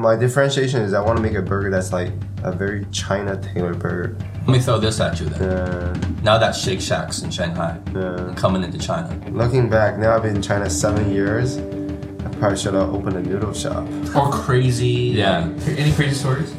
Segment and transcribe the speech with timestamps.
[0.00, 2.12] My differentiation is I want to make a burger that's like
[2.44, 4.16] a very China tailored burger.
[4.46, 5.48] Let me throw this at you then.
[5.50, 8.32] Uh, Now that Shake Shack's in Shanghai, Yeah.
[8.36, 9.08] coming into China.
[9.30, 11.58] looking back, now I've been in China seven years.
[11.58, 13.86] I probably should have opened a noodle shop.
[14.14, 15.12] Or crazy.
[15.16, 15.48] Yeah.
[15.66, 16.52] Any crazy stories?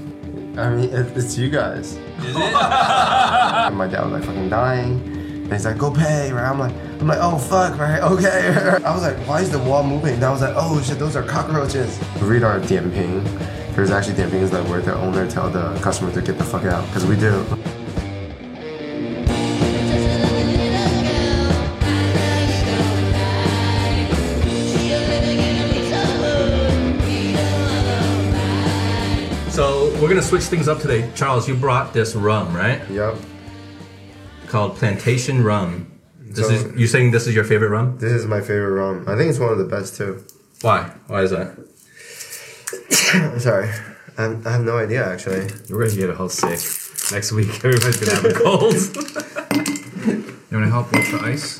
[0.58, 1.98] I mean, it's you guys.
[2.20, 2.36] Is it?
[3.80, 5.19] My dad was like fucking dying.
[5.50, 6.48] And he's like, go pay, right?
[6.48, 6.72] I'm like,
[7.02, 8.00] I'm like, oh fuck, right?
[8.10, 8.54] Okay.
[8.86, 10.14] I was like, why is the wall moving?
[10.14, 12.00] And I was like, oh shit, those are cockroaches.
[12.22, 13.24] Read our dianping.
[13.76, 16.86] There's actually dianpings that where the owner tell the customer to get the fuck out,
[16.86, 17.44] because we do.
[29.50, 31.10] so we're gonna switch things up today.
[31.16, 32.88] Charles, you brought this rum, right?
[32.92, 33.16] Yep.
[34.50, 35.92] Called Plantation Rum.
[36.20, 37.98] This So- is you saying this is your favorite rum?
[38.00, 39.06] This is my favorite rum.
[39.08, 40.24] I think it's one of the best too.
[40.62, 40.92] Why?
[41.08, 41.56] Why is that?
[43.40, 43.70] Sorry.
[44.18, 45.48] I have, I have no idea actually.
[45.70, 46.60] We're gonna get a whole sick
[47.12, 47.50] next week.
[47.64, 48.76] Everybody's gonna have a cold.
[50.52, 51.60] You want to help with the ice?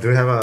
[0.00, 0.40] Do we have a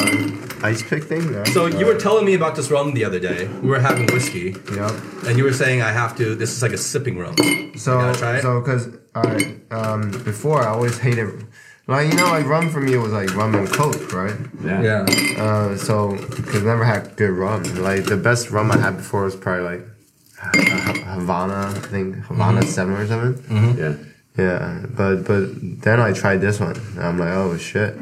[0.63, 1.31] ice pick thing?
[1.31, 1.44] No?
[1.45, 3.47] So you were telling me about this rum the other day.
[3.63, 4.91] We were having whiskey, Yep.
[5.25, 6.35] and you were saying I have to.
[6.35, 7.35] This is like a sipping rum.
[7.78, 8.41] So, gotta try it?
[8.44, 11.47] so, cause I, um, before I always hated,
[11.89, 14.37] like you know, like rum for me was like rum and coke, right?
[14.63, 14.81] Yeah.
[14.81, 15.43] Yeah.
[15.43, 16.15] Uh, so,
[16.49, 17.63] cause I never had good rum.
[17.89, 19.83] Like the best rum I had before was probably like
[21.05, 23.77] Havana, I think Havana Seven or something.
[23.77, 23.95] Yeah.
[24.37, 25.49] Yeah, but but
[25.83, 26.77] then I tried this one.
[26.77, 27.97] And I'm like, oh shit,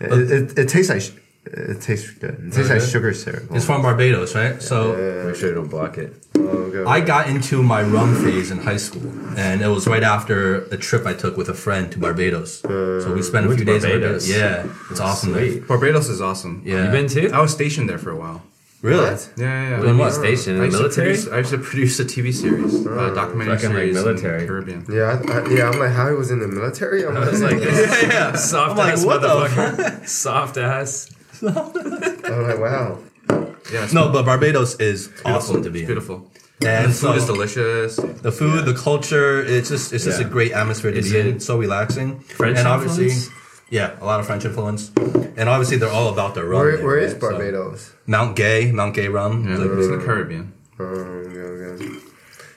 [0.00, 1.12] it, it, it tastes like sh-
[1.52, 2.36] it tastes good.
[2.46, 3.44] It tastes like sugar syrup.
[3.52, 4.60] It's from Barbados, right?
[4.62, 6.12] So Make sure you don't block it.
[6.36, 6.84] Oh.
[6.86, 10.76] I got into my rum phase in high school, and it was right after a
[10.76, 12.64] trip I took with a friend to Barbados.
[12.64, 14.28] Uh, so we spent a went few to days in Barbados.
[14.28, 14.66] Barbados.
[14.68, 15.50] Yeah, it's awesome there.
[15.50, 15.68] Sweet.
[15.68, 16.62] Barbados is awesome.
[16.64, 16.84] Yeah.
[16.86, 17.30] You been too?
[17.32, 18.42] I was stationed there for a while.
[18.80, 19.10] Really?
[19.10, 19.32] What?
[19.36, 19.80] Yeah, yeah, yeah.
[19.80, 20.12] Doing what?
[20.12, 21.06] Uh, Station in I the used, to military?
[21.14, 24.34] produce, I used to produce a TV series, a uh, documentary Fucking, like, series military.
[24.34, 24.86] in the Caribbean.
[24.88, 25.68] Yeah, I, I, yeah.
[25.70, 27.04] I'm like, how he was in the military?
[27.04, 28.32] I'm I was like, like, Yeah, yeah.
[28.36, 30.06] soft I'm like, ass what the motherfucker.
[30.06, 31.10] Soft ass.
[31.42, 32.98] I'm like, wow.
[33.72, 35.94] Yeah, it's No, but Barbados is awesome to be It's in.
[35.94, 36.30] beautiful.
[36.64, 37.96] And the food is delicious.
[37.96, 40.26] The food, the culture, it's just it's just Yeah.
[40.26, 41.26] a great atmosphere to Is be in.
[41.26, 42.20] it It's so relaxing.
[42.20, 43.30] French and obviously, influence?
[43.70, 44.90] yeah, a lot of French influence.
[45.36, 46.60] And obviously, they're all about their rum.
[46.62, 47.20] Where, there, where is right?
[47.20, 47.92] So- Barbados?
[48.06, 49.44] Mount Gay, Mount Gay rum.
[49.46, 50.52] Yeah, Like, it's in the Caribbean.
[50.80, 51.38] Oh, okay,
[51.74, 51.98] okay.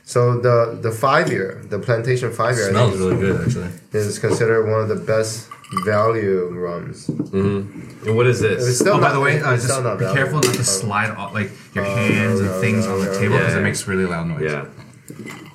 [0.05, 3.69] So the the five year, the plantation five year, smells really good actually.
[3.93, 5.50] is considered one of the best
[5.85, 7.07] value rums.
[7.09, 8.79] And what is It's this?
[8.79, 10.13] still Oh, by the way, uh, just be value.
[10.13, 10.63] careful not to Oh.
[10.63, 13.59] slide all, like your hands and no, things no, on the no, table because yeah.
[13.59, 14.41] it makes really loud noise.
[14.43, 14.65] Yeah.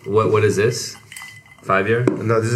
[0.05, 0.97] What What is this?
[1.63, 2.05] Five year?
[2.05, 2.53] No, this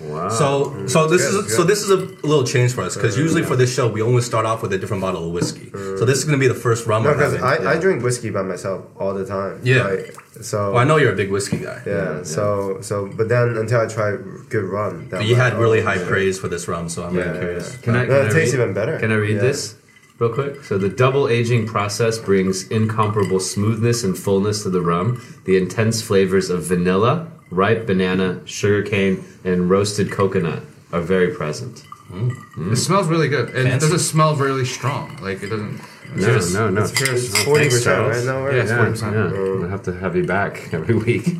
[0.00, 0.08] is a twenty year.
[0.08, 0.08] Interesting.
[0.08, 0.08] 20th, Doesn't smell 20th that strong.
[0.08, 0.08] anniversary.
[0.08, 0.08] 20 year.
[0.08, 0.10] smells really good.
[0.10, 0.22] Wow.
[0.22, 0.28] Wow.
[0.28, 1.96] So, so this good, is so this is a
[2.26, 4.78] little change for us because usually for this show we always start off with a
[4.78, 5.70] different bottle of whiskey.
[5.70, 7.66] So this is gonna be the first rum No, because having.
[7.66, 9.60] I, I drink whiskey by myself all the time.
[9.62, 9.84] Yeah.
[9.84, 11.82] Like, so Well, I know you're a big whiskey guy.
[11.86, 14.16] Yeah, So so, but then until I try
[14.48, 16.06] good rum, that But you had really high shit.
[16.08, 17.76] praise for this rum, so I'm Yeah, really yeah, curious.
[17.78, 18.98] Can I, can No, I it tastes read, even better.
[18.98, 19.42] Can I read Yeah.
[19.42, 19.74] this
[20.18, 20.64] real quick?
[20.64, 25.20] So the double aging process brings incomparable smoothness and fullness to the rum.
[25.44, 30.62] The intense flavors of vanilla, ripe banana, sugarcane, and roasted coconut
[30.92, 31.84] are very present.
[32.10, 32.72] Mm.
[32.72, 35.16] It smells really good, and it doesn't smell really strong.
[35.22, 35.80] Like it doesn't.
[36.16, 36.54] No, Cheers.
[36.54, 36.82] no, no.
[36.82, 38.16] It's Oh, forty thanks, percent, Charles.
[38.16, 38.24] right?
[38.26, 39.10] No, Yeah, it's yeah.
[39.12, 39.60] 40%.
[39.62, 41.24] Yeah, I have to have you back every week.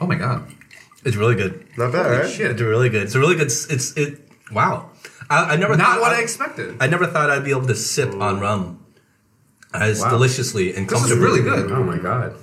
[0.00, 0.42] Oh my god.
[1.04, 1.64] It's really good.
[1.78, 2.30] Not bad, Holy right?
[2.30, 2.50] shit.
[2.50, 3.04] It's really good.
[3.04, 3.46] It's a really good.
[3.46, 4.20] It's it.
[4.52, 4.90] Wow.
[5.30, 6.76] I, I never Not thought what I expected.
[6.80, 8.84] I never thought I'd be able to sip on rum
[9.72, 10.10] as Wow.
[10.10, 11.70] deliciously and This is really good.
[11.72, 12.34] oh my god.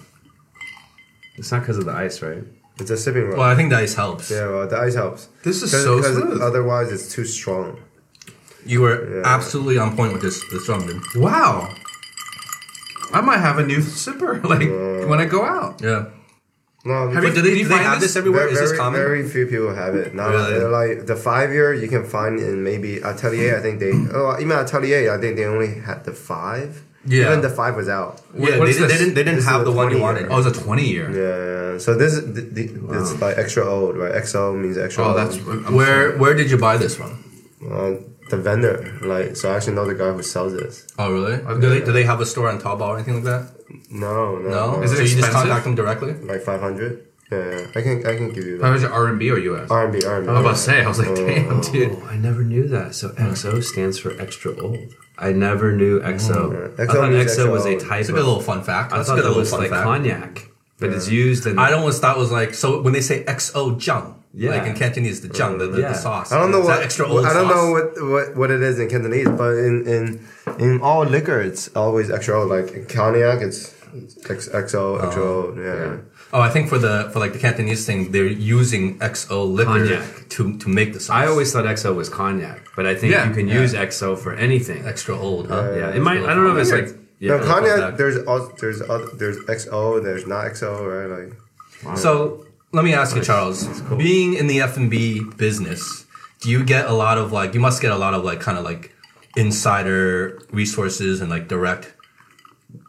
[1.36, 2.44] It's not because of the ice, right?
[2.82, 3.38] It's a sipping rum.
[3.40, 4.30] Well, I think the ice helps.
[4.32, 5.30] yeah, well, the ice helps.
[5.44, 6.42] This is so smooth.
[6.42, 7.78] Otherwise, it's too strong.
[8.66, 9.22] You were Yeah.
[9.36, 11.02] absolutely on point with this this rum, dude.
[11.16, 11.70] Wow.
[13.14, 14.70] I might have a new sipper like
[15.10, 15.82] when I go out.
[15.82, 16.06] Yeah.
[16.84, 18.10] No, Have But you- do they, Did you do they find have this?
[18.14, 18.42] this everywhere?
[18.44, 19.00] very, Is this very, common?
[19.00, 20.16] very few people have it.
[20.16, 20.54] Not Really?
[20.58, 23.58] they're like the five year you can find in maybe Atelier.
[23.58, 26.82] I think they oh even Atelier I think they only had the five.
[27.06, 27.28] Yeah.
[27.28, 28.22] Even the five was out.
[28.36, 29.14] yeah, what they, did, they didn't.
[29.16, 30.22] They didn't have a the one you wanted.
[30.22, 30.32] year.
[30.32, 31.08] Oh, it's a 20 year.
[31.10, 31.78] Yeah.
[31.80, 32.64] So this is the, the,
[33.00, 34.14] it's like extra old, right?
[34.14, 35.18] XO means extra Oh, old.
[35.18, 36.20] that's I'm Where sorry.
[36.20, 37.12] Where did you buy this from?
[37.72, 37.94] uh,
[38.30, 38.98] the vendor.
[39.02, 40.86] Like so, I actually know the guy who sells this.
[41.00, 41.38] Oh, really?
[41.60, 43.44] Do they Do they have a store on Taobao or anything like that?
[43.90, 44.50] No, no.
[44.50, 44.84] No.
[44.84, 46.14] Is it so you just contact them directly?
[46.14, 47.08] like five hundred?
[47.32, 48.74] Yeah, I can I can give you How that.
[48.74, 49.70] was it RMB or US?
[49.70, 50.30] RMB, R and B.
[50.30, 51.98] I was about to say, I was like, damn, dude.
[52.04, 52.94] Oh, I never knew that.
[52.94, 54.94] So XO stands for extra old.
[55.18, 56.16] I never knew mm-hmm.
[56.18, 56.78] XO.
[56.78, 56.84] Yeah.
[56.84, 58.18] I thought means XO was a type It's a of.
[58.18, 58.94] good little fun fact.
[58.94, 59.84] I That's a thought good that little was fun like fact.
[59.84, 60.48] cognac.
[60.80, 61.60] but it's used in.
[61.60, 64.52] I don't always thought was like so when they say XO jung, Yeah.
[64.52, 65.90] like in Cantonese, the jung, the, the, Yeah.
[65.90, 66.32] the sauce.
[66.32, 67.56] I don't know Is that what extra old I don't sauce?
[67.56, 70.04] know what, what what it is in Cantonese, but in in
[70.60, 72.50] in all liquor, it's always extra old.
[72.50, 73.76] Like in cognac, it's
[74.30, 75.60] X, XO, extra old.
[75.60, 75.62] Oh.
[75.62, 75.98] Yeah.
[76.34, 78.26] Oh, I think for the for like the Cantonese thing, they're
[78.58, 80.30] using XO liquor Cognac.
[80.30, 81.16] to to make the sauce.
[81.22, 83.62] I always thought XO was cognac, but I think Yeah, you can yeah.
[83.62, 84.86] use XO for anything.
[84.86, 85.56] extra old, huh?
[85.56, 86.22] Uh, yeah, it might.
[86.30, 86.90] I don't know if it's like.
[87.20, 87.72] Yeah, no, cognac.
[87.80, 87.98] cognac.
[87.98, 90.02] There's al- there's other, there's XO.
[90.06, 91.10] There's not XO, right?
[91.18, 93.58] Like So let me ask you, Charles.
[93.88, 93.98] Cool.
[93.98, 96.06] Being in the F and B business,
[96.42, 97.54] do you get a lot of like?
[97.54, 98.84] You must get a lot of like kind of like
[99.36, 101.94] insider resources and like direct.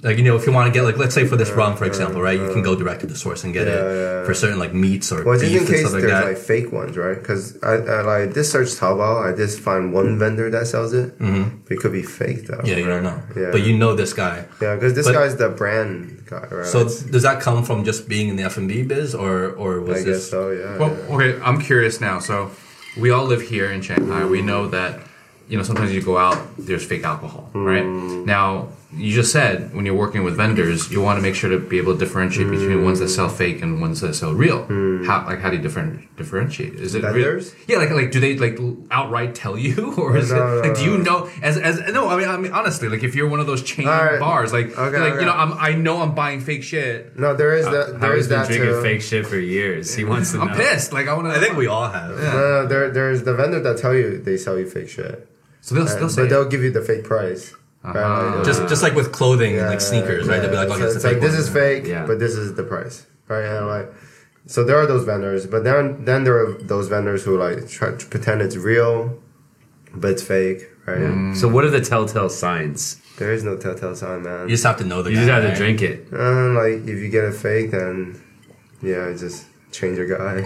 [0.02, 1.84] Like you know, if you want to get like, let's say for this rum, for
[1.84, 2.38] uh, uh, example, right?
[2.38, 4.24] You can go direct to the source and get Yeah, it yeah.
[4.24, 6.24] for certain like meats or Well, just beef in and case stuff like there's that.
[6.24, 7.16] like fake ones, right?
[7.18, 10.18] Because I, I like this search Taobao, I just find one mm.
[10.18, 11.18] vendor that sells it.
[11.18, 11.72] Mm-hmm.
[11.72, 12.60] It could be fake though.
[12.64, 13.50] yeah, you don't know, Yeah.
[13.52, 14.44] but you know this guy.
[14.60, 16.66] Yeah, because this But- guy's the brand guy, right?
[16.66, 19.80] So does that come from just being in the F and B biz, or or
[19.80, 20.06] was I this?
[20.24, 20.50] guess so.
[20.50, 20.78] Yeah.
[20.78, 21.14] Well, yeah.
[21.14, 22.18] okay, I'm curious now.
[22.18, 22.50] So,
[22.96, 24.24] we all live here in Shanghai.
[24.24, 25.00] We know that,
[25.48, 27.84] you know, sometimes you go out, there's fake alcohol, right?
[27.84, 28.26] Mm.
[28.26, 31.58] Now, you just said when you're working with vendors, you want to make sure to
[31.58, 34.66] be able to differentiate between ones that sell fake and ones that sell real.
[35.06, 36.74] How, like, how do you different, differentiate?
[36.74, 37.42] Is it real?
[37.66, 38.58] Yeah, like, like, do they like
[38.90, 41.30] outright tell you, or is No, it no, like, do you know?
[41.42, 43.88] As, as no, I mean, I mean, honestly, like, if you're one of those chain
[43.88, 44.20] All right.
[44.20, 45.20] bars, like, Okay, like okay.
[45.20, 47.18] you know, I'm, I know I'm buying fake shit.
[47.18, 47.98] no, there is that.
[47.98, 48.82] There Howard's been that drinking too.
[48.82, 49.94] fake shit for years.
[49.94, 50.54] He wants to I'm know.
[50.56, 50.92] pissed.
[50.92, 51.34] Like, I want to.
[51.34, 52.10] I think we all have.
[52.10, 55.26] No, no, there, there's the vendor that tell you they sell you fake shit,
[55.62, 57.54] So they'll, Uh, they'll say, but they'll give you the fake price.
[57.84, 57.98] Uh-huh.
[57.98, 58.36] Right?
[58.36, 60.40] Like, Just just like with clothing and Yeah, like sneakers, right?
[60.40, 61.40] They'll be like, oh, So it's it's like this one.
[61.40, 62.06] is fake, Yeah.
[62.06, 63.44] but this is the price, right?
[63.44, 63.92] And like,
[64.46, 67.90] so there are those vendors, but then then there are those vendors who like try
[67.92, 69.18] to pretend it's real,
[69.94, 71.34] but it's fake, right?
[71.36, 73.00] So what are the telltale signs?
[73.18, 74.48] There is no telltale sign, man.
[74.48, 75.26] You just have to know the You guy.
[75.26, 76.06] just have to drink it.
[76.12, 78.20] Uh, like if you get it fake, then
[78.80, 80.36] yeah, just change your guy.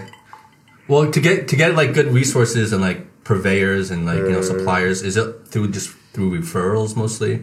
[0.89, 4.39] Well, to get to get like good resources and like purveyors and like you know
[4.41, 4.53] Uh.
[4.53, 7.35] suppliers, is it through just through referrals mostly?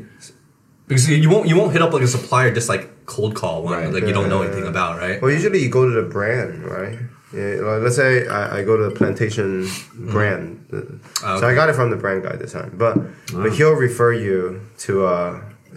[0.88, 3.58] Because you you won't you won't hit up like a supplier just like cold call
[3.64, 3.94] one Right.
[3.96, 4.48] like you don't know Yeah.
[4.50, 5.22] anything about, right?
[5.22, 6.98] Well, usually you go to the brand, right?
[7.40, 9.50] Yeah, like let's say I, I go to the plantation
[10.16, 10.44] brand,
[11.24, 12.72] Ah, so I got it from the brand guy this time.
[12.84, 12.96] But
[13.34, 14.38] but he'll refer you
[14.86, 15.31] to uh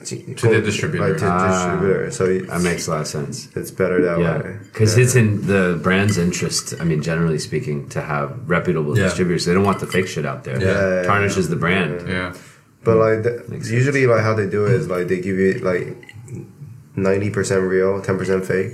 [0.09, 0.15] to,
[0.57, 1.09] the distributor.
[1.09, 1.49] like, to Ah.
[1.51, 2.11] distributor.
[2.19, 3.35] So it's, That makes a lot of sense.
[3.61, 4.57] it's better that Yeah, way.
[4.69, 5.03] because Yeah.
[5.05, 6.65] it's in the brand's interest.
[6.81, 8.27] I mean, generally speaking, to have
[8.57, 9.05] reputable Yeah.
[9.05, 9.43] distributors.
[9.47, 10.59] They don't want the fake shit out there.
[10.61, 11.03] Yeah.
[11.11, 11.93] tarnishes the brand.
[12.17, 12.33] yeah.
[12.87, 15.55] But like the, Makes usually, like how they do it is like they give you
[15.71, 15.87] like
[16.97, 18.73] ninety percent real, ten percent fake.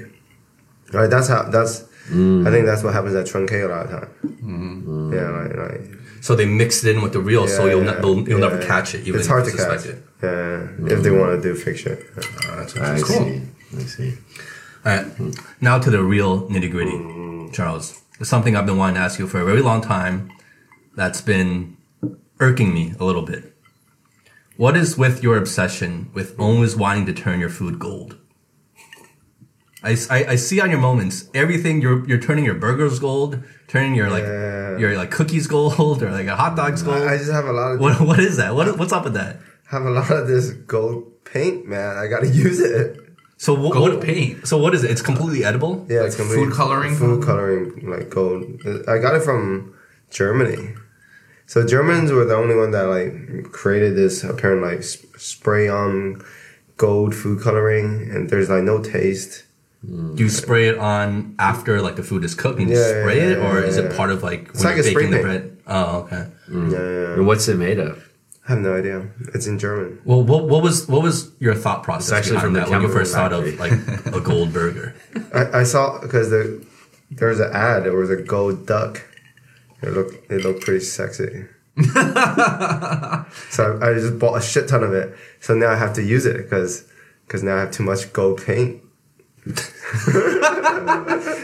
[0.92, 1.08] Right.
[1.10, 1.42] That's how.
[1.50, 1.74] That's.
[2.10, 4.10] I think that's what happens at Trunke a lot of time.
[4.22, 5.14] Mm-hmm.
[5.14, 5.28] Yeah.
[5.30, 5.56] Like.
[5.56, 8.48] like So they mix it in with the real, so you'll, yeah, ne- you'll yeah.
[8.48, 9.06] never catch it.
[9.06, 9.92] Even It's hard to you suspect catch.
[9.94, 10.02] it.
[10.22, 10.92] Yeah.
[10.94, 11.98] If they want to do fake shit.
[12.16, 13.56] Oh, that's I interesting.
[13.70, 13.78] see.
[13.78, 14.14] I see.
[14.84, 15.06] All right,
[15.60, 16.98] now to the real nitty gritty,
[17.56, 18.02] Charles.
[18.20, 20.30] It's something I've been wanting to ask you for a very long time.
[20.96, 21.76] That's been
[22.40, 23.51] irking me a little bit.
[24.56, 28.18] What is with your obsession with always wanting to turn your food gold?
[29.84, 33.94] I, I, I see on your moments everything you're you're turning your burgers gold, turning
[33.96, 34.78] your like Yeah.
[34.78, 37.02] your like cookies gold or like a hot dogs gold.
[37.02, 38.54] I just have a lot of what what is that?
[38.54, 39.38] What what's up with that?
[39.70, 41.96] have a lot of this gold paint, man.
[41.96, 42.98] I gotta use it.
[43.38, 44.46] So what, Gold what- paint?
[44.46, 44.90] So what is it?
[44.92, 45.84] It's completely edible.
[45.88, 46.94] Yeah, Like it's complete- food coloring?
[46.94, 48.44] Food coloring, like gold.
[48.86, 49.74] I got it from
[50.10, 50.74] Germany.
[51.46, 56.22] So Germans were the only one that like created this apparent like s- spray on
[56.76, 59.44] gold food coloring, and there's like no taste.
[59.84, 63.18] Do you spray it on after like the food is cooked and you Yeah, spray
[63.18, 65.06] yeah, it, or yeah, is it part of like It's when like you're a spray
[65.06, 65.42] baking the paint.
[65.42, 65.58] bread?
[65.66, 66.26] Oh, okay.
[66.48, 66.72] Mm.
[66.72, 66.78] Yeah,
[67.08, 68.08] yeah, And what's it made of?
[68.48, 69.08] I have no idea.
[69.34, 70.00] It's in German.
[70.04, 72.86] Well, what, what was what was your thought process It's actually from that when you
[72.88, 73.72] chemical first thought of like
[74.06, 74.94] a gold burger?
[75.34, 76.64] I, I saw because the
[77.10, 77.84] there was an ad.
[77.84, 79.02] There was a gold duck.
[79.82, 81.46] It looked it looked pretty sexy.
[83.50, 85.14] so I, I just bought a shit ton of it.
[85.40, 86.84] So now I have to use it because
[87.26, 88.82] because now I have too much gold paint.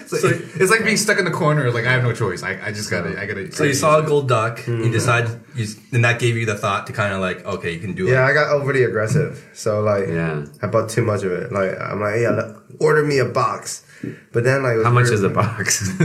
[0.09, 1.71] So it's like being stuck in the corner.
[1.71, 2.43] Like I have no choice.
[2.43, 3.21] I, I just gotta.
[3.21, 3.53] I gotta.
[3.53, 4.85] So you saw a gold duck, Mm-hmm.
[4.85, 7.79] you decided, you, and that gave you the thought to kind of like, okay, you
[7.79, 8.13] can do it.
[8.13, 8.31] Yeah, it.
[8.31, 9.47] I got overly aggressive.
[9.53, 10.47] So like, Yeah.
[10.63, 11.53] I bought too much of it.
[11.53, 13.85] Like I'm like, yeah, look, order me a box.
[14.33, 15.15] But then like, it was How much weird.
[15.15, 15.83] is the box?
[16.01, 16.05] I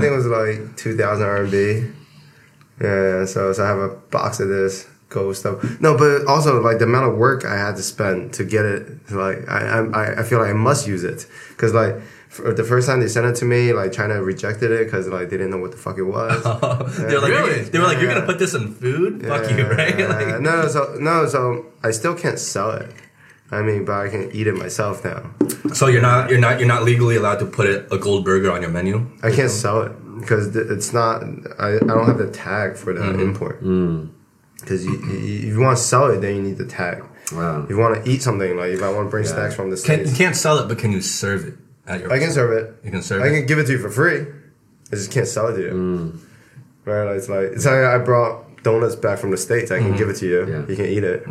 [0.00, 1.94] think it was like two thousand RMB.
[2.80, 5.62] Yeah, so so I have a box of this gold stuff.
[5.80, 9.10] No, but also like the amount of work I had to spend to get it.
[9.10, 11.96] Like I I I feel like I must use it because like.
[12.32, 15.28] For the first time they sent it to me, like China rejected it because like
[15.28, 16.42] they didn't know what the fuck it was.
[16.96, 17.56] they were like, Really?
[17.56, 18.14] you're, they were like, you're Yeah.
[18.14, 19.22] gonna put this in food?
[19.26, 19.98] Fuck you, right?
[19.98, 20.06] Yeah.
[20.06, 22.90] Like, no, no, so no, so I still can't sell it.
[23.52, 25.30] I mean, but I can eat it myself now.
[25.74, 28.50] So you're not you're not you're not legally allowed to put it, a gold burger
[28.50, 29.06] on your menu.
[29.22, 31.22] I can't sell it because it's not.
[31.58, 33.20] I, I don't have the tag for the mm-hmm.
[33.20, 33.62] import.
[33.62, 34.10] Mm.
[34.58, 37.04] Because you, you, if you want to sell it, then you need the tag.
[37.32, 37.64] Wow.
[37.64, 39.76] If you want to eat something, like if I want to bring snacks from the
[39.76, 41.54] Can, you can't sell it, but can you serve it
[41.86, 42.12] at your?
[42.12, 42.84] I can serve it.
[42.84, 43.24] You can serve it.
[43.24, 43.38] I it.
[43.38, 44.26] can give it to you for free.
[44.92, 45.70] I just can't sell it to you.
[45.70, 46.20] Mm.
[46.84, 47.04] Right?
[47.04, 49.70] Like, it's like it's like I brought donuts back from the states.
[49.70, 50.40] I can give it to you.
[50.46, 50.66] Yeah.
[50.68, 51.24] You can eat it.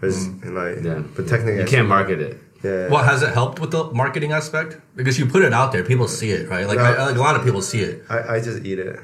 [0.00, 1.02] But it's like, Yeah.
[1.14, 2.38] but technically, You can't market it.
[2.62, 2.88] Yeah.
[2.88, 4.78] Well, has it helped with the marketing aspect?
[4.96, 6.66] Because you put it out there, people see it, right?
[6.66, 6.84] Like, No.
[6.84, 8.04] I, like a lot of people see it.
[8.10, 8.98] I, I just eat it.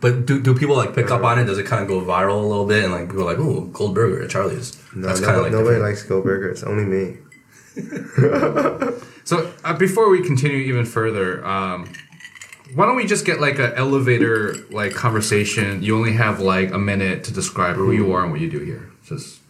[0.00, 1.44] But do, do people like pick up on it?
[1.44, 2.82] Does it kind of go viral a little bit?
[2.82, 5.42] And like people are like, "Ooh, gold burger at Charlie's." No, That's no- kind of
[5.44, 5.92] like nobody different.
[5.94, 6.64] likes Go Burgers.
[6.64, 7.18] Only me.
[9.24, 11.88] So uh, before we continue even further, um,
[12.74, 15.82] why don't we just get like an elevator like conversation?
[15.82, 18.60] You only have like a minute to describe who you are and what you do
[18.60, 18.90] here.
[19.04, 19.40] Just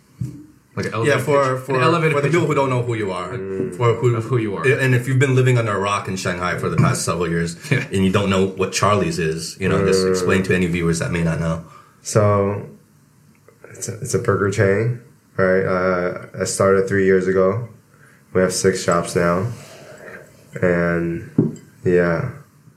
[0.74, 1.64] like an elevator Yeah, for pitch.
[1.66, 3.28] for, An elevator for the pitch people who don't know who you are,
[3.76, 4.66] for who, Of who you are.
[4.66, 7.56] and if you've been living under a rock in Shanghai for the past several years,
[7.70, 7.84] Yeah.
[7.92, 11.10] and you don't know what Charlie's is, you know, just explain to any viewers that
[11.10, 11.64] may not know.
[12.02, 12.68] So
[13.70, 15.00] it's a, it's a burger chain,
[15.36, 15.62] right?
[15.64, 17.68] Uh, I started three years ago.
[18.32, 19.52] We have six shops now,
[20.62, 21.30] and
[21.84, 22.30] yeah,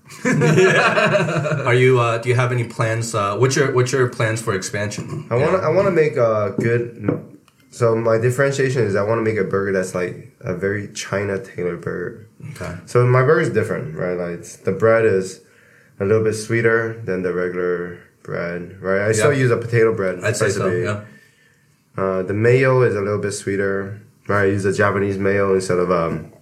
[0.25, 2.00] Are you?
[2.00, 3.15] Uh, do you have any plans?
[3.15, 5.25] Uh, what's your What's your plans for expansion?
[5.29, 7.31] I want to I want to make a good.
[7.71, 11.43] So my differentiation is I want to make a burger that's like a very China
[11.43, 12.29] tailored burger.
[12.51, 12.77] Okay.
[12.85, 14.13] So my burger is different, right?
[14.13, 15.41] Like the bread is
[16.00, 19.09] a little bit sweeter than the regular bread, right?
[19.09, 20.24] I still use a potato bread.
[20.24, 20.71] I'd say so.
[20.71, 21.03] Yeah.
[21.97, 24.01] Uh, the mayo is a little bit sweeter.
[24.27, 26.33] Right, I use a Japanese mayo instead of um,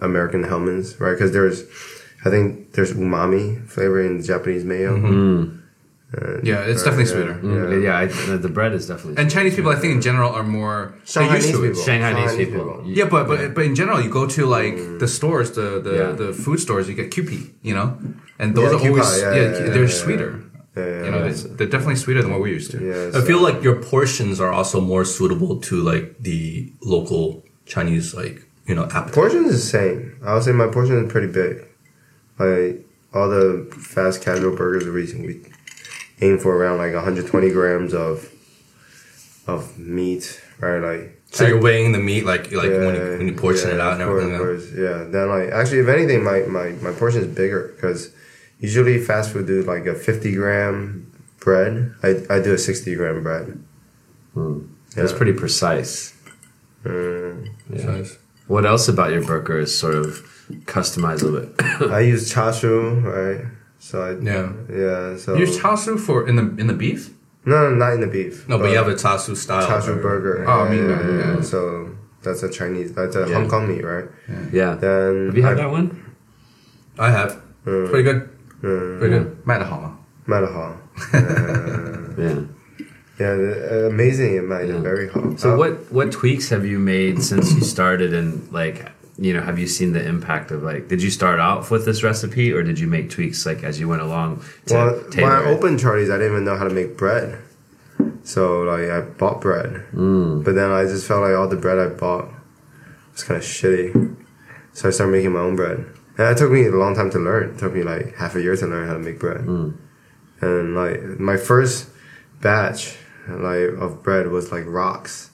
[0.00, 1.12] American Hellmann's, right?
[1.12, 1.64] Because there's,
[2.24, 4.92] I think there's umami flavor in Japanese mayo.
[6.16, 7.34] Uh, Yeah, it's right, definitely yeah, sweeter.
[7.42, 9.20] Mm, Yeah, I, the, the bread is definitely.
[9.20, 11.68] And Chinese people, I think in general, are more they're Shanghainese used to it.
[11.68, 11.82] people.
[11.86, 12.64] Shanghainese Shanghainese people.
[12.64, 12.82] people.
[12.98, 16.12] Yeah, but but but in general, you go to like the stores, the the, Yeah.
[16.22, 17.88] the food stores, you get Kewpie, you know,
[18.40, 20.30] and those Yeah, are always Kewpie, yeah, yeah, yeah, they're yeah, sweeter.
[20.76, 21.28] Yeah, yeah, You know, yeah.
[21.32, 22.78] they're, they're definitely sweeter than what we're used to.
[22.90, 27.22] Yeah, I feel like your portions are also more suitable to like the local
[27.66, 28.36] Chinese, like
[28.68, 29.12] you know, appetite.
[29.20, 29.98] portion is the same.
[30.24, 31.67] I would say my portion is pretty big.
[32.38, 35.40] Like all the fast casual burgers we we
[36.20, 38.30] aim for around like 120 grams of
[39.46, 40.78] of meat, right?
[40.78, 43.80] Like So you're weighing the meat, like like when, you, when you portion yeah, it
[43.80, 44.40] out and of course, everything.
[44.40, 44.64] of else.
[44.66, 45.04] course, Yeah.
[45.10, 48.12] Then like actually, if anything, my my my portion is bigger because
[48.60, 51.94] usually fast food do like a 50 gram bread.
[52.02, 53.58] I I do a 60 gram bread.
[54.94, 55.16] That's Yeah.
[55.18, 56.14] pretty precise.
[56.84, 57.48] Mm.
[57.72, 58.04] Yeah.
[58.46, 60.24] What else about your burger is sort of
[60.65, 61.45] customizable?
[61.91, 63.45] I use chashu, right?
[63.79, 64.49] So I Yeah.
[64.69, 65.17] yeah.
[65.17, 67.09] So You use chasu for in the in the beef.
[67.45, 68.47] no, no, not in the beef.
[68.47, 69.67] No, but you have a Tasu style.
[69.67, 70.45] chashu burger.
[70.47, 71.35] Oh, I yeah, mean, yeah, yeah, yeah.
[71.35, 71.41] yeah.
[71.41, 71.89] So
[72.23, 72.93] that's a Chinese.
[72.93, 73.35] That's a Yeah.
[73.35, 74.07] Hong Kong meat, right?
[74.53, 74.75] yeah.
[74.75, 75.87] Then Have you had I- that one?
[76.97, 77.31] I have.
[77.65, 77.89] Mm.
[77.89, 78.19] Pretty good.
[78.63, 78.99] Mm.
[78.99, 79.27] Pretty good.
[79.45, 79.97] 卖的好吗？
[80.27, 80.73] Matahong.
[82.17, 82.45] Yeah.
[83.19, 84.35] Yeah, the- uh, amazing.
[84.35, 84.79] It might Yeah.
[84.81, 85.39] very hot.
[85.39, 88.85] So Uh, what what tweaks have you made since you started and like
[89.20, 92.02] you know have you seen the impact of like did you start off with this
[92.04, 95.44] recipe or did you make tweaks like as you went along to Well, when I
[95.44, 97.38] opened Charlie's, I didn't even know how to make bread.
[98.22, 100.44] So like I bought bread, Mm.
[100.44, 102.28] but then I just felt like all the bread I bought
[103.12, 104.16] was kind of shitty.
[104.72, 105.78] So I started making my own bread,
[106.16, 107.50] and it took me a long time to learn.
[107.50, 109.38] It took me like half a year to learn how to make bread.
[109.46, 109.74] Mm.
[110.40, 111.88] And like my first
[112.40, 112.94] batch
[113.28, 115.27] like of bread was like rocks.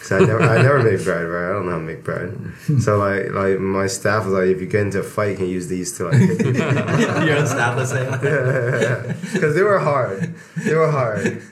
[0.00, 1.50] Cause I never, I never made bread, right?
[1.50, 2.34] I don't know how to make bread.
[2.80, 5.46] So like, like my staff was like, if you get into a fight, you can
[5.48, 6.56] use these to like hit
[7.26, 8.04] You're on staff, let's say.
[9.34, 10.34] because they were hard.
[10.64, 11.42] They were hard.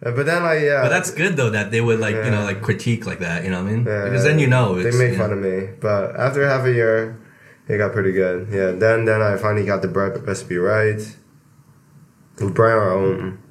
[0.00, 2.44] Uh, but then like yeah, But that's good though that they would like you know
[2.44, 3.42] like critique like that.
[3.42, 3.84] You know what I mean?
[3.84, 5.36] yeah, because then you know they it's, make fun know.
[5.36, 5.70] of me.
[5.80, 7.18] But after half a year,
[7.66, 8.46] it got pretty good.
[8.48, 8.70] Yeah.
[8.78, 11.00] Then then I finally got the bread recipe right.
[12.40, 13.42] We brought our own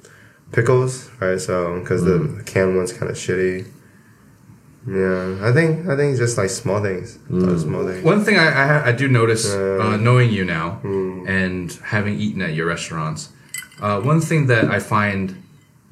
[0.52, 1.38] pickles, right?
[1.38, 2.38] So because Mm.
[2.38, 3.66] the canned one's kind of shitty.
[4.88, 8.02] Yeah, I think I think it's just like small things, A lot of small things.
[8.04, 11.26] One thing I I, I do notice, Uh, uh, knowing you now Hmm.
[11.40, 13.30] and having eaten at your restaurants,
[13.84, 15.34] uh, one thing that I find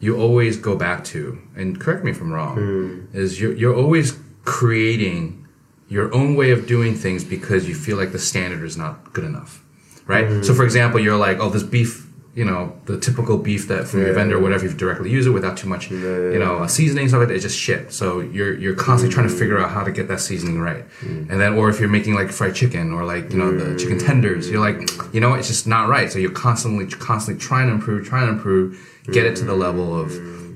[0.00, 3.16] you always go back to, and correct me if I'm wrong, Hmm.
[3.22, 4.08] is you're you're always
[4.44, 5.46] creating
[5.88, 9.24] your own way of doing things because you feel like the standard is not good
[9.24, 9.62] enough,
[10.06, 10.26] right?
[10.26, 10.42] Hmm.
[10.42, 12.05] So, for example, you're like, oh, this beef.
[12.36, 15.30] You know the typical beef that from your vendor, or whatever, you directly use it
[15.30, 17.34] without too much, you know, uh, seasoning stuff like that.
[17.34, 17.90] It's just shit.
[17.98, 20.84] So you're you're constantly trying to figure out how to get that seasoning right,
[21.30, 23.98] and then or if you're making like fried chicken or like you know the chicken
[23.98, 24.78] tenders, you're like,
[25.14, 26.12] you know, it's just not right.
[26.12, 28.66] So you're constantly constantly trying to improve, trying to improve,
[29.10, 30.12] get it to the level of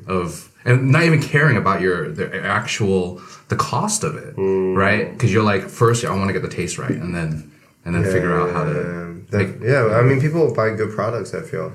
[0.07, 4.77] of and not even caring about your the actual the cost of it, Mm.
[4.77, 5.11] right?
[5.13, 7.51] Because you're like, first, I want to get the taste right, and then
[7.87, 9.10] and then figure out how to.
[9.31, 11.35] That- yeah, I mean, people buy good products.
[11.35, 11.73] I feel,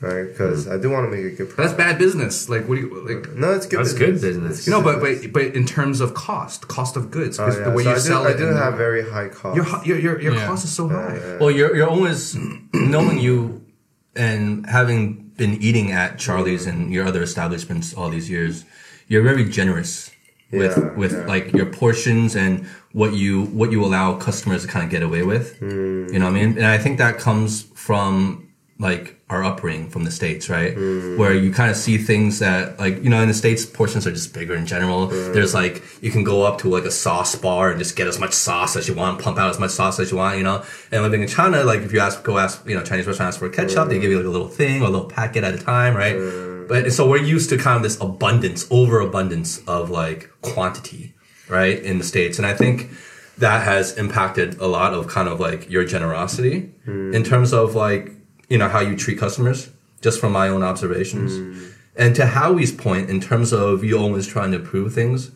[0.00, 0.24] right?
[0.24, 0.72] Because hmm.
[0.72, 2.48] I do want to make a good But that's bad business.
[2.48, 3.34] Like, what do you like?
[3.34, 3.80] No, it's good.
[3.80, 4.66] That's good business.
[4.66, 7.68] You know, but but but in terms of cost, cost of goods, Oh, because yeah.
[7.68, 9.56] the way so you I do, sell I it, do and have very high cost.
[9.56, 10.46] your your your, your Yeah.
[10.46, 11.36] cost is so high.
[11.40, 12.36] Well, you're you're always
[12.74, 13.64] knowing you
[14.14, 18.64] and having been eating at Charlie's and your other establishments all these years.
[19.08, 20.10] You're very generous
[20.52, 21.26] with Yeah, with yeah.
[21.26, 25.22] like your portions and what you what you allow customers to kind of get away
[25.22, 25.58] with.
[25.58, 26.06] Hmm.
[26.12, 26.56] You know what I mean?
[26.56, 28.42] And I think that comes from
[28.78, 30.74] like our upbringing from the states, right?
[30.74, 31.16] Hmm.
[31.16, 34.12] Where you kind of see things that like you know in the states portions are
[34.12, 35.08] just bigger in general.
[35.08, 35.32] Hmm.
[35.32, 38.20] There's like you can go up to like a sauce bar and just get as
[38.20, 40.62] much sauce as you want, pump out as much sauce as you want, you know.
[40.92, 43.40] And living in China, like if you ask go ask you know Chinese restaurant ask
[43.40, 45.58] for ketchup, they give you like a little thing or a little packet at a
[45.58, 46.16] time, right?
[46.68, 51.14] But so we're used to kind of this abundance, overabundance of like quantity,
[51.48, 52.90] right, in the states, and I think
[53.38, 57.14] that has impacted a lot of kind of like your generosity hmm.
[57.14, 58.12] in terms of like
[58.48, 59.70] you know how you treat customers
[60.00, 61.36] just from my own observations.
[61.36, 61.72] Hmm.
[61.98, 65.30] And to howie's point in terms of you always trying to prove things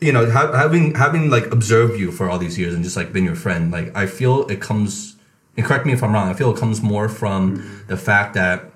[0.00, 3.12] you know ha- having having like observed you for all these years and just like
[3.12, 5.16] been your friend like i feel it comes
[5.56, 7.86] and correct me if i'm wrong i feel it comes more from hmm.
[7.86, 8.73] the fact that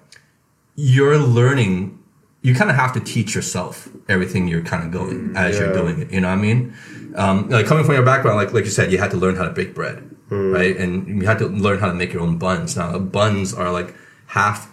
[0.79, 1.99] you're learning
[2.41, 6.01] you kind of have to teach yourself everything you're kind of going as you're doing
[6.03, 6.73] it you know what i mean?
[7.17, 9.45] Um, like coming from your background like like you said you had to learn how
[9.45, 10.77] to bake bread right?
[10.77, 12.77] And you had to learn how to make your own buns.
[12.77, 13.95] Now buns are like
[14.27, 14.73] half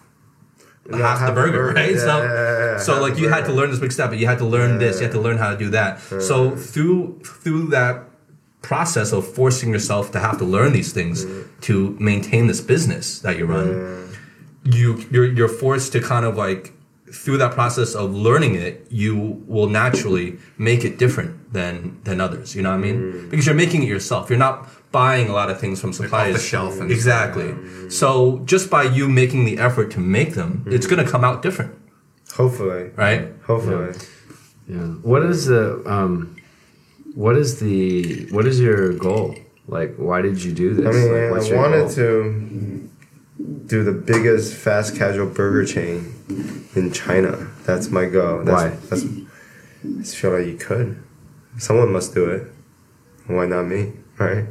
[0.91, 1.73] half, the half the burger, burger.
[1.73, 1.91] right?
[1.91, 4.19] Yeah, so, yeah, yeah, yeah, so like you had to learn this big step, but
[4.19, 5.99] you had to learn this, you had to learn how to do that.
[5.99, 8.03] So through through that
[8.61, 11.25] process of forcing yourself to have to learn these things
[11.61, 14.09] to maintain this business that you run,
[14.65, 16.73] you you're you're forced to kind of like
[17.13, 22.55] through that process of learning it, you will naturally make it different than than others.
[22.55, 23.29] You know what I mean?
[23.29, 24.29] Because you're making it yourself.
[24.29, 27.53] You're not buying a lot of things from suppliers the shelf and exactly.
[27.89, 31.41] So just by you making the effort to make them, it's going to come out
[31.41, 31.75] different,
[32.33, 32.91] Hopefully.
[32.95, 33.31] right?
[33.45, 33.93] Hopefully.
[34.67, 34.77] Yeah.
[35.03, 36.35] What is the um,
[37.13, 39.35] what is the what is your goal?
[39.67, 40.85] Like, why did you do this?
[40.85, 41.89] I mean, like, what's I your wanted goal?
[41.95, 42.84] to
[43.65, 46.13] do the biggest fast casual burger chain
[46.75, 47.47] in China.
[47.65, 48.43] That's my goal.
[48.43, 48.69] That's, Why?
[48.89, 51.01] That's, I just feel like you could.
[51.57, 52.47] Someone must do it.
[53.27, 53.93] Why not me?
[54.17, 54.45] Right?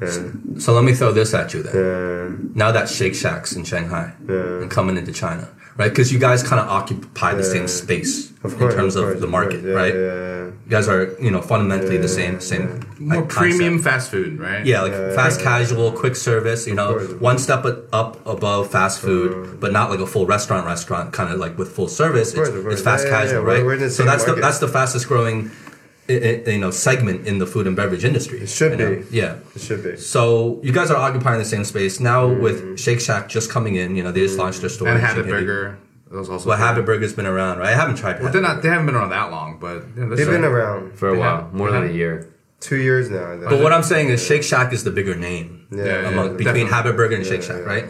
[0.00, 0.30] Yeah.
[0.58, 1.74] So let me throw this at you then.
[1.74, 2.36] Yeah.
[2.54, 4.62] Now that Shake Shack's in Shanghai Yeah.
[4.62, 5.48] and coming into China,
[5.80, 5.88] right?
[5.90, 8.12] Because you guys kind of occupy the same space
[8.44, 8.74] Of course.
[8.74, 9.64] in terms of, course, the market, course.
[9.64, 9.94] Yeah, right?
[9.94, 10.44] Yeah.
[10.66, 12.64] You guys are, you know, fundamentally the same, same
[12.98, 13.84] More like, premium concept.
[13.94, 14.64] fast food, right?
[14.64, 15.44] Yeah, like Yeah, fast yeah.
[15.50, 16.60] casual, quick service.
[16.70, 17.12] You know, course.
[17.30, 17.64] one step
[18.00, 20.66] up above fast food, but not like a full restaurant.
[20.66, 22.28] Restaurant kind of like with full service.
[22.34, 22.74] course, it's, of course.
[22.74, 23.46] it's fast Yeah, yeah, casual, yeah.
[23.46, 23.64] We're- right?
[23.66, 25.69] we're in the so same that's the that's the fastest growing, i- i-
[26.10, 28.40] you know, segment in the food and beverage industry.
[28.40, 28.96] It should you know?
[29.10, 29.16] be.
[29.16, 29.36] Yeah.
[29.54, 29.96] It should be.
[29.96, 32.40] So you guys are occupying the same space now Mm.
[32.40, 33.96] with Shake Shack just coming in.
[33.96, 34.88] You know, they just launched their store.
[34.88, 35.40] And in Habit Shanghai.
[35.40, 35.78] Burger.
[36.10, 36.48] Those also.
[36.48, 37.68] Well, Habit Burger's been around, right?
[37.68, 38.14] I haven't tried.
[38.16, 38.56] Well, Habit they're not.
[38.56, 38.62] Burger.
[38.62, 41.54] They haven't been around that long, but yeah, They've been around for a while, have-
[41.54, 42.14] more than a year.
[42.58, 43.24] two years now.
[43.32, 43.48] I think.
[43.48, 46.32] But what I'm saying is Shake Shack is the bigger name yeah, Yeah, among, yeah,
[46.32, 46.72] between definitely.
[46.72, 47.84] Habit Burger and Yeah, Shake Shack, yeah, right?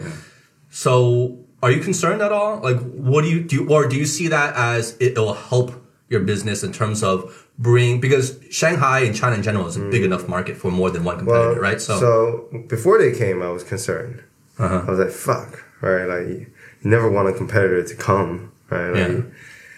[0.69, 2.59] So, are you concerned at all?
[2.61, 5.73] Like, what do you do, or do you see that as it will help
[6.09, 10.03] your business in terms of bring because Shanghai and China in general is a big
[10.03, 11.79] enough market for more than one competitor, Well, right?
[11.79, 14.23] so so before they came, I was concerned.
[14.57, 14.83] Uh-huh.
[14.87, 16.05] I was like, "Fuck!" Right?
[16.13, 16.47] Like, you
[16.95, 18.89] never want a competitor to come, right?
[18.89, 19.21] Like, Yeah.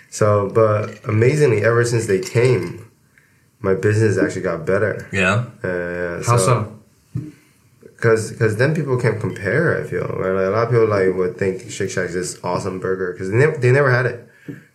[0.09, 2.65] So, but amazingly, ever since they came,
[3.61, 4.93] my business actually got better.
[5.11, 6.53] yeah, Uh, How so?
[7.95, 9.79] Because because then people can compare.
[9.79, 10.31] I feel right.
[10.31, 13.29] Like, a lot of people like would think Shake Shack is this awesome burger because
[13.31, 14.27] they never they never had it,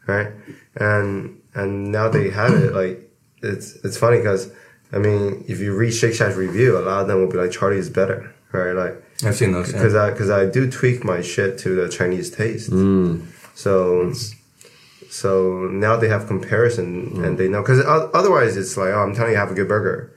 [0.06, 0.28] right?
[0.76, 2.72] And and now they have it.
[2.74, 3.10] Like
[3.42, 4.50] it's it's funny because
[4.92, 7.50] I mean if you read Shake Shack's review, a lot of them will be like
[7.50, 8.72] Charlie is better, right?
[8.72, 9.72] Like I've seen those.
[9.72, 10.04] because Yeah.
[10.04, 12.70] I because I do tweak my shit to the Chinese taste.
[12.70, 13.26] Mm.
[13.54, 14.12] So
[15.10, 17.26] so now they have comparison mm.
[17.26, 17.80] and they know because
[18.14, 20.12] otherwise it's like oh I'm telling you I have a good burger,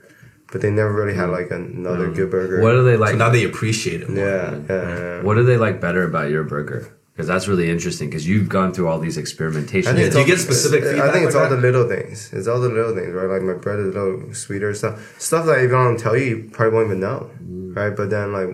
[0.52, 1.32] but they never really had mm.
[1.32, 2.60] like another good burger.
[2.60, 3.16] What do they So like?
[3.16, 4.08] now they appreciate it.
[4.10, 4.18] More.
[4.24, 5.22] Yeah, yeah, yeah.
[5.22, 6.88] What do they like better about your burger?
[7.12, 8.08] Because that's really interesting.
[8.08, 9.86] Because you've gone through all these experimentations.
[9.86, 11.56] I think Do you get specific I think it's like all that?
[11.56, 12.32] the little things.
[12.32, 13.26] It's all the little things, right?
[13.26, 15.20] Like my bread is a little sweeter stuff.
[15.20, 17.30] Stuff that if I don't tell you, you probably won't even know,
[17.74, 17.94] right?
[17.94, 18.48] But then like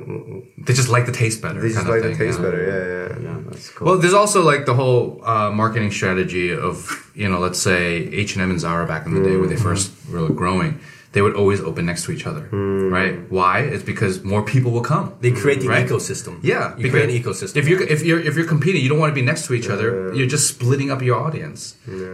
[0.66, 1.60] They just like the taste better.
[1.60, 2.44] they just kind of like thing, the taste yeah.
[2.44, 2.62] better.
[2.66, 3.30] Yeah, yeah.
[3.36, 3.86] yeah, that's cool.
[3.86, 8.34] Well, there's also like the whole uh, marketing strategy of you know, let's say H
[8.34, 10.80] and M and Zara back in the day when they first were growing.
[11.12, 12.92] They would always open next to each other, Hmm.
[12.92, 13.14] right?
[13.30, 13.60] Why?
[13.60, 15.06] It's because more people will come.
[15.22, 15.86] They create the Right.
[15.88, 16.34] ecosystem.
[16.42, 17.56] Yeah, you create an ecosystem.
[17.56, 19.68] If you're if you're if you're competing, you don't want to be next to each
[19.74, 20.12] other.
[20.16, 21.60] You're just splitting up your audience.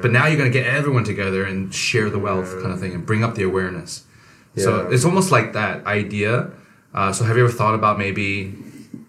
[0.03, 3.05] But now you're gonna get everyone together and share the wealth, kind of thing, and
[3.05, 4.03] bring up the awareness.
[4.57, 6.33] So it's almost like that idea.
[6.95, 8.55] Uh, so have you ever thought about maybe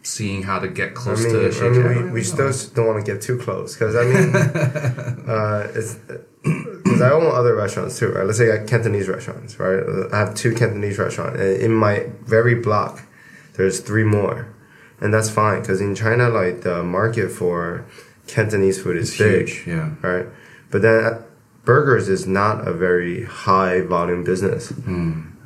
[0.02, 2.06] seeing how to get I close mean, to I Shake mean Shack?
[2.06, 4.36] we, we still s- don't want to get too close because I mean,
[5.36, 5.98] uh, it's
[6.46, 8.26] because I own other restaurants too, right?
[8.26, 9.84] Let's say like Cantonese restaurants, right?
[10.14, 13.02] I have two Cantonese restaurants, and in my very block,
[13.56, 14.48] there's three more,
[15.02, 17.86] and that's fine because in China, like the market for
[18.28, 19.90] Cantonese food is It's big, huge, yeah.
[20.02, 20.28] right?
[20.72, 21.22] But then uh,
[21.64, 24.72] burgers is not a very high volume business,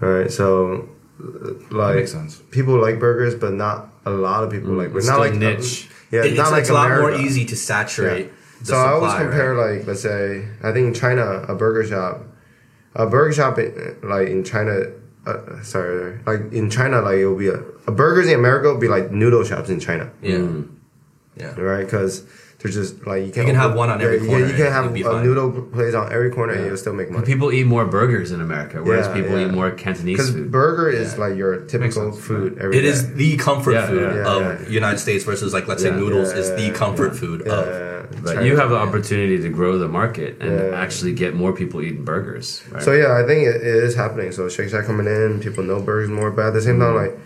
[0.01, 0.29] right?
[0.31, 0.89] So,
[1.23, 2.41] uh, like makes sense.
[2.51, 4.91] people like burgers, but not a lot of people like.
[4.91, 5.89] But It's not like niche.
[6.11, 8.25] Yeah, It- not it's, like it's a lot more easy to saturate.
[8.27, 8.31] Yeah.
[8.59, 9.77] The So I always compare right?
[9.77, 12.23] like let's say I think in China a burger shop,
[12.95, 14.73] a burger shop in- like in China,
[15.25, 18.79] uh, sorry, like in China like it will be a, a burgers in America will
[18.79, 20.47] be like noodle shops in China, Yeah,
[21.37, 21.59] yeah.
[21.59, 21.85] right?
[21.85, 22.23] Because
[22.59, 24.71] they're just like you can can have one on every yeah, corner Yeah, you can
[24.73, 25.23] have a fine.
[25.23, 26.67] noodle place on every corner and Yeah.
[26.67, 27.25] you'll still make money.
[27.25, 29.45] People eat more burgers in America, whereas Yeah, people yeah.
[29.47, 32.57] eat more Cantonese Because burger is like your typical sense, food.
[32.59, 33.13] every It is day.
[33.13, 34.27] the comfort Yeah, food yeah.
[34.27, 34.69] of Yeah, yeah.
[34.69, 35.95] United States versus like let's say Yeah.
[36.03, 37.98] noodles is the Yeah, comfort food Yeah, of.
[38.23, 40.79] But China- you have the opportunity to grow the market and Yeah.
[40.83, 42.63] actually get more people eating burgers.
[42.71, 42.81] Right?
[42.83, 44.31] So yeah, I think it, it is happening.
[44.31, 47.15] So Shake Shack coming in, people know burgers more, but at the same time, Mm-hmm.
[47.15, 47.19] like,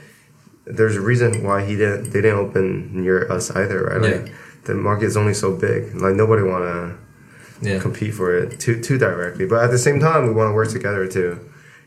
[0.78, 2.12] there's a reason why he didn't.
[2.12, 4.02] They didn't open near us either, right?
[4.02, 4.34] Like, Yeah.
[4.66, 5.94] the market is only so big.
[5.96, 6.80] Like nobody want to
[7.70, 7.80] Yeah.
[7.80, 9.46] compete for it too too directly.
[9.46, 11.38] But at the same time, we want to work together to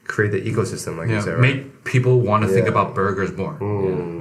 [0.07, 1.33] create the ecosystem, like you said.
[1.35, 1.41] Right?
[1.49, 3.57] make people want to think about burgers more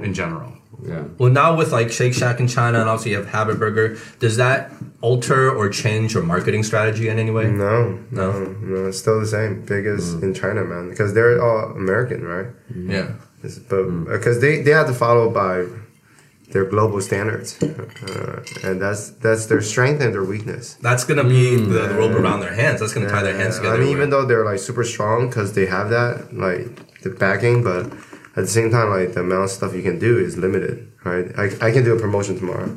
[0.06, 0.52] in general.
[0.84, 1.04] Yeah.
[1.18, 4.36] Well, now with like Shake Shack in China and also you have Habit Burger, does
[4.36, 7.46] that alter or change your marketing strategy in any way?
[7.50, 8.32] no, No?
[8.32, 10.22] no, no, It's still the same, big as Mm.
[10.22, 10.90] in China, man.
[10.90, 12.48] Because they're all American, right?
[12.74, 13.08] Yeah.
[13.44, 13.84] It's- But
[14.16, 15.64] because they they have to follow by
[16.52, 20.76] their global standards, uh, and that's that's their strength and their weakness.
[20.80, 22.80] That's gonna be the, the rope around their hands.
[22.80, 23.76] That's gonna tie their hands together.
[23.76, 26.68] I mean, even though they're like super strong because they have that like
[27.02, 27.82] the backing, but
[28.36, 31.26] at the same time, like the amount of stuff you can do is limited, right?
[31.38, 32.76] I, I can do a promotion tomorrow.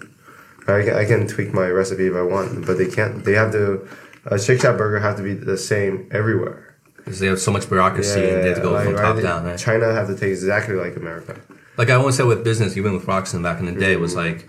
[0.67, 3.25] I can, I can tweak my recipe if I want, but they can't.
[3.25, 3.87] They have to.
[4.25, 6.75] A Shake Shack burger have to be the same everywhere.
[7.09, 9.23] because they have so much bureaucracy and they have to go like, from top right,
[9.23, 9.43] down.
[9.43, 9.57] Right?
[9.57, 11.39] China have to taste exactly like America.
[11.75, 14.47] Like I always said with business, even with Roxon back in the day, was like,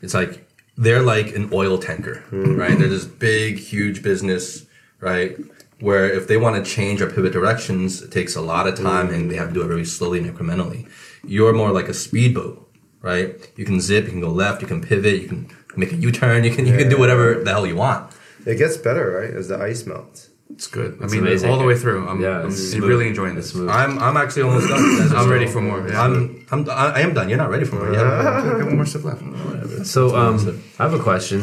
[0.00, 2.56] it's like they're like an oil tanker, mm.
[2.56, 2.78] right?
[2.78, 4.64] They're this big, huge business,
[5.00, 5.36] right?
[5.80, 9.10] Where if they want to change or pivot directions, it takes a lot of time
[9.10, 10.88] and they have to do it very slowly and incrementally.
[11.26, 12.56] You're more like a speedboat,
[13.02, 13.34] right?
[13.56, 16.44] You can zip, you can go left, you can pivot, you can make a U-turn,
[16.44, 18.12] you can you can do whatever the hell you want.
[18.46, 20.30] It gets better, right, as the ice melts.
[20.50, 20.98] It's good.
[21.02, 21.50] I mean, amazing.
[21.50, 22.06] all the way through.
[22.06, 22.84] I'm, Yeah, I'm smooth.
[22.84, 23.50] really enjoying this.
[23.50, 23.70] Smooth.
[23.70, 24.78] I'm I'm actually almost done.
[24.78, 25.80] You guys are I'm still- ready for more.
[25.88, 26.00] Yeah.
[26.04, 27.28] I'm I'm I am done.
[27.28, 27.92] You're not ready for more.
[27.92, 28.02] Yeah.
[28.02, 29.22] I got one more sip left.
[29.86, 31.40] So um, I have a question.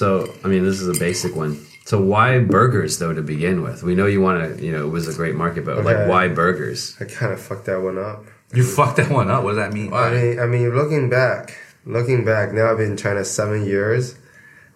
[0.00, 1.60] So I mean, this is a basic one.
[1.88, 3.82] So why burgers though to begin with?
[3.82, 6.28] We know you want to, you know, it was a great market, but like why
[6.28, 6.94] burgers?
[7.00, 8.26] I kind of fucked that one up.
[8.52, 9.42] You fucked that one up.
[9.42, 9.94] What does that mean?
[9.94, 14.16] I mean, I mean, looking back, looking back, now I've been in China seven years.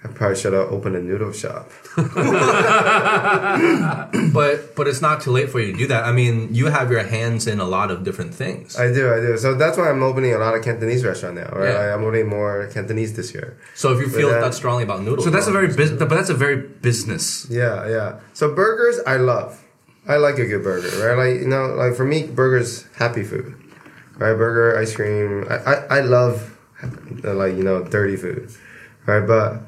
[0.05, 1.71] I probably should have opened a noodle shop.
[4.33, 6.05] But but it's not too late for you to do that.
[6.05, 8.77] I mean, you have your hands in a lot of different things.
[8.79, 9.37] I do, I do.
[9.39, 11.49] So that's why I'm opening a lot of Cantonese restaurant now.
[11.53, 11.95] Right, Yeah.
[11.95, 13.57] I'm opening more Cantonese this year.
[13.75, 16.09] So if you feel that- that strongly about noodles, so that's a very bus- but
[16.09, 17.47] that's a very business.
[17.51, 18.13] Yeah, yeah.
[18.33, 19.59] So burgers, I love.
[20.09, 21.17] I like a good burger, right?
[21.23, 23.55] Like you know, like for me, burgers happy food,
[24.19, 24.35] right?
[24.35, 25.47] Burger, ice cream.
[25.49, 28.51] I I, I love uh, like you know dirty food,
[29.07, 29.25] right?
[29.25, 29.63] But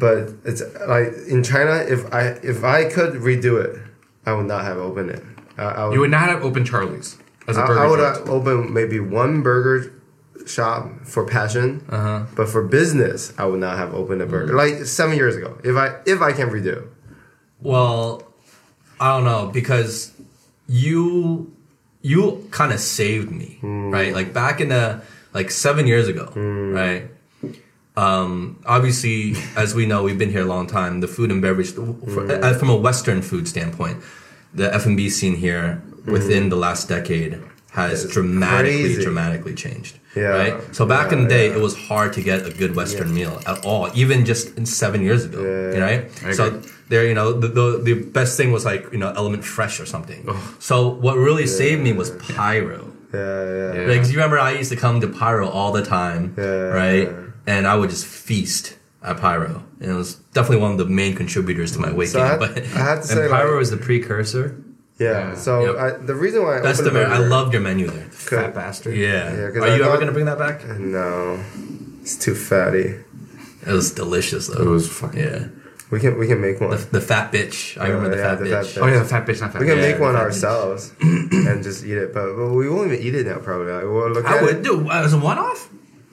[0.00, 3.78] but it's like in China, if I if I could redo it,
[4.26, 5.22] I would not have opened it.
[5.56, 8.00] I, I would, You would not have opened Charlie's as a I, burger I would
[8.00, 9.92] have opened maybe one burger
[10.46, 12.24] shop for passion, Uh-huh.
[12.34, 14.56] but for business, I would not have opened a burger mm.
[14.56, 15.58] like seven years ago.
[15.62, 16.88] If I if I can redo.
[17.60, 18.22] Well,
[18.98, 20.12] I don't know because
[20.66, 21.54] you
[22.02, 23.92] you kind of saved me, mm.
[23.92, 24.14] right?
[24.14, 25.02] Like back in the
[25.34, 26.74] like seven years ago, mm.
[26.74, 27.10] right?
[28.04, 31.00] Um, obviously, as we know, we've been here a long time.
[31.00, 33.96] The food and beverage, uh, from a Western food standpoint,
[34.54, 37.32] the F and B scene here within the last decade
[37.72, 39.02] has It's dramatically, crazy.
[39.02, 39.94] dramatically changed.
[40.16, 40.54] Yeah, Right.
[40.74, 41.56] So back in the day, yeah.
[41.56, 45.02] it was hard to get a good Western meal at all, even just in seven
[45.02, 45.40] years ago.
[45.40, 45.84] Yeah.
[45.86, 46.34] Right.
[46.34, 46.44] So
[46.88, 49.86] there, you know, the, the the best thing was like you know Element Fresh or
[49.86, 50.24] something.
[50.26, 50.56] Oh.
[50.58, 52.80] So what really saved me was Pyro.
[53.14, 53.74] Yeah, yeah.
[53.74, 53.86] Yeah.
[53.92, 56.74] Like, you remember I used to come to Pyro all the time, Yeah.
[56.82, 57.08] right?
[57.46, 59.62] And I would just feast at Pyro.
[59.80, 62.40] And it was definitely one of the main contributors to my weight So I gain.
[62.40, 64.62] had, But I had to say, Pyro like, is the precursor.
[64.98, 65.34] Yeah.
[65.34, 65.76] So Yep.
[65.76, 67.24] I, the reason why I That's the opened menu.
[67.24, 68.04] I loved your menu there.
[68.10, 68.96] Fat bastard.
[68.96, 69.34] Yeah.
[69.34, 70.66] Yeah, 'cause Are I you ever gonna bring that back?
[70.78, 71.42] No,
[72.02, 72.96] it's too fatty.
[73.66, 74.62] It was delicious though.
[74.62, 75.18] It was fucking.
[75.18, 75.46] Yeah.
[75.90, 76.70] We can we can make one.
[76.70, 77.76] The, the fat bitch.
[77.80, 78.50] I oh, remember the yeah, fat the bitch.
[78.50, 78.82] fat bitch.
[78.82, 79.60] Oh yeah, the fat bitch, not fat.
[79.60, 79.78] We can.
[79.78, 83.26] Yeah, make one ourselves and just eat it, but, but we won't even eat it
[83.26, 83.38] now.
[83.38, 83.72] Probably.
[83.72, 84.62] Like, We'll look I at would it.
[84.62, 85.68] do uh, as a one off.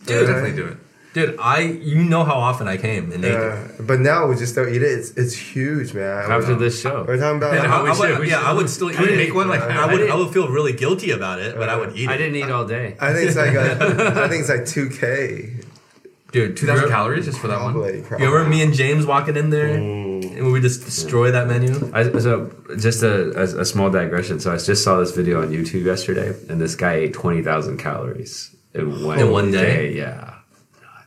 [0.05, 0.77] Dude, Dude, definitely do it.
[1.17, 1.59] Dude, I
[1.91, 3.87] you know how often I came and ate it.
[3.91, 4.91] But now we just don't eat it.
[4.99, 6.31] It's it's huge, man.
[6.31, 7.03] After this show.
[7.07, 7.53] we're talking about.
[7.57, 9.17] And like, I, we I would, should- we yeah, should- I would still eat it.
[9.17, 9.91] make one like I, that.
[9.91, 12.09] would, I would feel really guilty about it, but I would eat it.
[12.09, 12.95] I didn't eat all day.
[12.99, 13.71] I think it's like a,
[14.23, 15.55] I think it's like two k.
[16.31, 16.55] dude.
[16.57, 17.73] Two thousand you calories just for that one.
[17.73, 18.01] Probably.
[18.01, 18.25] probably.
[18.25, 21.71] You remember me and James walking in there and we just destroy that menu?
[21.93, 24.39] I, so just a, a, a small digression.
[24.39, 27.77] So I just saw this video on YouTube yesterday, and this guy ate twenty thousand
[27.77, 29.93] calories in one, In one day?
[29.93, 30.36] Yeah.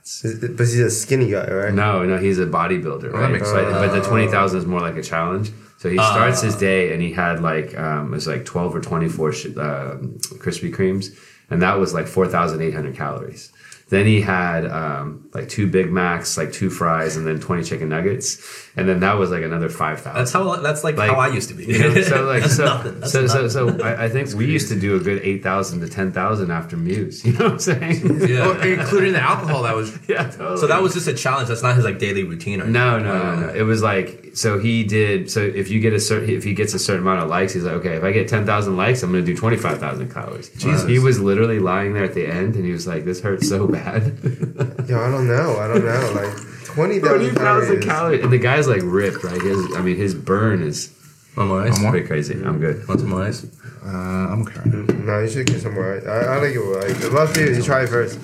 [0.01, 0.23] Nuts.
[0.23, 1.75] But he's a skinny guy, right?
[1.75, 3.31] No, no, he's a bodybuilder, right?
[3.31, 3.73] makes but, sense.
[3.73, 5.53] but the twenty thousand is more like a challenge.
[5.79, 8.81] So he starts his day, and he had like um, it was like twelve or
[8.81, 11.17] twenty four sh- um, Krispy Kremes,
[11.49, 13.53] and that was like four thousand eight hundred calories.
[13.91, 17.89] Then he had um, like two Big Macs, like two fries, and then twenty chicken
[17.89, 20.15] nuggets, and then that was like another five thousand.
[20.17, 20.57] That's how.
[20.57, 21.65] That's like, Like, how I used to be.
[21.71, 23.05] You know, so like that's so, nothing.
[23.05, 25.89] So, so so I, I think we used to do a good eight thousand to
[25.89, 27.25] ten thousand after Muse.
[27.31, 28.29] You know what I'm saying?
[28.29, 28.47] Yeah.
[28.47, 29.97] Well, including the alcohol that was.
[30.09, 30.59] yeah, totally.
[30.59, 31.49] So that was just a challenge.
[31.49, 33.55] That's not his like daily routine or no, no, no, no.
[33.55, 35.31] It was like so he did.
[35.31, 37.65] So if you get a certain, if he gets a certain amount of likes, he's
[37.65, 40.13] like, okay, if I get ten thousand likes, I'm going to do twenty five thousand
[40.13, 40.49] calories.
[40.51, 40.87] Jesus.
[40.87, 43.67] He was literally lying there at the end, and he was like, "This hurts so
[43.67, 43.80] bad."
[44.89, 45.57] Yo, I don't know.
[45.59, 46.13] I don't know.
[46.15, 47.85] Like twenty Twenty thousand thousand calories.
[47.85, 49.41] calories, and the guy's like ripped, right?
[49.41, 50.93] His, I mean, his burn is
[51.35, 51.73] One more ice.
[51.73, 51.91] One more?
[51.93, 52.35] pretty crazy.
[52.45, 52.87] I'm good.
[52.89, 53.45] Want some more ice?
[53.85, 54.61] Uh, I'm okay.
[55.05, 56.01] No, you should get some more.
[56.07, 56.61] I, I like it.
[56.61, 57.55] Like, I'd love to.
[57.57, 58.19] You try it first.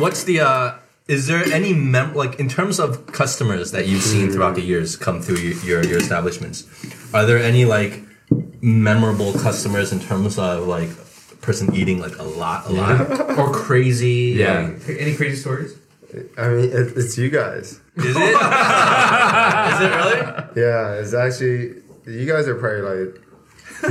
[0.00, 0.40] What's the?
[0.40, 0.74] uh
[1.08, 4.96] Is there any mem like in terms of customers that you've seen throughout the years
[4.96, 6.64] come through your your, your establishments?
[7.14, 8.02] Are there any like
[8.60, 10.90] memorable customers in terms of like
[11.46, 13.38] person eating like a lot, a lot?
[13.38, 14.34] Or crazy.
[14.36, 14.72] Yeah.
[14.86, 15.78] like, any crazy stories?
[16.36, 17.80] I mean, it, it's you guys.
[17.96, 18.34] Is it?
[19.72, 20.20] Is it really?
[20.56, 23.22] Yeah, it's actually you guys are probably like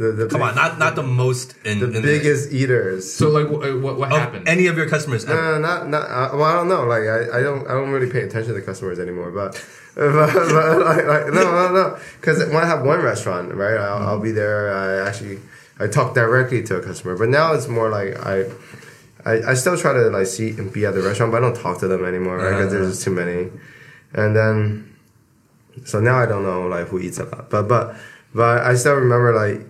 [0.00, 3.12] the the, Come on, not not the most in the in biggest eaters.
[3.12, 4.48] So like, wh- what what of happened?
[4.48, 5.26] any of your customers.
[5.26, 6.02] No, no, not not.
[6.10, 6.84] Uh, well, I don't know.
[6.84, 9.30] Like, I, I don't I don't really pay attention to the customers anymore.
[9.30, 9.52] But,
[9.94, 11.98] but, but like, like, no, no, no.
[12.20, 14.74] Because when I have one restaurant, right, I'll, I'll be there.
[14.74, 15.38] I actually
[15.80, 17.16] I talk directly to a customer.
[17.16, 18.44] But now it's more like I.
[19.22, 21.54] I, I still try to like see and be at the restaurant, but I don't
[21.54, 22.52] talk to them anymore, right?
[22.56, 23.50] Because there's just too many,
[24.14, 24.96] and then,
[25.84, 27.96] so now I don't know like who eats a lot, but but
[28.34, 29.66] but I still remember like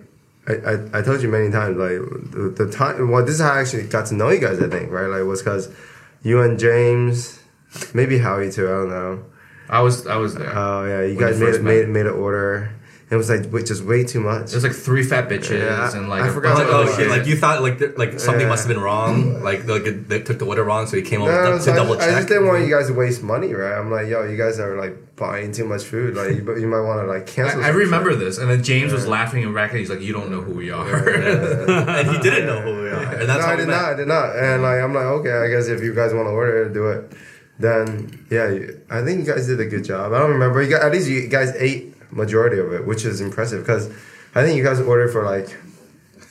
[0.47, 1.99] I, I, I told you many times like
[2.31, 4.69] the, the time well this is how I actually got to know you guys I
[4.69, 5.67] think right like was because
[6.23, 7.41] you and James
[7.93, 9.25] maybe Howie too I don't know
[9.69, 10.49] I was I was there.
[10.57, 12.73] oh yeah you When guys made made made an order
[13.11, 15.95] it was like wait, just way too much It was like three fat bitches Yeah,
[15.97, 16.95] and like I a forgot Like, oh shit!
[16.95, 17.09] shit.
[17.09, 18.47] Like you thought, like there- like something Yeah.
[18.47, 19.43] must have been wrong.
[19.43, 21.65] Like like it- they took the order wrong, so he came over no, to, so
[21.65, 23.91] to I, double just, I just didn't want you guys to waste money right I'm
[23.91, 27.01] like yo you guys are like buying too much food like you, you might want
[27.01, 28.19] to like cancel I, I remember shit.
[28.19, 29.77] this, and then James was laughing and racking.
[29.79, 30.87] He's like, "You don't know who we are."
[31.99, 33.85] and he didn't know who we are, and that's no, I did not.
[33.85, 34.35] I did not.
[34.35, 37.11] And like, I'm like, okay, I guess if you guys want to order do it.
[37.59, 38.49] Then yeah,
[38.89, 40.13] I think you guys did a good job.
[40.13, 40.63] I don't remember.
[40.63, 43.87] You guys, at least you guys ate majority of it, which is impressive because
[44.35, 45.55] I think you guys ordered for like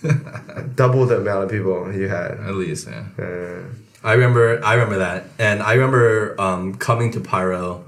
[0.74, 2.32] double the amount of people you had.
[2.32, 3.04] At least, yeah.
[3.18, 3.62] Uh,
[4.02, 7.84] I remember, I remember that, and I remember um, coming to Pyro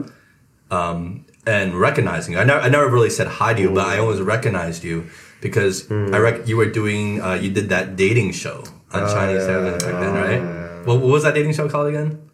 [0.71, 2.41] um, and recognizing you.
[2.41, 5.09] I never, I never really said hi to you, but I always recognized you
[5.41, 9.47] because I rec- you were doing, uh, you did that dating show on Chinese yeah,
[9.47, 10.41] Seven back then, right?
[10.41, 10.85] yeah.
[10.85, 12.31] What, what was that dating show called again?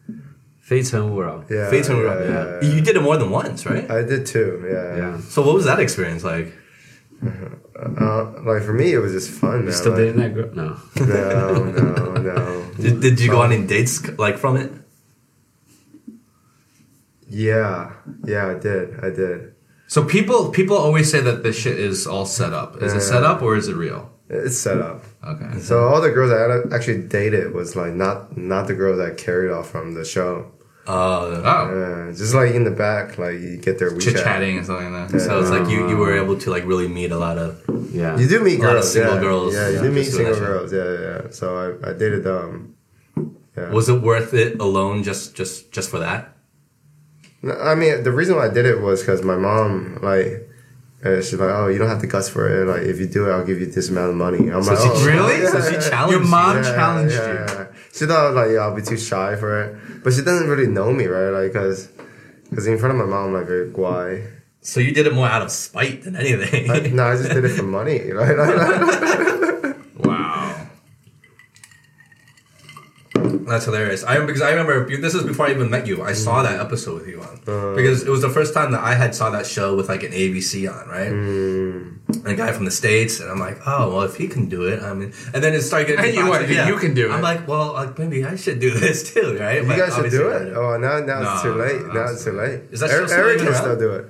[0.70, 1.46] World.
[1.50, 2.28] yeah, yeah, World.
[2.28, 2.74] yeah, yeah.
[2.74, 3.90] You did it more than once, right?
[3.90, 4.64] I did too.
[4.70, 4.96] Yeah.
[4.96, 5.20] Yeah.
[5.20, 6.52] So what was that experience like?
[7.78, 9.64] Uh, like for me, it was just fun.
[9.64, 9.72] Man.
[9.72, 10.50] Still like, dating that girl?
[10.52, 10.80] No.
[10.96, 12.70] No, no, no.
[12.74, 14.72] Did, did you go on any dates like from it?
[17.28, 17.92] Yeah,
[18.24, 18.98] yeah, I did.
[19.00, 19.54] I did.
[19.86, 22.82] So people people always say that this shit is all set up.
[22.82, 24.10] Is it set up or is it real?
[24.28, 25.04] It's set up.
[25.24, 25.60] Okay.
[25.60, 29.50] So all the girls I actually dated was like not not the girls I carried
[29.50, 30.50] off from the show.
[30.88, 34.00] Uh, Oh, Yeah, just like in the back, like you get their WeChat.
[34.02, 35.20] chit chatting and something like that.
[35.20, 37.60] so it's like you, you were able to like really meet a lot of
[37.92, 38.16] Yeah.
[38.18, 39.20] You do meet A lot of girls, single yeah.
[39.20, 40.72] girls, Yeah, you yeah, do meet single girls.
[40.72, 41.00] Yeah, yeah.
[41.24, 41.30] yeah.
[41.30, 42.74] So I, I dated them.
[43.56, 43.70] Yeah.
[43.70, 46.34] Was it worth it alone just just just for that?
[47.42, 50.48] No, I mean, the reason why I did it was because my mom, like,
[51.04, 52.66] uh, she's like, "Oh, you don't have to cuss for it.
[52.66, 54.88] Like, if you do it, I'll give you this amount of money." I'm like, she-
[54.90, 55.42] "Oh, Really?
[55.42, 56.62] yeah, So she yeah, challenged Your mom you.
[56.64, 57.67] yeah, challenged yeah, you.
[57.98, 60.92] She thought like, yeah, I'll be too shy for it, but she doesn't really know
[60.92, 61.30] me, right?
[61.30, 61.88] Like, cause,
[62.54, 64.30] cause in front of my mom, I'm like very guai,
[64.60, 66.70] So you did it more out of spite than anything.
[66.70, 68.12] I, no, I just did it for money.
[68.12, 70.68] Like, like, Wow.
[73.48, 74.04] That's hilarious.
[74.04, 76.02] I because I remember this is before I even met you.
[76.02, 76.44] I saw mm.
[76.44, 77.74] that episode with you on uh.
[77.74, 80.12] because it was the first time that I had saw that show with like an
[80.12, 81.12] ABC on, right?
[81.12, 84.64] And a guy from the states, and I'm like, oh well, if he can do
[84.68, 86.04] it, I mean, and then it started getting.
[86.04, 87.12] And you thoughts want- of, you can do it.
[87.14, 89.62] I'm like, well, like maybe I should do this too, right?
[89.62, 90.52] you But guys should do it.
[90.56, 91.80] Oh, now now it's No, too late.
[91.86, 92.60] no, now it's too late.
[92.70, 93.54] Is that Aric, still Aric can around?
[93.56, 94.04] still do it.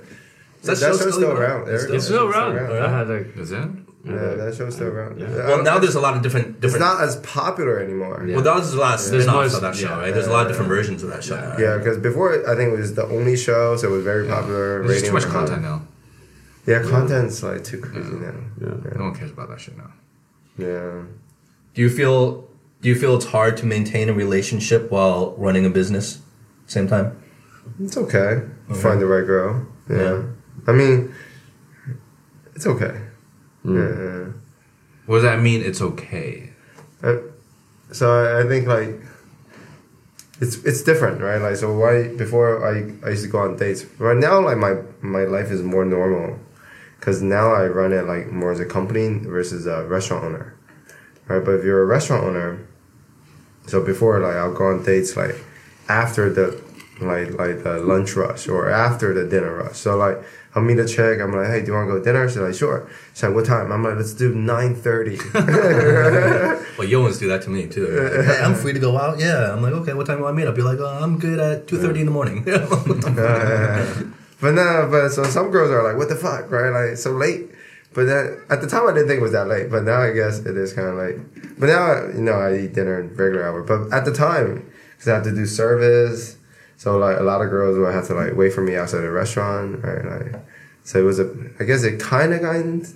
[0.61, 1.69] Is that That show show's still still even around.
[1.69, 2.55] It's Aric- It's still around.
[2.55, 2.83] around.
[2.83, 3.69] I had a, Is it?
[4.09, 5.19] Yeah, that show's still around.
[5.19, 6.81] Well, now there's a lot of different it's different.
[6.81, 8.25] not as popular anymore.
[8.25, 8.35] Yeah.
[8.35, 9.99] well, now there's a lot of There's spin-offs of that show, yeah.
[9.99, 10.13] right?
[10.13, 11.35] There's a lot of different versions of that show.
[11.35, 11.41] Yeah.
[11.41, 11.77] now, Yeah, right?
[11.79, 14.83] because before I think it was the only show, so it was very popular.
[14.83, 15.81] There's just too much rating content now.
[16.65, 18.33] Yeah, content's like too crazy now.
[18.59, 19.91] No one cares about that shit now.
[20.57, 21.03] Yeah.
[21.73, 22.47] Do you feel
[22.81, 26.21] do you feel it's hard to maintain a relationship while running a business
[26.67, 27.21] same time?
[27.81, 28.41] It's okay.
[28.81, 29.65] Find the right girl.
[29.89, 29.97] Yeah.
[29.97, 30.23] Yeah.
[30.67, 31.13] I mean,
[32.55, 32.99] it's okay.
[33.75, 34.31] Yeah.
[35.05, 35.61] What does that mean?
[35.63, 36.51] It's okay.
[37.01, 37.17] Uh,
[37.91, 38.95] so I, I think like
[40.41, 41.41] it's it's different, right?
[41.41, 43.85] Like so why before I, I used to go on dates.
[43.97, 46.39] Right now like my my life is more normal
[46.99, 50.55] because now I run it like more as a company versus a restaurant owner,
[51.27, 51.43] right?
[51.43, 52.67] But if you're a restaurant owner,
[53.67, 55.35] so before like I'll go on dates like
[55.87, 56.61] after the
[57.01, 59.77] like like the lunch rush or after the dinner rush.
[59.77, 60.17] So like
[60.55, 61.21] I'll meet a chick.
[61.21, 62.27] I'm like, hey, do you want to go to dinner?
[62.27, 62.89] She's like, sure.
[63.13, 63.71] She's like, what time?
[63.71, 65.17] I'm like, let's do nine thirty.
[66.77, 67.87] Well, you always do that to me too.
[67.87, 69.19] Like, hey, I'm free to go out.
[69.19, 70.55] Yeah, I'm like, okay, what time do I meet up?
[70.55, 72.43] You're like, oh, I'm good at two thirty in the morning.
[74.41, 76.69] But no, but so some girls are like, what the fuck, right?
[76.69, 77.51] Like so late.
[77.93, 79.69] But then at the time I didn't think it was that late.
[79.69, 81.59] But now I guess it is kind of late.
[81.59, 83.63] But now you know I eat dinner in regular hour.
[83.63, 86.37] But at the time, because I have to do service,
[86.79, 89.11] so like a lot of girls would have to like wait for me outside the
[89.11, 90.05] restaurant, right?
[90.05, 90.41] Like,
[90.83, 91.29] so it was a.
[91.59, 92.89] I guess it kind of got into,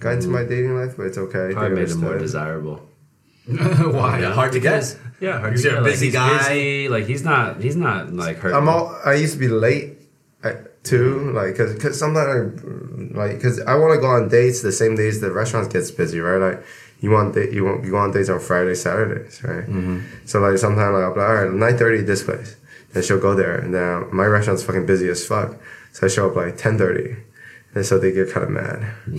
[0.00, 1.52] got into my dating life, but it's okay.
[1.52, 2.88] probably They made him more desirable.
[3.46, 4.20] Why?
[4.20, 4.98] yeah, hard to guess.
[5.20, 5.82] Yeah, hard He's to a get.
[5.82, 6.38] Like, busy he's guy.
[6.38, 7.60] busy, Like he's not.
[7.60, 8.54] He's not like hurt.
[8.54, 8.98] I'm all.
[9.04, 9.98] I used to be late,
[10.42, 11.32] uh, too.
[11.32, 14.96] Like, cause, cause sometimes, I, like, cause I want to go on dates the same
[14.96, 16.38] days the restaurant gets busy, right?
[16.54, 16.64] Like,
[17.00, 19.66] you want da- you want you go on dates on Fridays, Saturdays, right?
[19.66, 20.00] Mm-hmm.
[20.24, 22.56] So like sometimes like I'll be like, all right, nine thirty this place.
[22.96, 25.54] Then she'll go there, and then my restaurant's fucking busy as fuck.
[25.92, 27.14] So I show up like ten thirty,
[27.74, 28.90] and so they get kind of mad.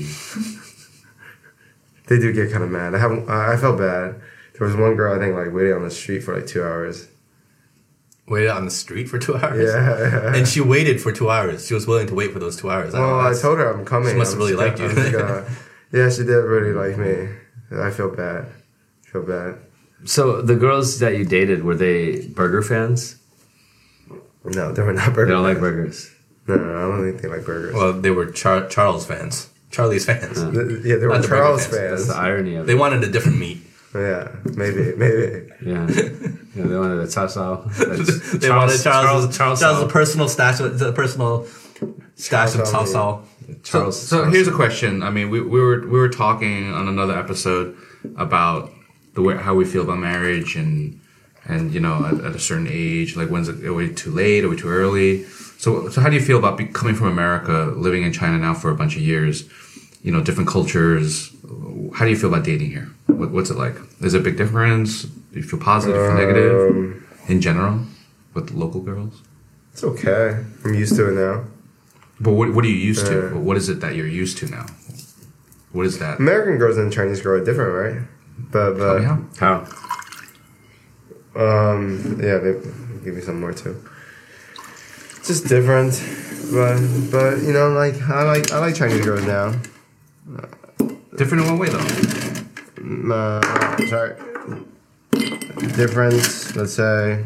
[2.07, 2.95] they do get kind of mad.
[2.95, 4.19] I have I I felt bad.
[4.57, 7.07] There was one girl I think like waiting on the street for like two hours.
[8.27, 9.71] Waited on the street for two hours.
[9.71, 10.33] Yeah.
[10.35, 11.67] And she waited for two hours.
[11.67, 12.93] She was willing to wait for those two hours.
[12.93, 14.13] Well, know, I told her I'm coming.
[14.13, 15.19] She must I'm have really just liked you.
[15.19, 15.45] Gonna-
[15.93, 17.29] yeah, she did really like me.
[17.77, 18.47] I feel bad.
[19.03, 19.59] feel bad.
[20.05, 23.17] so the girls that you dated were they burger fans?
[24.45, 25.27] No, they were not burgers.
[25.29, 26.11] They don't like burgers.
[26.47, 27.73] No, no, I don't think they like burgers.
[27.73, 29.49] Well, they were Char- Charles fans.
[29.71, 30.35] Charlie's fans.
[30.41, 32.05] Th- yeah, they were Not the burger Charles fans.
[32.05, 32.77] That's the irony of They it.
[32.79, 33.59] wanted a different meat.
[33.95, 35.49] Yeah, maybe, maybe.
[35.65, 36.09] Yeah, yeah.
[36.55, 37.63] They wanted a tassel.
[37.77, 41.47] They wanted Charles, Charles, Charles, Charles' personal stash, of- the personal
[42.15, 42.93] stash of Charles salsa.
[42.93, 43.23] So,
[43.63, 43.99] Charles.
[44.07, 45.01] so here's a question.
[45.01, 47.75] I mean, we, we were we were talking on another episode
[48.17, 48.71] about
[49.15, 50.99] the way, how we feel about marriage and
[51.47, 54.43] and you know at, at a certain age, like when's it are we too late?
[54.43, 55.23] Are we too early?
[55.57, 58.53] So so how do you feel about be, coming from America, living in China now
[58.53, 59.43] for a bunch of years?
[60.03, 61.31] You know, different cultures.
[61.95, 62.89] How do you feel about dating here?
[63.07, 63.75] What, what's it like?
[64.01, 65.03] Is it a big difference?
[65.03, 67.81] Do you feel positive, negative Um, in general
[68.33, 69.21] with local girls?
[69.73, 70.43] it's okay.
[70.63, 71.43] I'm used to it now.
[72.19, 73.35] But what, what are you used to?
[73.35, 74.65] Uh, What is it that you're used to now?
[75.71, 76.19] What is that?
[76.19, 78.07] American girls and Chinese girls are different, right?
[78.51, 79.17] But Tell but me how.
[79.39, 79.55] How?
[81.37, 82.53] Um yeah, they
[83.03, 83.81] give me some more too.
[85.17, 85.93] It's just different,
[86.51, 86.79] but
[87.11, 89.53] but you know like I like I like Chinese girls now.
[91.15, 93.13] Different in what way though?
[93.13, 94.15] uh, sorry,
[95.75, 96.55] different.
[96.55, 97.23] Let's say.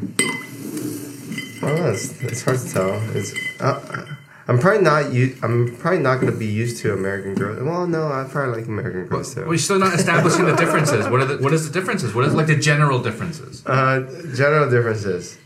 [1.63, 1.91] I don't know.
[1.91, 3.01] It's, it's hard to tell.
[3.15, 3.33] It's.
[3.61, 4.10] Uh,
[4.51, 5.13] I'm probably not.
[5.13, 7.63] u- I'm probably not gonna be used to American girls.
[7.63, 9.45] Well, no, I probably like American girls too.
[9.47, 11.07] We're still not establishing the differences.
[11.07, 12.13] What are the what is the differences?
[12.13, 13.65] What is like the general differences?
[13.65, 14.01] Uh,
[14.35, 15.37] general differences.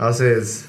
[0.00, 0.66] I'll say it's.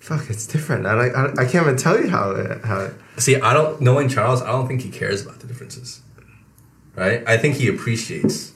[0.00, 0.86] Fuck, it's different.
[0.86, 1.14] I like.
[1.14, 2.80] I, I can't even tell you how it, how.
[2.80, 4.42] It, See, I don't knowing Charles.
[4.42, 6.00] I don't think he cares about the differences.
[6.96, 7.22] Right?
[7.28, 8.54] I think he appreciates.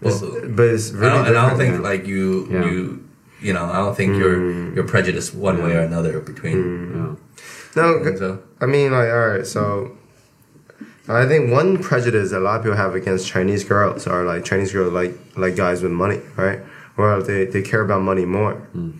[0.00, 2.64] Well, but it's I really don't, and I don't think like you Yeah.
[2.64, 3.03] you
[3.40, 4.74] you know I don't think you're mm.
[4.74, 6.56] you're prejudiced one way or another between.
[6.56, 7.18] Mm.
[7.76, 7.82] Yeah.
[7.82, 8.16] no.
[8.16, 9.96] So I mean, like, all right, so
[11.08, 14.44] I think one prejudice that a lot of people have against Chinese girls are like
[14.44, 16.60] Chinese girls like like guys with money, right?
[16.96, 18.66] Or they, they care about money more.
[18.74, 18.98] Mm.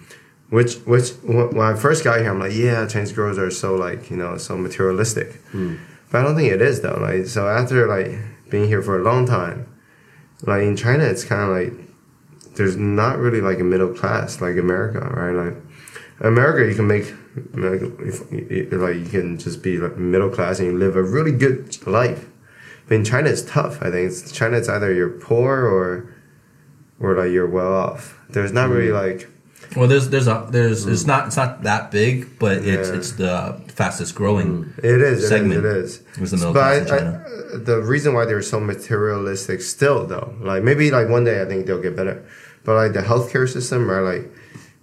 [0.51, 4.11] Which which when I first got here, I'm like, yeah, Chinese girls are so like
[4.11, 5.41] you know so materialistic,
[6.11, 6.99] but I don't think it is though.
[7.01, 8.19] Like so after like
[8.51, 9.67] being here for a long time,
[10.43, 11.84] like in China, it's kind of like
[12.57, 15.33] there's not really like a middle class like America, right?
[15.33, 15.57] Like
[16.21, 17.13] America, you can make
[17.55, 21.33] like, if, like you can just be like middle class and you live a really
[21.33, 22.27] good life.
[22.87, 23.83] But in China, it's tough.
[23.83, 24.57] I think it's China.
[24.57, 26.15] It's either you're poor or
[27.01, 28.21] or like you're well off.
[28.29, 28.95] There's not really hmm.
[28.95, 29.29] like
[29.77, 30.93] Well, there's there's a there's hmm.
[30.93, 32.95] it's not it's not that big, but it's Yeah.
[32.95, 34.73] it's the fastest growing.
[34.79, 35.29] It is.
[35.29, 35.97] segment It is.
[35.97, 36.21] It is.
[36.21, 36.97] was the middle but I-.
[36.99, 41.45] I- the reason why they're so materialistic still, though, like maybe like one day I
[41.45, 42.25] think they'll get better,
[42.65, 44.01] but like the healthcare system, right?
[44.01, 44.31] Like,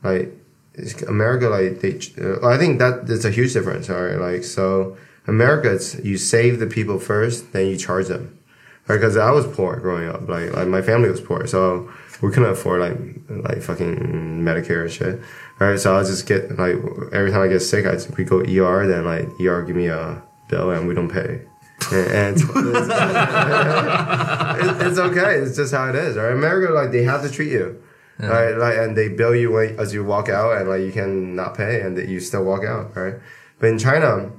[0.04, 3.90] like America, like they, uh, I think that that's a huge difference.
[3.90, 8.38] All right, like so America, it's you save the people first, then you charge them.
[8.88, 12.50] Because I was poor growing up, like like my family was poor, so we couldn't
[12.50, 12.98] afford like
[13.46, 15.20] like fucking Medicare and shit.
[15.60, 16.76] All right, so I'll just get like
[17.14, 20.22] every time I get sick, I we go ER, then like ER give me a
[20.50, 21.42] bill and we don't pay,
[21.92, 22.44] and, it's,
[24.62, 25.36] it's, it's okay.
[25.36, 26.16] It's just how it is.
[26.18, 26.32] Right?
[26.32, 27.82] America, like they have to treat you.
[28.20, 31.36] Right, like, and they bill you when, as you walk out, and like you can
[31.36, 33.16] not pay, and that you still walk out, right?
[33.60, 34.32] But in China,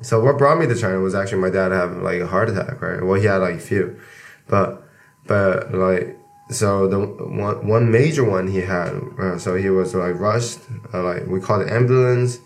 [0.00, 2.80] so what brought me to China was actually my dad having like a heart attack,
[2.80, 3.02] right?
[3.02, 3.98] Well, he had like a few,
[4.46, 4.88] but
[5.26, 6.16] but like
[6.50, 10.60] so the one one major one he had, uh, so he was like rushed,
[10.94, 12.38] uh, like we called the ambulance,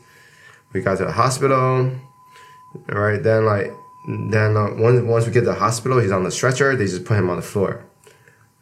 [0.73, 1.91] we got to the hospital,
[2.87, 3.23] right?
[3.23, 3.71] Then like
[4.09, 6.75] then uh, once once we get to the hospital, he's on the stretcher.
[6.77, 7.85] They just put him on the floor,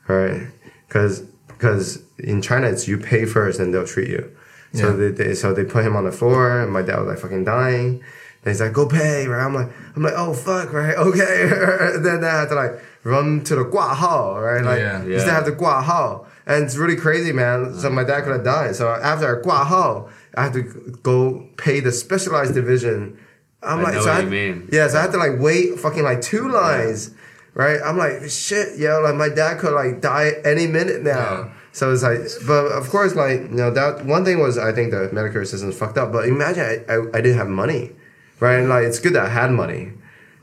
[0.09, 0.49] all right?
[0.87, 4.31] Because because in China it's you pay first and they'll treat you.
[4.73, 4.97] So yeah.
[4.97, 6.63] they, they, so they put him on the floor.
[6.63, 8.03] And my dad was like fucking dying.
[8.43, 9.45] And he's like, go pay, right?
[9.45, 10.97] I'm like, I'm like, oh fuck, right?
[10.99, 11.47] Okay.
[12.03, 14.65] then I had to like run to the gua right?
[14.65, 15.25] Like, yeah, yeah.
[15.25, 16.27] to have the gua.
[16.47, 17.75] And it's really crazy, man.
[17.75, 18.77] So my dad could have died.
[18.77, 20.63] So after gua I had to
[21.03, 23.19] go pay the specialized division
[23.63, 24.69] I'm I like, know so what I, you mean.
[24.73, 27.11] Yeah, so I had to like wait fucking like two lines,
[27.55, 27.79] right?
[27.85, 31.13] I'm like, shit, yo, like my dad could like die any minute now.
[31.45, 31.53] Yeah.
[31.73, 34.91] So it's like, but of course, like, you know, that one thing was I think
[34.91, 36.11] the Medicare system's fucked up.
[36.13, 37.93] But imagine I, I, I didn't have money,
[38.41, 38.59] right?
[38.59, 39.93] And like, it's good that I had money.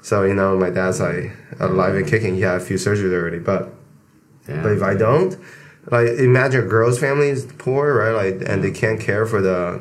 [0.02, 2.36] So, you know, my dad's like alive and kicking.
[2.36, 3.40] He had a few surgeries already.
[3.40, 3.74] But,
[4.48, 4.62] Yeah.
[4.64, 5.38] but if I don't,
[5.92, 8.12] like, imagine a girl's family is poor, right?
[8.32, 9.80] Like, and they can't care for the,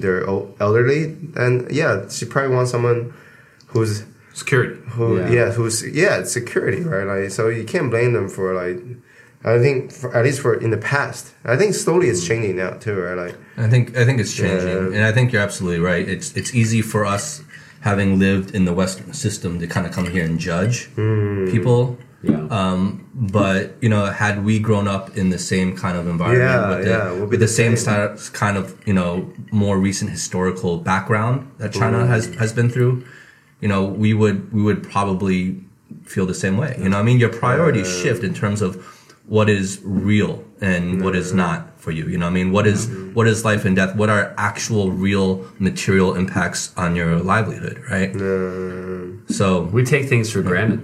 [0.00, 1.16] their o- elderly.
[1.36, 3.12] And yeah, she probably wants someone
[3.68, 4.80] who's, Security.
[4.90, 5.30] who, Yeah.
[5.30, 7.04] yeah, who's, yeah, it's security, right?
[7.06, 8.78] Like, so you can't blame them for like,
[9.44, 11.32] I think, for, at least for in the past.
[11.44, 13.14] I think slowly it's changing now too, right?
[13.16, 14.96] Like, I think I think it's changing, Yeah.
[14.96, 16.08] and I think you're absolutely right.
[16.08, 17.42] It's it's easy for us,
[17.82, 21.46] having lived in the Western system, to kind of come here and judge Hmm.
[21.50, 21.98] people.
[22.30, 22.46] Yeah.
[22.58, 26.68] Um, but you know, had we grown up in the same kind of environment Yeah,
[26.76, 28.16] with the, yeah, we'll be with the the same, same.
[28.18, 29.10] sti- kind of you know
[29.50, 32.08] more recent historical background that China Mm.
[32.14, 33.04] has has been through,
[33.62, 35.40] you know, we would we would probably
[36.12, 36.72] feel the same way.
[36.82, 38.70] You know, I mean, your priorities shift in terms of
[39.26, 42.04] what is real and what is not for you.
[42.12, 43.14] You know, I mean, what is Mm-hmm.
[43.16, 43.92] what is life and death?
[43.96, 47.76] What are actual, real, material impacts on your livelihood?
[47.94, 48.12] Right.
[49.38, 50.80] So we take things for granted.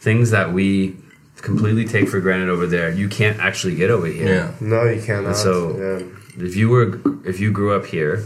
[0.00, 0.96] Things that we
[1.42, 4.26] completely take for granted over there, you can't actually get over here.
[4.34, 4.52] yeah.
[4.60, 5.36] no, you cannot.
[5.36, 6.06] So- yeah.
[6.38, 8.22] If you were, if you grew up here,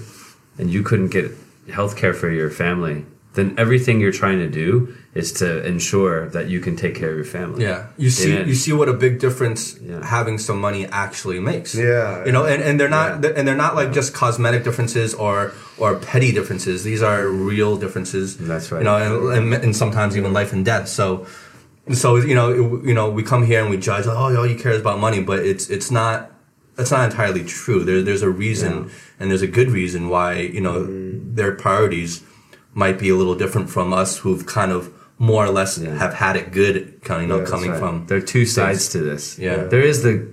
[0.59, 1.31] and you couldn't get
[1.73, 3.05] health care for your family,
[3.35, 7.17] then everything you're trying to do is to ensure that you can take care of
[7.17, 7.63] your family.
[7.63, 10.05] Yeah, you see, And- you see what a big difference Yeah.
[10.05, 11.75] having some money actually makes.
[11.77, 12.25] Yeah.
[12.27, 13.31] you know, and, and they're not, Yeah.
[13.37, 16.83] and they're not like just cosmetic differences or or petty differences.
[16.83, 18.37] These are real differences.
[18.37, 18.81] That's right.
[18.81, 18.97] You know,
[19.31, 20.89] and, and, and sometimes even life and death.
[20.89, 21.27] So,
[21.93, 24.07] so you know, it- you know, we come here and we judge.
[24.07, 26.33] Oh, all you care is about money, but it's it's not.
[26.77, 27.85] That's not entirely true.
[27.85, 31.35] There, there's a reason, and there's a good reason why you know mm-hmm.
[31.35, 32.23] their priorities
[32.73, 35.99] might be a little different from us, who've kind of more or less Yeah.
[35.99, 37.79] have had it good, kind of, you know, Yeah, coming right.
[37.79, 38.07] from.
[38.07, 39.39] There are two sides to this.
[39.39, 39.65] Yeah.
[39.65, 40.27] There is the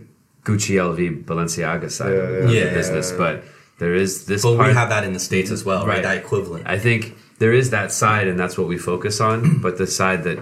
[0.46, 2.46] Gucci LV Balenciaga side Yeah, of yeah.
[2.48, 2.74] the Yeah.
[2.74, 3.44] business, but
[3.80, 4.68] there is this But part.
[4.70, 5.96] we have that in the states as well, right?
[5.96, 6.04] Right.
[6.04, 6.64] That equivalent.
[6.68, 9.60] I think there is that side, and that's what we focus on.
[9.62, 10.40] but the side that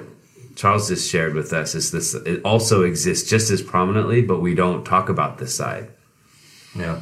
[0.56, 4.56] Charles just shared with us is this: it also exists just as prominently, but we
[4.56, 5.90] don't talk about this side.
[6.76, 7.02] yeah.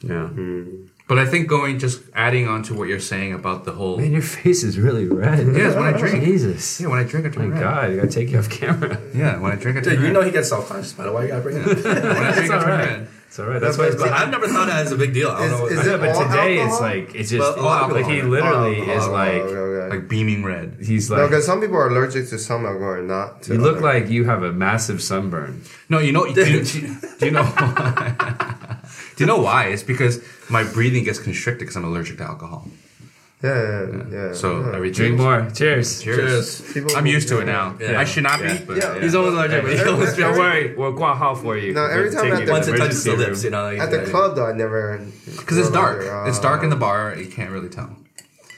[0.00, 0.26] Yeah.
[0.28, 0.86] Hmm.
[1.08, 4.12] But I think going just adding on to what you're saying about the whole Man,
[4.12, 5.54] your face is really red.
[5.54, 6.24] Yes, when I drink.
[6.24, 6.80] Jesus.
[6.80, 7.60] yeah when I drink I My turn red.
[7.60, 8.98] God, I gotta take you off camera.
[9.14, 11.12] Yeah, when I drink I turn Dude, you know he gets self-conscious about it.
[11.12, 11.84] Why you gotta bring it up?
[11.84, 12.88] when I drink I turn right.
[12.88, 13.08] red.
[13.32, 13.60] It's all right.
[13.62, 15.30] That's why but it's it's- I've never thought of that as a big deal.
[15.30, 15.66] I don't Is- know.
[15.80, 16.68] is I- it but all today alcohol?
[16.68, 19.96] it's like it's just Well, all like he literally is like okay, okay.
[19.96, 20.76] Like beaming red.
[20.82, 23.54] he's like because some people are allergic to some alcohol and not to.
[23.54, 23.86] you look other.
[23.86, 25.62] like you have a massive sunburn.
[25.88, 26.62] No, you know, do you,
[27.18, 27.42] do you know,
[29.16, 29.68] Do you know why?
[29.68, 32.68] It's because my breathing gets constricted because I'm allergic to alcohol.
[33.42, 34.02] Yeah, yeah.
[34.28, 34.32] yeah.
[34.34, 34.76] So yeah.
[34.76, 35.48] every Drink more.
[35.52, 36.02] Cheers.
[36.02, 36.60] Cheers.
[36.72, 37.74] People I'm used to it now.
[37.80, 37.98] Yeah.
[38.00, 38.58] I should not be, Yeah.
[38.66, 39.00] but Yeah.
[39.00, 41.72] He's always allergic, but he every- always every- Don't worry, we'll go out for you.
[41.74, 43.26] No, every time at the- Once it touches emergency the room.
[43.26, 43.64] lips, you know.
[43.64, 44.10] like, At the yeah.
[44.10, 45.00] club though, I never.
[45.38, 46.02] because it's dark.
[46.06, 47.14] Uh, It's dark in the bar.
[47.18, 47.90] You can't really tell.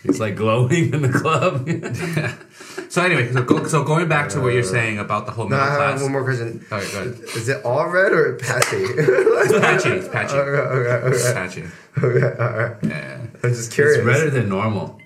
[0.05, 1.67] It's like glowing in the club.
[2.89, 5.57] So anyway, so, go, so going back to what you're saying about the whole No,
[5.57, 6.03] I have class.
[6.03, 6.65] one more question.
[6.71, 7.21] All right, go ahead.
[7.35, 8.77] Is it all red or patchy?
[8.77, 9.89] It's patchy.
[9.91, 10.35] It's patchy.
[10.37, 11.65] okay, okay, It's patchy.
[12.01, 12.77] okay, all right.
[12.83, 13.19] Yeah.
[13.45, 13.99] I'm just curious.
[13.99, 14.99] It's redder than normal.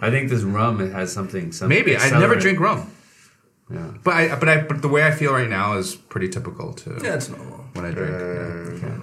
[0.00, 1.52] I think this rum it has something.
[1.52, 2.90] some Maybe I never drink rum,
[3.70, 3.90] Yeah.
[4.02, 6.98] but I but I but the way I feel right now is pretty typical to
[7.02, 7.64] Yeah, it's normal.
[7.74, 8.12] when I drink.
[8.82, 8.96] yeah.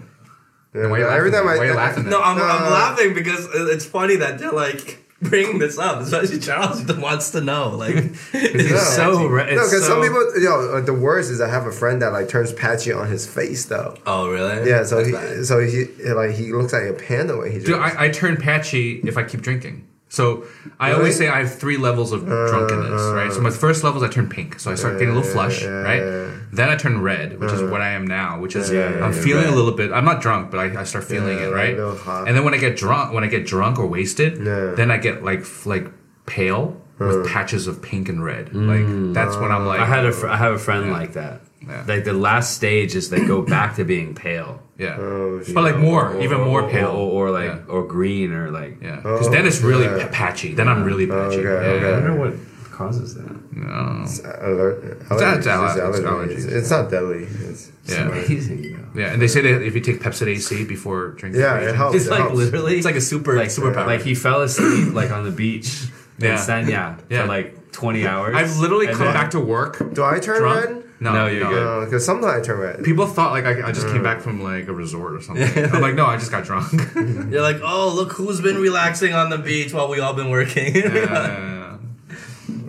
[0.76, 1.48] Yeah, Why are you every laughing time?
[1.48, 4.52] I Why are you laughing No, I'm, I'm laughing because it- it's funny that they're
[4.52, 7.70] like bringing this up, especially Charles wants to know.
[7.76, 7.95] Like,
[8.34, 8.78] It's No.
[8.78, 9.55] so red.
[9.55, 12.13] No, it's because some people, yo, uh, the worst is I have a friend that
[12.13, 13.95] like turns patchy on his face though.
[14.05, 14.70] oh really?
[14.70, 15.45] Yeah, so That's he, bad.
[15.45, 17.95] so he, like he looks like a panda when he Dude, drinks.
[17.95, 19.87] I, I turn patchy if I keep drinking.
[20.10, 20.45] So
[20.80, 20.93] I Really?
[20.93, 23.32] Uh, always say I have three levels of drunkenness, right?
[23.32, 23.51] So my uh.
[23.51, 26.32] first level is I turn pink, so I start getting a little flush, right?
[26.51, 27.68] Then I turn red, which is uh.
[27.68, 29.53] what I am now, which is Yeah, yeah, I'm yeah, feeling red.
[29.53, 29.91] a little bit.
[29.91, 31.74] I'm not drunk, but I, I start feeling it, right?
[31.74, 32.28] a little hot.
[32.28, 34.43] And then when I get drunk, when I get drunk or wasted,
[34.78, 35.88] then I get like like
[36.26, 37.30] pale with uh.
[37.30, 38.53] patches of pink and red.
[38.53, 39.14] Like mm.
[39.14, 41.41] that's when I'm like, I had a fr- I have a friend like that.
[41.68, 41.84] Yeah.
[41.88, 44.61] Like the last stage is they go back to being pale.
[44.78, 47.74] yeah, Oh, but like more, Or- even more or- pale, or, or like Yeah.
[47.74, 48.82] or green or like.
[48.82, 50.07] yeah, because then it's Oh, really yeah.
[50.11, 50.53] patchy.
[50.53, 51.39] Then I'm really oh, patchy.
[51.45, 51.74] okay, yeah.
[51.76, 51.88] okay.
[51.88, 52.34] I wonder what
[52.72, 53.32] causes that.
[53.51, 53.65] No.
[53.74, 56.05] Aller- It's allergies, aller- it's it's allergies.
[56.05, 56.51] allergies.
[56.57, 57.24] It's not deadly.
[57.49, 58.07] It's, Yeah.
[58.09, 58.89] Amazing.
[58.95, 61.95] Yeah, and they say that if you take Pepcid AC before drinking, yeah, it helps.
[61.95, 62.36] It's it like helps.
[62.38, 63.86] literally, it's like a super Like superpower.
[63.88, 65.88] Like he fell asleep like on the beach.
[66.20, 66.32] Yeah.
[66.32, 66.95] In Sanya Yeah.
[67.09, 67.22] yeah.
[67.22, 68.36] for like 20 hours.
[68.36, 69.93] I've literally come then- back to work.
[69.93, 70.65] Do I turn drunk.
[70.65, 70.84] red?
[71.00, 71.86] No, No, you're good.
[71.86, 72.84] Because sometimes I turn red.
[72.84, 75.66] People thought like I, I just came back from like a resort or something.
[75.74, 76.72] I'm like, no, I just got drunk.
[76.95, 80.74] You're like, oh, look who's been relaxing on the beach while we all been working.
[80.86, 81.78] Yeah.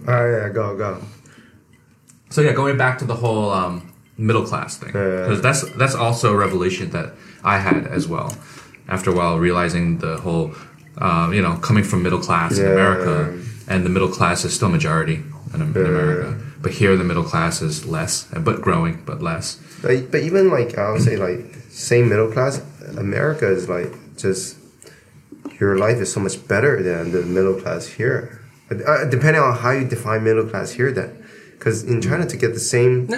[0.06, 1.00] All right, yeah, go, go.
[2.30, 5.22] So yeah, going back to the whole um, middle class thing, Yeah.
[5.22, 7.14] because that's that's also a revelation that
[7.44, 8.34] I had as well.
[8.88, 10.52] After a while, realizing the whole,
[10.98, 12.72] uh, you know, coming from middle class in Yeah.
[12.72, 15.22] America, and the middle class is still majority
[15.54, 19.60] in, in America, but here the middle class is less, but growing, but less.
[19.82, 22.60] But, but even like I would say like same middle class,
[22.96, 24.56] America is like just
[25.60, 28.40] your life is so much better than the middle class here.
[28.70, 31.24] Uh, depending on how you define middle class here, then.
[31.58, 33.08] Because in China, to get the same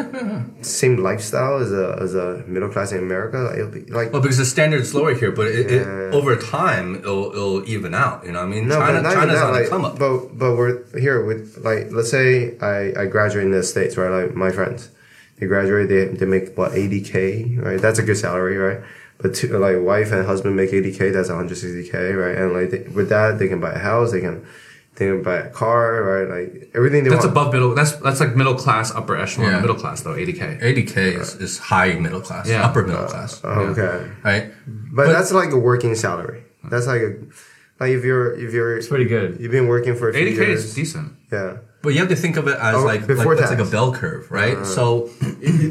[0.62, 4.38] same lifestyle as a as a middle class in America, it'll be like Well, because
[4.38, 6.08] the standard's lower here, but it, Yeah.
[6.08, 8.24] it, over time it'll, it'll even out.
[8.24, 9.98] You know, what I mean, No, China, not China's on Like, come up.
[9.98, 14.10] but but we're here with like let's say I I graduate in the states, right?
[14.10, 14.88] Like my friends,
[15.38, 17.78] they graduate, they they make what eighty k, right?
[17.80, 18.80] That's a good salary, right?
[19.18, 22.36] But two, like wife and husband make eighty k, that's one hundred sixty k, right?
[22.38, 24.46] And like they, with that, they can buy a house, they can
[24.96, 26.28] they can buy a car, right?
[26.28, 27.22] Like everything they want.
[27.22, 27.48] That's want.
[27.48, 27.74] above middle.
[27.74, 29.60] That's that's like middle class, upper echelon, Yeah.
[29.60, 30.60] middle class though, 80k.
[30.60, 32.64] 80k is, is high middle class, Yeah.
[32.66, 34.52] upper middle uh, class, Oh, okay, right?
[34.66, 36.44] but, that's like a working salary.
[36.64, 37.14] That's like a
[37.80, 39.40] like if you're if you're It's pretty good.
[39.40, 41.12] you've been working for a few 80k years, is decent.
[41.32, 41.56] yeah.
[41.82, 43.56] But you have to think of it as Oh, like, like before it's like a
[43.62, 43.70] tax.
[43.70, 44.54] bell curve, right?
[44.54, 44.64] Uh-huh.
[44.64, 45.06] so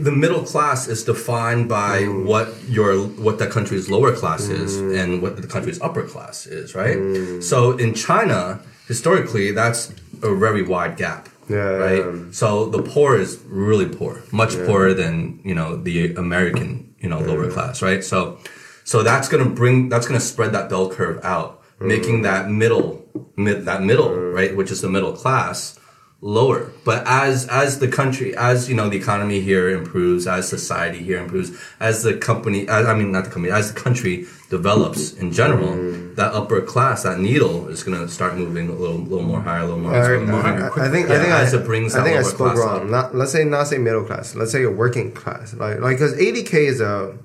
[0.07, 2.25] the middle class is defined by mm.
[2.25, 4.99] what your what the country's lower class is mm.
[4.99, 6.97] and what the country's upper class is, right?
[6.97, 7.43] Mm.
[7.43, 8.59] So in China,
[8.89, 11.29] historically, that's a very wide gap.
[11.47, 12.05] Yeah, Right.
[12.05, 12.31] yeah.
[12.31, 16.69] So the poor is really poor, much poorer than you know the American
[16.99, 18.03] you know lower class, right?
[18.03, 18.37] So
[18.83, 21.87] so that's gonna bring that's gonna spread that bell curve out, mm.
[21.87, 22.87] making that middle
[23.35, 24.35] mid that middle mm.
[24.37, 25.79] right, which is the middle class
[26.21, 26.71] lower.
[26.85, 31.19] But as as the country, as you know, the economy here improves, as society here
[31.19, 35.31] improves, as the company, as, I mean not the company, as the country develops in
[35.31, 36.15] general, mm-hmm.
[36.15, 39.65] that upper class, that needle is gonna start moving a little little more higher, a
[39.65, 39.95] little more.
[39.95, 42.23] It's I, I- think Yeah, I think as I, it brings I that think I
[42.23, 42.81] spoke class wrong.
[42.81, 42.87] up.
[42.87, 44.35] Not let's say not say middle class.
[44.35, 45.53] Let's say a working class.
[45.53, 47.17] Like like because eighty k is a,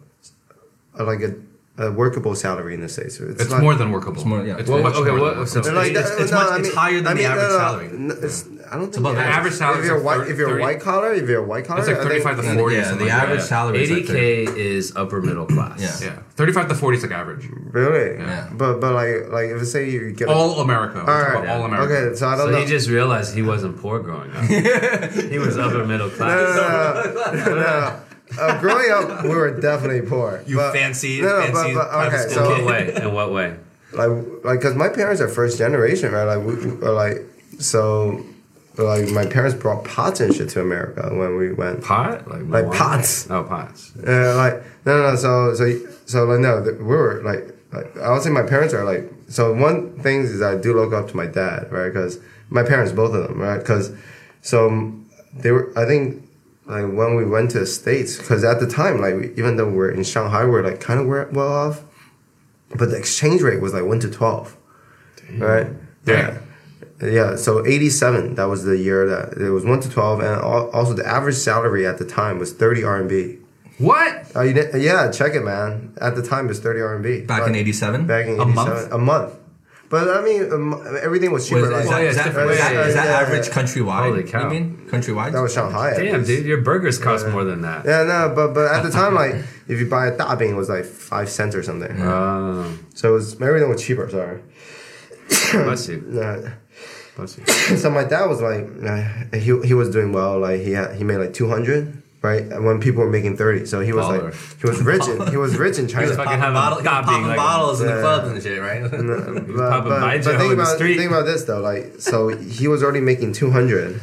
[0.95, 1.35] a like a,
[1.77, 3.19] a workable salary in the states.
[3.19, 4.15] It's, It's like- more than workable.
[4.19, 4.57] It's more- yeah.
[4.59, 5.77] It's Well, much okay, more what- than so- workable.
[5.79, 7.53] Like, It's- that- it's uh, no, much- I it's higher than I the average no,
[7.53, 7.89] no, salary.
[7.93, 9.35] no, it's- I don't think above it- average.
[9.37, 11.65] Average salary If you're like white, thir- if you're 30 white collar, if you're white
[11.67, 12.77] collar, It's like I think- 35 to 40.
[12.77, 13.29] yeah, something the like that.
[13.29, 15.81] average salary is like 80k is upper middle class.
[15.81, 16.07] Yeah.
[16.09, 17.49] Yeah, 35 to 40 is like average.
[17.73, 18.19] Really?
[18.19, 18.47] Yeah.
[18.57, 21.03] But but like like if say you get a- All America.
[21.05, 21.93] We're all talking right, about all America.
[22.07, 22.59] Okay, so I don't So know.
[22.61, 24.45] he just realized he wasn't poor growing up.
[25.35, 26.57] he was upper middle no, class.
[26.57, 27.97] no, no, no, no.
[28.39, 30.43] Uh, growing up, we were definitely poor.
[30.47, 32.95] You but, fancy- no, no, fancy but, but, okay, so In what way?
[32.95, 33.57] In what way?
[33.93, 34.11] like
[34.45, 37.19] like because my parents are first generation right like we, like
[37.61, 38.25] so
[38.77, 41.83] like my parents brought pots and shit to America when we went.
[41.85, 42.29] Pot?
[42.29, 43.31] Like, Like pots.
[43.31, 43.93] Oh, pots.
[43.97, 44.55] Uh, like
[44.85, 45.17] no, no, no.
[45.17, 48.85] So, so, so like no, we were like, like I would say my parents are
[48.85, 49.11] like.
[49.29, 51.89] So one thing is I do look up to my dad, right?
[51.89, 52.19] Because
[52.51, 53.59] my parents, both of them, right?
[53.59, 53.93] Because
[54.43, 54.93] so
[55.33, 55.73] they were.
[55.77, 56.23] I think
[56.67, 59.69] like when we went to the states, because at the time, like we, even though
[59.69, 61.83] we're in Shanghai, we're like kind of well off,
[62.75, 64.57] but the exchange rate was like one to twelve,
[65.39, 65.69] right?
[66.05, 66.35] Damn.
[66.35, 66.39] Yeah.
[67.03, 70.95] Yeah, so 87, that was the year that it was 1 to 12, and also
[70.95, 73.41] the average salary at the time was 30 RMB.
[73.79, 74.31] What?
[74.35, 74.81] Oh, you didn't?
[74.81, 75.93] Yeah, check it, man.
[76.01, 77.27] At the time, it was 30 RMB.
[77.27, 78.07] Back in '87.
[78.07, 78.55] Back in A 87.
[78.55, 78.93] month?
[78.93, 79.35] A month.
[79.91, 81.61] But I mean, um, everything was cheaper.
[81.61, 82.51] Was, like, is, that, yeah, is, that, different.
[82.51, 83.55] is that- Yeah, is yeah, average yeah.
[83.55, 84.03] countrywide?
[84.09, 84.43] Holy cow.
[84.45, 85.33] You mean countrywide?
[85.33, 85.91] that was Shanghai.
[85.93, 87.85] at Damn, dude, your burgers cost more than that.
[87.85, 89.35] Yeah, no, but but at the time, like
[89.69, 92.01] if you buy a dabing, it was like five cents or something.
[92.01, 94.09] Oh, So it was everything was cheaper.
[94.11, 94.41] Sorry.
[95.65, 95.99] bless you.
[97.17, 97.47] Bless you.
[97.77, 100.39] so my dad was like, uh, he he was doing well.
[100.41, 102.03] Like he had, he made like two hundred.
[102.25, 104.25] Right when people were making thirty, so he was Baller.
[104.25, 105.07] like he was rich.
[105.07, 106.07] In, he was rich in China.
[106.09, 108.01] fucking Popping, having bottle, he was copying popping like- bottles in the Yeah.
[108.01, 108.83] clubs and shit, right?
[108.91, 111.61] but, popping but, my but think in the about think about this though.
[111.61, 114.01] Like, so he was already making two hundred,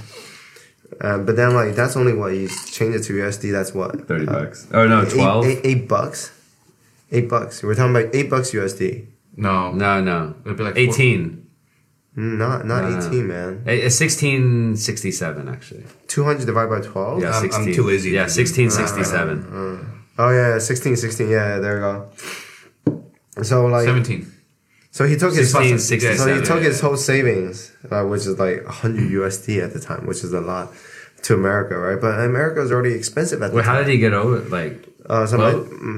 [1.01, 3.51] uh, but then like that's only what he's changed it to USD.
[3.51, 4.67] That's what 30 bucks.
[4.72, 5.45] Oh, no, eight, 12?
[5.45, 6.32] eight, eight bucks,
[7.11, 7.63] eight bucks.
[7.63, 9.07] We're talking about eight bucks USD.
[9.36, 9.72] No.
[9.72, 10.36] No, no.
[10.45, 11.30] It'd be like 18.
[11.30, 11.41] Mm,
[12.16, 12.97] Not not No, no.
[12.97, 13.64] eighteen, man.
[13.66, 15.84] Eh, eh, 1667, actually.
[16.07, 17.22] Two hundred divided by twelve.
[17.22, 17.74] Yeah, I'm- I'm 16.
[17.76, 19.45] too lazy Yeah, to do- 1667.
[20.20, 21.30] Oh yeah, 16, 16.
[21.30, 22.09] Yeah, there we go.
[23.43, 24.28] So like, 17.
[24.91, 28.22] so he took his 16, so he 67, took yeah, his whole savings, uh, which
[28.28, 30.74] is like hundred USD at the time, which is a lot
[31.24, 31.99] to America, right?
[31.99, 33.72] But America was already expensive at the Wait, time.
[33.76, 34.39] how did he get over?
[34.49, 35.53] Like, Uh, so my,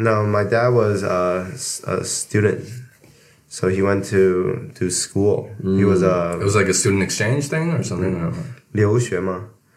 [0.07, 2.63] no, my dad was uh, s- a student,
[3.53, 5.47] so he went to to school.
[5.61, 5.77] Mm.
[5.77, 6.39] He was a.
[6.41, 8.15] It was like a student exchange thing or something.
[8.15, 8.33] Mm.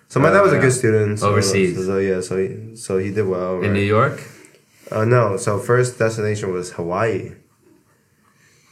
[0.08, 1.18] So my dad was a good student.
[1.18, 1.76] So, overseas.
[1.76, 3.56] So, so, yeah, so he, so he did well.
[3.56, 3.66] Right?
[3.66, 4.16] In New York.
[4.90, 7.32] Uh, no, so first destination was Hawaii.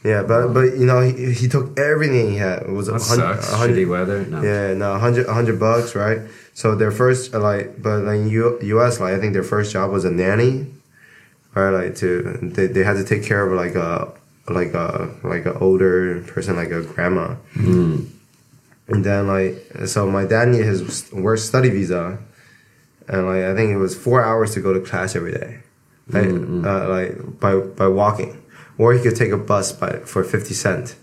[0.03, 2.63] Yeah, but but you know he, he took everything he had.
[2.63, 3.51] It was that 100, sucks.
[3.51, 4.25] 100, Shitty weather.
[4.25, 4.41] No.
[4.41, 6.21] Yeah, no, Hundred hundred bucks, right?
[6.55, 8.99] So their first uh, like, but in U.S.
[8.99, 10.65] like I think their first job was a nanny,
[11.53, 11.69] right?
[11.69, 14.11] Like to they, they had to take care of like a
[14.47, 17.35] like a like an older person, like a grandma.
[17.53, 18.05] Hmm.
[18.87, 22.19] And then like so, my dad needed his work study visa,
[23.07, 25.59] and like I think it was four hours to go to class every day,
[26.07, 26.65] like hmm, hmm.
[26.65, 28.43] uh, like by by walking,
[28.77, 30.95] or he could take a bus by for fifty cent.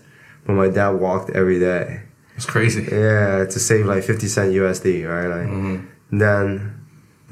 [0.45, 2.03] But my dad walked every day.
[2.35, 2.83] It's crazy.
[2.83, 5.27] Yeah, to save like fifty cent USD, right?
[5.27, 6.17] Like, mm-hmm.
[6.17, 6.72] then,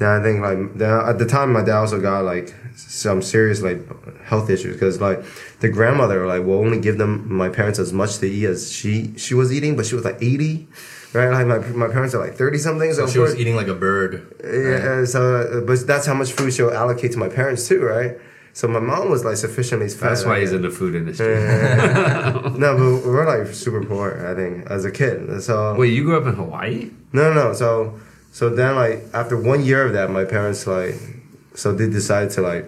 [0.02, 3.62] then I think like then at the time my dad also got like some serious
[3.62, 3.80] like
[4.24, 5.22] health issues because like
[5.60, 9.12] the grandmother like will only give them my parents as much to eat as she
[9.16, 10.66] she was eating, but she was like eighty,
[11.12, 11.30] right?
[11.30, 14.12] Like my my parents are like thirty something, so She was eating like a bird.
[14.44, 18.18] yeah, so uh, but that's how much food she'll allocate to my parents too, right?
[18.54, 20.10] So my mom was like sufficiently fat.
[20.10, 21.36] That's why he's in the food industry.
[22.64, 24.26] no, but we're like super poor.
[24.30, 25.42] I think as a kid.
[25.42, 26.90] So Wait, you grew up in Hawaii?
[27.12, 27.52] no, no, no.
[27.54, 27.98] So,
[28.32, 30.96] so then like after one year of that, my parents like,
[31.54, 32.64] so they decided to like,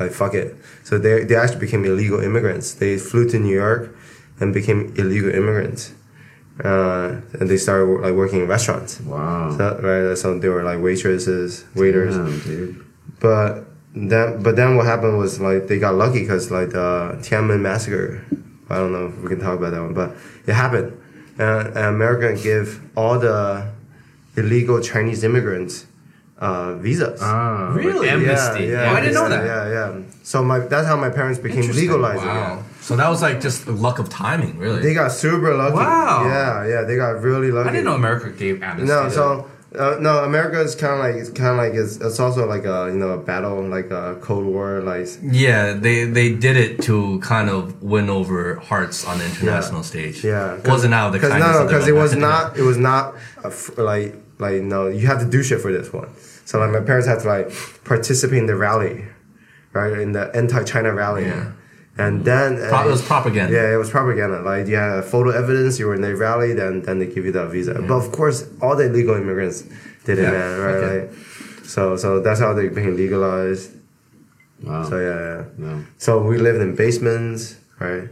[0.00, 0.56] like fuck it.
[0.82, 2.74] So they they actually became illegal immigrants.
[2.74, 3.94] They flew to New York,
[4.40, 5.94] and became illegal immigrants.
[6.62, 9.00] Uh, and they started like working in restaurants.
[9.00, 9.56] Wow.
[9.56, 12.16] So, right, so they were like waitresses, waiters.
[12.16, 12.84] Damn, dude.
[13.20, 13.64] But
[13.94, 18.24] then, but then what happened was like they got lucky because like the Tiananmen massacre.
[18.68, 20.16] I don't know if we can talk about that one, but
[20.46, 20.98] it happened,
[21.38, 23.70] and, and America gave all the
[24.36, 25.86] illegal Chinese immigrants
[26.38, 27.20] uh, visas.
[27.22, 28.08] Ah, Really?
[28.08, 28.64] Amnesty.
[28.64, 29.46] Yeah, yeah, Oh, I didn't know yeah, that.
[29.46, 30.02] Yeah, yeah.
[30.22, 31.84] So my that's how my parents became Interesting.
[31.88, 32.54] legalized Wow.
[32.54, 32.64] again.
[32.80, 34.82] So that was like just the luck of timing, really.
[34.82, 35.76] They got super lucky.
[35.76, 36.24] Wow.
[36.26, 36.82] Yeah, yeah.
[36.82, 37.68] They got really lucky.
[37.68, 38.88] I didn't know America gave amnesty.
[38.88, 39.46] No, to- so
[39.78, 42.64] uh, no, America is kind of like it's kind of like it's, it's also like
[42.64, 46.82] a you know a battle like a Cold War like yeah, they they did it
[46.82, 50.24] to kind of win over hearts on the international stage.
[50.24, 52.76] Yeah, It wasn't out of the because no, no, because it was not, it was
[52.76, 53.14] not
[53.44, 56.08] a like like no, you have to do shit for this one.
[56.44, 57.52] So like my parents had to like
[57.84, 59.06] participate in the rally,
[59.72, 61.52] right, in the anti-China rally, Yeah.
[61.98, 63.52] And then uh, Pro- it was propaganda.
[63.54, 64.40] Yeah, it was propaganda.
[64.42, 67.32] Like you had photo evidence, you were in the rally, then then they give you
[67.32, 67.74] that visa.
[67.74, 69.62] But of course, all the illegal immigrants
[70.04, 70.74] did it, Yeah, man, right?
[70.74, 71.00] okay.
[71.08, 73.70] Like, so so that's how they became legalized.
[74.62, 74.84] Wow.
[74.88, 75.44] So yeah, yeah.
[75.58, 75.84] No.
[75.98, 78.08] So we lived in basements, right?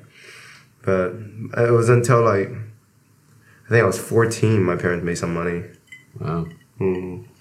[0.83, 1.13] But
[1.59, 4.63] it was until like I think I was 14.
[4.63, 5.63] My parents made some money.
[6.19, 6.47] Wow.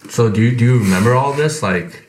[0.09, 1.63] So do you do you remember all this?
[1.63, 2.05] Like,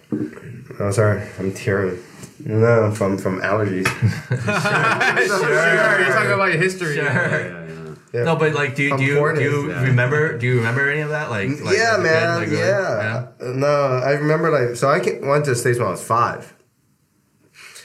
[0.78, 1.98] Oh, sorry, I'm tearing.
[2.44, 3.86] No, from from allergies.
[4.28, 6.96] sure, you're talking about your history.
[6.96, 7.94] Yeah, yeah, yeah.
[8.12, 8.24] Yeah.
[8.24, 9.82] No, but like, do you do you, do you yeah.
[9.82, 10.36] remember?
[10.36, 11.30] Do you remember any of that?
[11.30, 12.38] Like, like yeah, as man.
[12.38, 12.58] like, really?
[12.58, 13.26] yeah.
[13.40, 13.66] No,
[14.04, 14.88] I remember like so.
[14.90, 16.52] I came, went to the states when I was five,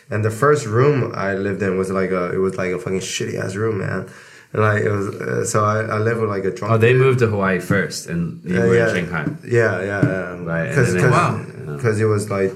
[0.10, 3.02] and the first room I lived in was like a it was like a fucking
[3.02, 4.10] shitty ass room, man.
[4.54, 6.74] And like it was uh, so I, I lived with like a drunk.
[6.74, 7.02] Oh, they dude.
[7.02, 8.90] moved to Hawaii first, and you Yeah, were yeah.
[8.90, 9.26] in Shanghai.
[9.46, 10.44] Yeah, yeah, yeah.
[10.44, 11.46] Right, and Because Wow.
[11.76, 12.52] because it was like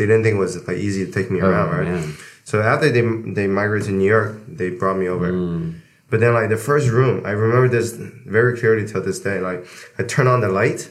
[0.00, 1.86] they didn't think it was like easy to take me around, right?
[1.88, 2.16] Oh, man.
[2.44, 3.02] So after they
[3.36, 5.28] they migrated to New York, they brought me over.
[5.30, 5.74] Mm.
[6.10, 7.92] But then like the first room, I remember this
[8.26, 9.38] very clearly till this day.
[9.40, 9.60] Like
[9.98, 10.88] I turned on the light,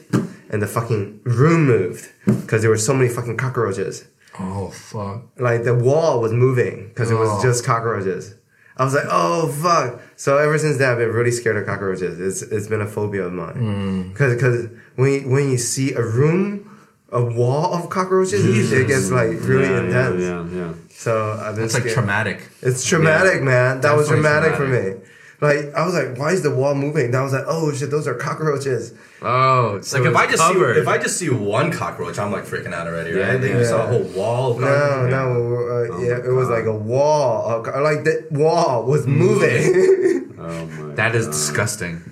[0.50, 4.04] and the fucking room moved because there were so many fucking cockroaches.
[4.38, 5.18] Oh fuck.
[5.38, 7.42] Like the wall was moving because it was Oh.
[7.42, 8.34] just cockroaches.
[8.78, 10.00] I was like, oh fuck.
[10.16, 12.18] So ever since then, I've been really scared of cockroaches.
[12.18, 14.08] It's it's been a phobia of mine.
[14.12, 16.69] Because because when you, when you see a room,
[17.12, 20.22] a wall of cockroaches, it gets like really yeah, intense.
[20.22, 20.72] Yeah, yeah, yeah.
[20.90, 22.48] So I've been It's like traumatic.
[22.62, 23.80] It's traumatic, man.
[23.80, 25.06] That was Definitely traumatic, for me.
[25.40, 27.06] Like I was like, why is the wall moving?
[27.06, 28.92] And I was like, oh shit, those are cockroaches.
[29.22, 30.74] Oh, it's Like if I just covered.
[30.74, 33.40] see if I just see one cockroach, I'm like freaking out already, Yeah, right?
[33.40, 33.66] Then you yeah.
[33.68, 34.52] saw a whole wall.
[34.52, 37.66] Of No, no, uh, Oh yeah, my it was like a wall.
[37.66, 40.26] Of, like the wall was moving.
[40.40, 40.94] Oh my.
[40.94, 41.32] that is God.
[41.32, 42.02] disgusting.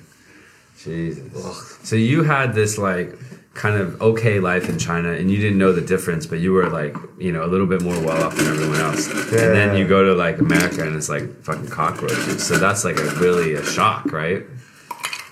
[0.83, 1.79] Jesus.
[1.83, 3.15] So you had this like
[3.59, 6.69] kind of okay life in China, and you didn't know the difference, but you were
[6.71, 9.09] like, you know, a little bit more well off than everyone else.
[9.11, 12.47] And then you go to like America, and it's like fucking cockroaches.
[12.47, 14.45] So that's like a really a shock, right?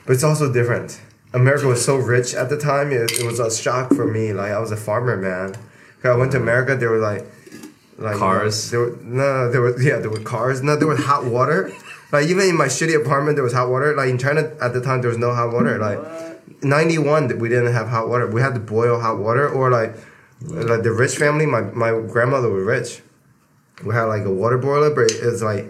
[0.05, 1.01] but it's also different.
[1.33, 2.91] America was so rich at the time.
[2.93, 4.33] It, it was a shock for me.
[4.33, 5.55] Like I was a farmer, man.
[6.03, 6.77] 'Cause I went to America.
[6.77, 7.25] There were like,
[7.99, 8.71] like Cars?
[8.71, 10.63] There were, no, there was yeah, there were cars.
[10.63, 11.73] No, there was hot water.
[12.13, 13.95] Like even in my shitty apartment, there was hot water.
[13.97, 15.79] Like in China at the time, there was no hot water.
[15.79, 15.99] Like
[16.63, 18.27] ninety one, that we didn't have hot water.
[18.27, 19.95] We had to boil hot water, or like
[20.41, 21.47] like the rich family.
[21.47, 23.03] My my grandmother was rich.
[23.85, 25.67] We had like a water boiler, but it's like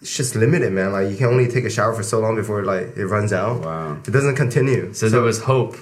[0.00, 0.92] it's just limited, man.
[0.92, 3.60] Like you can only take a shower for so long before like it runs out.
[3.60, 3.96] Wow.
[4.06, 4.92] It doesn't continue.
[4.94, 5.76] So, there was hope.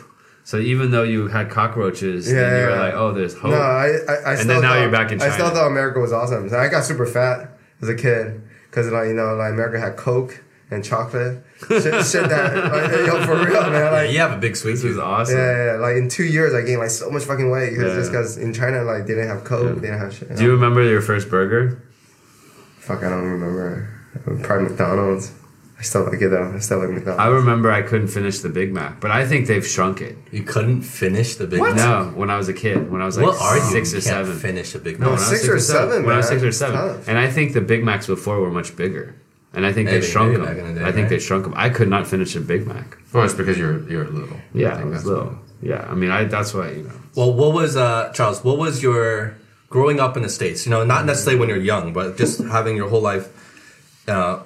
[0.45, 2.81] So even though you had cockroaches, Yeah, then you were yeah.
[2.81, 3.51] like, oh, there's hope.
[3.51, 5.31] No, I, I, I And still then now thought, you're back in China.
[5.31, 6.49] I still thought America was awesome.
[6.49, 7.51] So I got super fat
[7.83, 8.41] as a kid
[8.71, 11.43] because like you know like America had Coke and chocolate.
[11.69, 13.73] shit, shit that like, yo for real man.
[13.73, 15.01] Yeah, you have a big sweet this is tooth.
[15.03, 15.37] awesome.
[15.37, 17.85] yeah, yeah, yeah, like in two years I gained like so much fucking weight cause,
[17.85, 17.95] Yeah.
[17.95, 19.73] just because in China like they didn't have Coke, Yeah.
[19.75, 20.37] they didn't have shit.
[20.37, 21.83] Do you remember your first burger?
[22.79, 23.89] Fuck, I don't remember.
[24.27, 25.33] Uh, probably McDonald's.
[25.79, 26.53] I still like it though.
[26.55, 27.21] I still like McDonald's.
[27.21, 30.16] I remember I couldn't finish the Big Mac, but I think they've shrunk it.
[30.33, 31.61] You couldn't finish the big.
[31.61, 31.77] What?
[31.77, 31.87] Mac?
[31.87, 33.62] No, when I was a kid, when I was like What are you?
[33.62, 34.39] six You or can't seven.
[34.39, 35.19] Finish a big No, Mac.
[35.19, 37.09] when I was six or seven, When I was six or seven, tough.
[37.09, 39.14] and I think the Big Macs before were much bigger,
[39.55, 40.45] and I think Maybe, they shrunk them.
[40.45, 41.11] back in the day, I think right?
[41.11, 41.55] they shrunk them.
[41.57, 42.99] I could not finish a Big Mac.
[43.13, 44.37] Well, it's because you're you're little.
[44.53, 45.39] Yeah, I I was that's little.
[45.63, 46.93] Yeah, I mean, I that's why you know.
[47.17, 48.45] Well, what was uh, Charles?
[48.45, 49.37] What was your
[49.71, 50.67] growing up in the states?
[50.67, 53.35] You know, not necessarily when you're young, but just having your whole life.
[54.07, 54.41] Uh,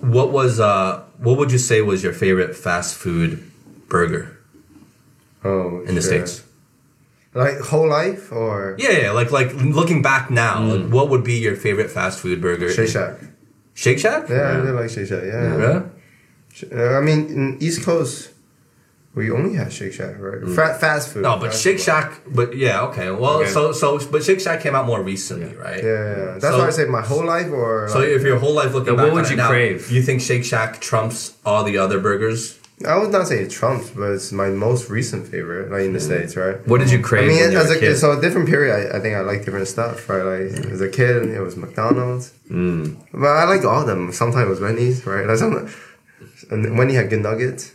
[0.00, 3.50] what was uh, what would you say was your favorite fast food
[3.88, 4.38] burger
[5.44, 6.44] oh, in the states?
[7.34, 9.10] Like whole life or Yeah, yeah.
[9.12, 12.70] Like like looking back now, like, what would be your favorite fast food burger?
[12.70, 13.18] Shake Shack.
[13.74, 14.28] Shake Shack.
[14.28, 15.24] Yeah, I really like Shake Shack.
[15.24, 15.58] Yeah.
[15.58, 15.82] Yeah.
[16.72, 18.30] Uh, I mean, in East Coast,
[19.14, 20.42] we only have Shake Shack, right?
[20.54, 21.22] Fa- fast food.
[21.22, 21.84] No, but Shake food.
[21.84, 22.20] Shack.
[22.28, 23.10] But yeah, okay.
[23.10, 23.50] Well, Okay.
[23.50, 25.82] so so but Shake Shack came out more recently, right?
[25.82, 26.24] Yeah, yeah, yeah.
[26.38, 27.88] That's So- why I say my whole life or.
[27.88, 29.48] So like- if your whole life looking Yeah, back, what would on it you now,
[29.48, 29.90] crave?
[29.90, 32.58] You think Shake Shack trumps all the other burgers?
[32.86, 36.00] I would not say it trumps, but it's my most recent favorite, like in the
[36.00, 36.56] states, right?
[36.66, 37.96] What did you I crave mean, when you as were a a kid?
[37.96, 40.22] so a different period, I, I think I like different stuff, right?
[40.24, 42.96] Like as a kid, it was McDonald's, Mm.
[43.12, 44.10] but I like all of them.
[44.12, 45.26] Sometimes it was Wendy's, right?
[45.26, 45.68] Like some,
[46.50, 47.72] and Wendy had good nuggets.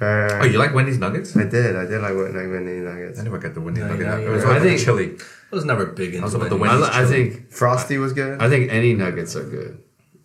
[0.00, 1.36] Uh, Oh, you like Wendy's nuggets?
[1.36, 3.18] I did, I did like, Wen- like Wendy nuggets.
[3.18, 4.06] I never got the Wendy's No, nugget.
[4.06, 4.48] yeah, it was yeah.
[4.50, 5.16] like I think- chili.
[5.52, 6.50] I was never big into was about it.
[6.50, 8.40] the I, Wendy's li- I think Frosty was good.
[8.40, 9.78] I think any nuggets are good.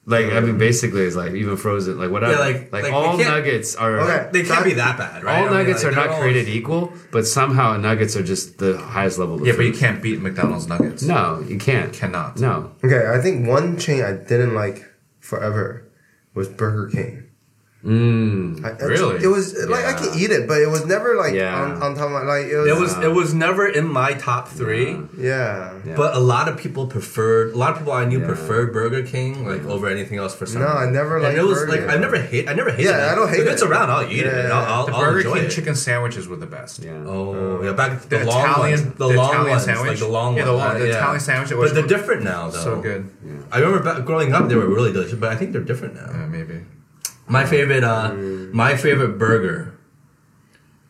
[0.09, 2.33] Like I mean, basically, it's like even frozen, like whatever.
[2.33, 3.99] Yeah, like- like, like, all nuggets are.
[3.99, 4.29] Okay.
[4.33, 5.37] They can't be that bad, right?
[5.37, 8.23] All I mean, nuggets like, are they're not all- created equal, but somehow nuggets are
[8.23, 11.03] just the highest level of Yeah, but you can't beat McDonald's nuggets.
[11.03, 11.93] No, you can't.
[11.93, 12.39] Cannot.
[12.39, 12.71] No.
[12.83, 14.83] Okay, I think one chain I didn't like
[15.19, 15.85] forever
[16.33, 17.28] was Burger King.
[17.85, 18.59] Mm.
[18.65, 19.23] I, Really?
[19.23, 21.55] It was like I can eat it, but it was never like Yeah.
[21.61, 22.67] on, on top of my like it was.
[22.67, 24.99] It was it was never in my top three.
[25.17, 25.71] yeah.
[25.85, 25.95] Yeah.
[25.95, 27.53] But a lot of people preferred.
[27.53, 28.27] A lot of people I knew Yeah.
[28.27, 30.61] preferred Burger King like over anything else for some.
[30.61, 30.89] No, reason.
[30.89, 31.89] I never And it was Burger like King.
[31.89, 32.49] I never hate.
[32.49, 33.11] I never hated Yeah, it.
[33.13, 34.25] I don't hate if it's around, I'll eat it.
[34.25, 34.51] Yeah.
[34.51, 35.51] I'll, I'll, The I'll Burger enjoy King it.
[35.51, 36.83] chicken sandwiches were the best.
[36.83, 36.91] Yeah.
[37.07, 39.87] Oh yeah, back the, The long Italian- ones, the, the long Italian ones, sandwich?
[39.87, 42.59] like the long Yeah, the long- uh, the Italian sandwich but they're different now, though.
[42.59, 43.09] So good.
[43.53, 46.09] I remember growing up, they were really delicious, but I think they're different now.
[46.11, 46.59] Yeah, maybe.
[47.29, 48.13] My favorite, uh,
[48.51, 49.77] my favorite burger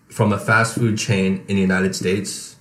[0.09, 2.55] from a fast food chain in the United States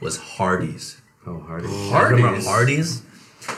[0.00, 1.00] was Hardee's.
[1.26, 1.66] Oh, Hardee.
[1.66, 2.46] Remember Hardee's?
[2.46, 3.02] Hardee's?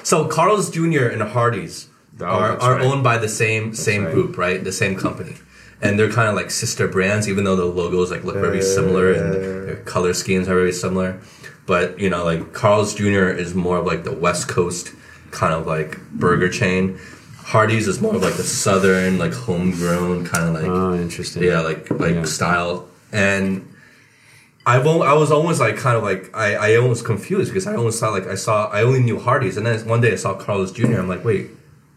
[0.02, 1.06] So Carl's Jr.
[1.06, 1.88] and Hardee's,
[2.20, 2.84] Oh, are, are right.
[2.84, 4.12] owned by the same same right.
[4.14, 4.62] group, right?
[4.62, 5.36] The same company.
[5.80, 9.12] And they're kind of like sister brands, even though the logos like look very similar
[9.12, 11.20] and their color schemes are very similar.
[11.66, 13.28] But you know, like Carl's Jr.
[13.30, 14.92] is more of like the West Coast
[15.30, 16.98] kind of like burger chain.
[17.44, 21.42] Hardee's is more of like the southern, like homegrown kind of like Oh, interesting.
[21.42, 22.24] yeah, like like Yeah.
[22.24, 22.88] style.
[23.12, 23.66] And
[24.64, 27.74] I've al- I was almost like kind of like I I almost confused because I
[27.74, 30.34] almost thought like I saw I only knew Hardee's, and then one day I saw
[30.34, 30.98] Carl's Jr.
[31.00, 31.50] I'm like, wait,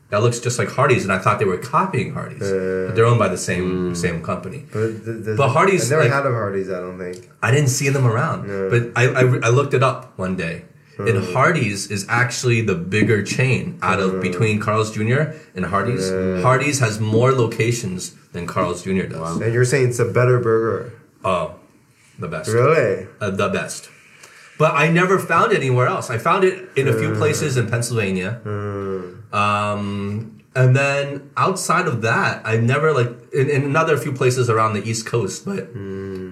[0.10, 3.20] that looks just like Hardee's, and I thought they were copying Hardee's, but they're owned
[3.20, 3.96] by the same Mm.
[3.96, 4.66] same company.
[4.74, 6.70] But, the, the, But Hardee's, I never like- had a Hardee's.
[6.72, 7.30] I don't think.
[7.42, 8.68] I didn't see them around, Yeah.
[8.74, 10.66] but I, I I looked it up one day.
[10.98, 11.34] And hmm.
[11.34, 14.22] Hardee's is actually the bigger chain out of hmm.
[14.22, 15.34] between Carl's Jr.
[15.56, 16.10] and Hardee's.
[16.10, 16.42] Hmm.
[16.42, 19.04] Hardee's has more locations than Carl's Jr.
[19.04, 19.42] does.
[19.42, 20.94] And you're saying it's a better burger?
[21.24, 21.56] Oh,
[22.20, 22.50] the best.
[22.50, 23.08] Really?
[23.20, 23.90] uh, the best.
[24.58, 26.10] But I never found it anywhere else.
[26.10, 28.40] I found it in a few places in Pennsylvania.
[29.34, 34.74] Um, and then outside of that, I never like in, in another few places around
[34.74, 35.44] the East Coast.
[35.44, 35.68] But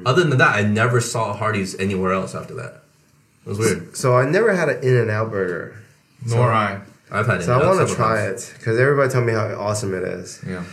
[0.05, 2.82] other than that, I never saw Hardee's anywhere else after that.
[3.45, 3.95] It was weird.
[3.95, 5.75] So I never had an In and Out burger.
[6.25, 6.81] Nor I.
[7.11, 7.43] I've had it.
[7.43, 10.41] So I want to try it because everybody told me how awesome it is.
[10.47, 10.63] Yeah.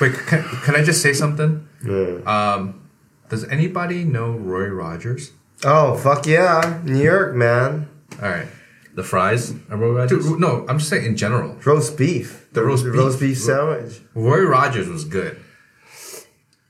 [0.00, 1.66] Wait, can, can I just say something?
[1.84, 2.18] Yeah.
[2.26, 2.88] Um,
[3.28, 5.32] does anybody know Roy Rogers?
[5.64, 7.88] Oh fuck yeah, New York man,
[8.22, 8.46] All right.
[8.94, 9.54] The fries.
[9.70, 11.56] I wrote Dude, no, I'm just saying in general.
[11.64, 12.48] roast beef.
[12.52, 12.94] The roast beef.
[12.94, 14.00] roast beef sandwich.
[14.14, 15.40] Roy Rogers was good.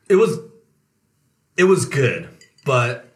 [0.08, 0.38] It was.
[1.56, 2.28] It was good,
[2.64, 3.07] but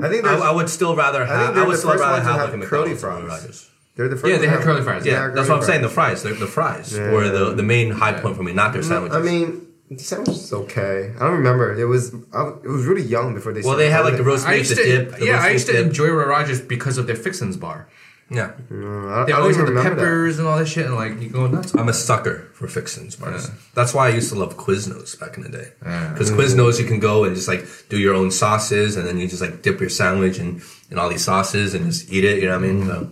[0.00, 1.50] I think I, I would still rather have.
[1.50, 3.70] I, they're would still rather have have like a curly McDonald's than fries.
[3.96, 4.30] They're the first.
[4.32, 5.04] Yeah, they had have- curly fries.
[5.04, 5.82] Yeah, Yeah, that's what I'm saying.
[5.82, 6.22] The fries.
[6.22, 7.10] fries, the, the fries Yeah.
[7.10, 9.16] were the, the main high point for me, not their sandwiches.
[9.16, 11.12] I mean, the sandwich is okay.
[11.16, 11.74] I don't remember.
[11.78, 13.60] It was I, it was really young before they.
[13.60, 15.16] well, started they had like the roast beef, the dip.
[15.18, 15.86] The yeah, I used to dip.
[15.86, 17.88] enjoy Roy Rogers because of their Fixins bar.
[18.30, 19.94] Yeah, Uh, I, They I don't always even had the remember that.
[19.96, 21.74] peppers and all that shit, and like you go nuts.
[21.74, 23.48] I'm a sucker for fixins bars.
[23.48, 23.54] Yeah.
[23.74, 25.68] That's why I used to love Quiznos back in the day.
[25.82, 26.12] Yeah.
[26.12, 29.28] Because Quiznos, you can go and just like do your own sauces, and then you
[29.28, 30.60] just like dip your sandwich in,
[30.90, 32.42] in all these sauces and just eat it.
[32.42, 32.86] You know what I mean?
[32.86, 33.10] So,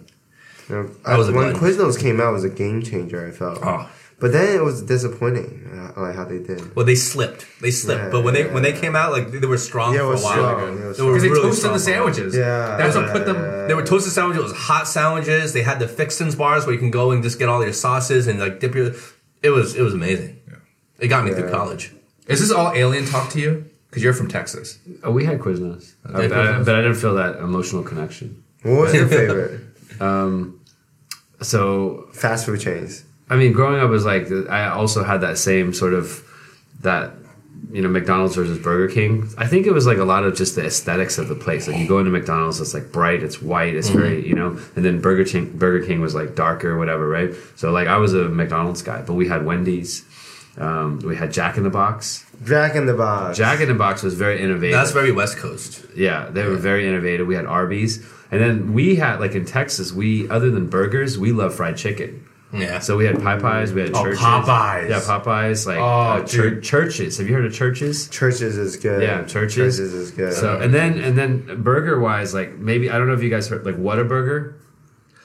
[0.69, 3.27] You know, That was when Quiznos came out, it was a game changer.
[3.27, 3.59] I felt.
[3.63, 3.89] Oh.
[4.19, 6.75] But then it was disappointing, uh, like how they did.
[6.75, 7.45] well, they slipped.
[7.61, 8.05] They slipped.
[8.05, 10.01] Yeah, but when they yeah, when they came out, like they, they were strong Yeah,
[10.01, 10.33] it for a while.
[10.33, 10.77] strong.
[10.77, 11.09] They It was were strong.
[11.09, 12.15] Because they really toasted strong the for a while.
[12.15, 12.35] sandwiches.
[12.37, 13.37] Yeah, That's what put them.
[13.37, 13.67] yeah.
[13.67, 14.41] They were toasted sandwiches.
[14.41, 15.53] It was hot sandwiches.
[15.53, 18.27] They had the fixins bars where you can go and just get all your sauces
[18.27, 18.93] and like dip your.
[19.43, 20.41] It was it was amazing.
[20.99, 21.93] It got me through college.
[22.27, 23.67] Is this all alien talk to you?
[23.91, 24.79] Because you're from Texas.
[25.05, 26.65] Oh, we had Quiznos, Uh, Yeah, but, I, Quiznos.
[26.65, 28.43] but I didn't feel that emotional connection.
[28.63, 29.61] What was your favorite
[31.43, 33.05] So fast food chains?
[33.29, 36.23] I mean, growing up was like I also had that same sort of
[36.81, 37.13] that
[37.73, 39.29] you know McDonald's versus Burger King.
[39.37, 41.67] I think it was like a lot of just the aesthetics of the place.
[41.67, 44.85] Like you go into McDonald's, it's like bright, it's white, it's very you know, and
[44.85, 47.35] then Burger King Burger King was like darker, whatever, right?
[47.57, 50.05] So like I was a McDonald's guy, but we had Wendy's,
[50.59, 52.25] um, we had Jack in the Box.
[52.45, 53.37] Jack in the Box.
[53.37, 54.77] Jack in the Box was very innovative.
[54.77, 55.85] That's very West Coast.
[55.97, 57.27] Yeah, they were very innovative.
[57.27, 57.99] We had Arby's,
[58.31, 62.26] and then we had like in Texas, we other than burgers, we love fried chicken.
[62.59, 62.79] Yeah.
[62.81, 64.21] So we had pie Popeyes, we had Oh, Church's.
[64.21, 64.89] Popeyes.
[64.91, 65.67] Yeah, Popeyes.
[65.67, 67.19] Like Oh, uh, chur- Church's.
[67.19, 68.09] Have you heard of Church's?
[68.09, 69.03] Church's is good.
[69.03, 69.55] Yeah, Church's.
[69.77, 70.33] Church's is good.
[70.35, 73.49] So and then and then burger wise, like maybe I don't know if you guys
[73.49, 74.55] heard like Whataburger.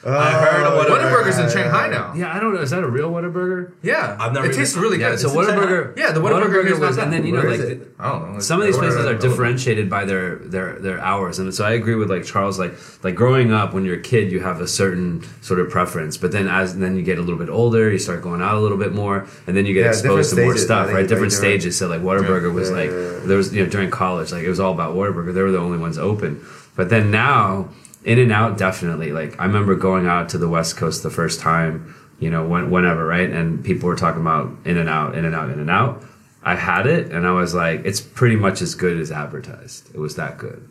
[0.04, 1.92] I heard of Oh, Whataburger's in Shanghai yeah.
[1.92, 2.14] now.
[2.16, 2.62] Yeah, I don't know.
[2.62, 3.72] Is that a real Whataburger?
[3.84, 5.12] Yeah, I've never It tastes even- really Yeah.
[5.12, 5.20] good.
[5.20, 5.66] So It's in Shanghai.
[5.66, 5.98] Whataburger.
[5.98, 8.10] Yeah, the Whataburger, is was, not and then you know Where like is the- I
[8.12, 8.40] don't know.
[8.40, 11.94] some of these places are differentiated by their their their hours and so i agree
[11.94, 12.74] with like charles like
[13.04, 16.32] like growing up when you're a kid you have a certain sort of preference but
[16.32, 18.78] then as then you get a little bit older you start going out a little
[18.78, 21.32] bit more and then you get Yeah, exposed to different more stages, stuff right different
[21.32, 22.90] different- stages so like Whataburger was like
[23.28, 25.60] there was you know during college like it was all about Whataburger they were the
[25.60, 26.42] only ones open
[26.76, 27.70] but then now
[28.04, 31.40] in and out definitely like i remember going out to the west coast the first
[31.40, 35.26] time you know when, whenever right and people were talking about in and out in
[35.26, 36.04] and out in and out
[36.44, 39.94] I had it and I was like, it's pretty much as good as advertised.
[39.94, 40.68] It was that good.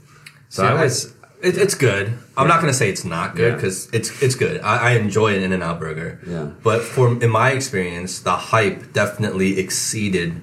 [0.48, 1.14] So See, I I- was,
[1.44, 2.12] It, it's good.
[2.36, 3.54] I'm not gonna say it's not good Yeah.
[3.54, 4.60] because it's it's good.
[4.62, 6.18] I, I enjoy an In and Out burger.
[6.26, 6.50] Yeah.
[6.64, 10.42] But for in my experience, the hype definitely exceeded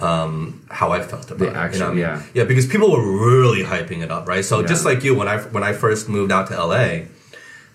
[0.00, 1.48] um, how I felt about The it.
[1.48, 1.98] you know action, I mean?
[1.98, 2.22] yeah.
[2.34, 4.44] Yeah, because people were really hyping it up, right?
[4.44, 4.66] So Yeah.
[4.66, 7.06] just like you, when I when I first moved out to LA,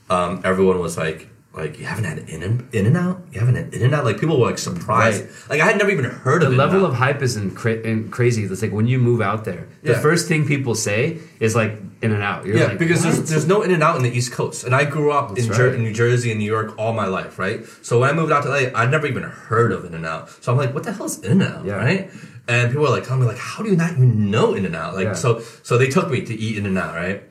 [0.10, 1.28] um, everyone was like.
[1.60, 3.22] Like you haven't had in and in and out.
[3.32, 4.06] You haven't had in and out.
[4.06, 5.24] Like people were like surprised.
[5.24, 5.50] Right.
[5.50, 6.92] Like I had never even heard the of level In-N-Out.
[6.92, 8.44] of hype is in cra- in crazy.
[8.44, 10.00] It's like when you move out there, the Yeah.
[10.02, 12.46] first thing people say is like in and out.
[12.46, 13.16] You're Yeah, like, because what?
[13.16, 15.46] there's, there's no In and Out in the East Coast, and I grew up in,
[15.48, 17.66] That's Jer- in New Jersey and New York all my life, right?
[17.82, 20.30] So when I moved out to LA, I'd never even heard of In and Out.
[20.42, 21.74] So I'm like, what the hell is In and Out, Yeah.
[21.76, 22.10] right?
[22.48, 24.76] And people were like telling me like, how do you not even know In and
[24.78, 24.96] Out?
[24.96, 25.14] Like Yeah.
[25.14, 27.22] so, so they took me to eat In and Out, right?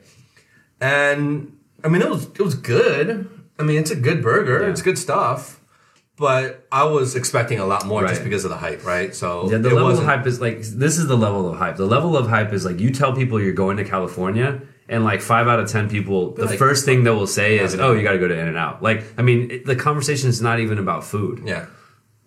[0.81, 3.27] And I mean, it was it was good.
[3.59, 4.61] I mean, it's a good burger.
[4.63, 4.69] Yeah.
[4.69, 5.59] It's good stuff.
[6.17, 9.15] But I was expecting a lot more just because of the hype, right?
[9.15, 11.77] So Yeah, the level of wasn't- hype is like this is the level of hype.
[11.77, 15.21] The level of hype is like you tell people you're going to California, and like
[15.21, 18.03] five out of ten people, the Like- first thing they will say is, "Oh, you
[18.03, 20.59] got to go to In and Out." Like, I mean, it, the conversation is not
[20.59, 21.65] even about food, Yeah.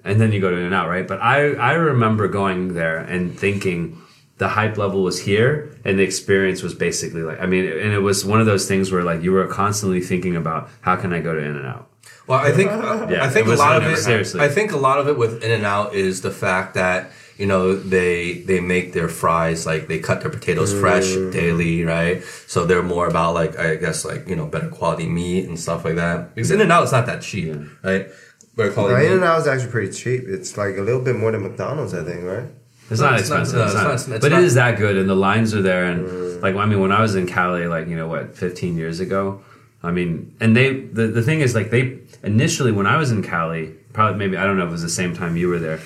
[0.05, 1.07] and then you go to In and Out, right?
[1.07, 3.99] But I I remember going there and thinking
[4.43, 8.01] the hype level was here, and the experience was basically like, I mean, and it
[8.01, 11.20] was one of those things where like you were constantly thinking about how can I
[11.20, 11.88] go to In and Out.
[12.26, 13.99] Well, I think Yeah, I think a lot of it.
[13.99, 14.40] seriously.
[14.40, 17.47] I think a lot of it with In and Out is the fact that you
[17.47, 20.80] know they they make their fries like they cut their potatoes mm.
[20.80, 22.24] fresh daily, right?
[22.49, 25.84] So they're more about like I guess like you know better quality meat and stuff
[25.84, 26.34] like that.
[26.34, 28.09] Because In and Out is not that cheap, right?
[28.57, 28.95] Better quality.
[28.95, 30.24] Right, In and Out is actually pretty cheap.
[30.26, 32.49] It's like a little bit more than McDonald's, I think, right?
[32.91, 34.45] It's No, not it's not- expensive, no, it's it's not- not- it's but not- it
[34.45, 35.85] is that good, and the lines are there.
[35.85, 36.43] And mm.
[36.43, 39.41] like, I mean, when I was in Cali, like you know what, 15 years ago,
[39.83, 43.22] I mean, and they the, the thing is like they initially when I was in
[43.22, 45.80] Cali, probably maybe I don't know if it was the same time you were there,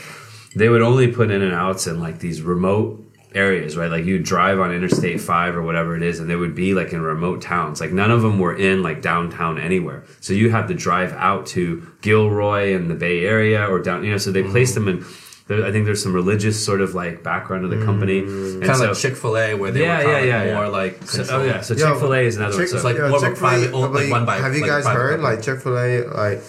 [0.55, 3.03] they would only put In-N-Outs in like these remote
[3.35, 3.91] areas, right?
[3.91, 6.93] Like you drive on Interstate Five or whatever it is, and they would be like
[6.93, 7.81] in remote towns.
[7.81, 10.05] Like none of them were in like downtown anywhere.
[10.21, 14.11] So you have to drive out to Gilroy and the Bay Area or down, you
[14.11, 14.19] know.
[14.19, 14.53] So they mm-hmm.
[14.53, 15.05] placed them in.
[15.49, 18.55] There, I think there's some religious sort of like background of the company, mm.
[18.55, 20.47] and Kind of so, like Chick Fil A, where they Yeah, were yeah, yeah, of
[20.49, 20.55] yeah.
[20.57, 22.67] more like So, oh yeah, so Chick Fil A is another one.
[22.67, 24.37] So It's like yeah, more of a Chick-fil-A, private owned, like but run by.
[24.39, 25.37] Have you like, guys heard company.
[25.37, 26.43] like Chick Fil A like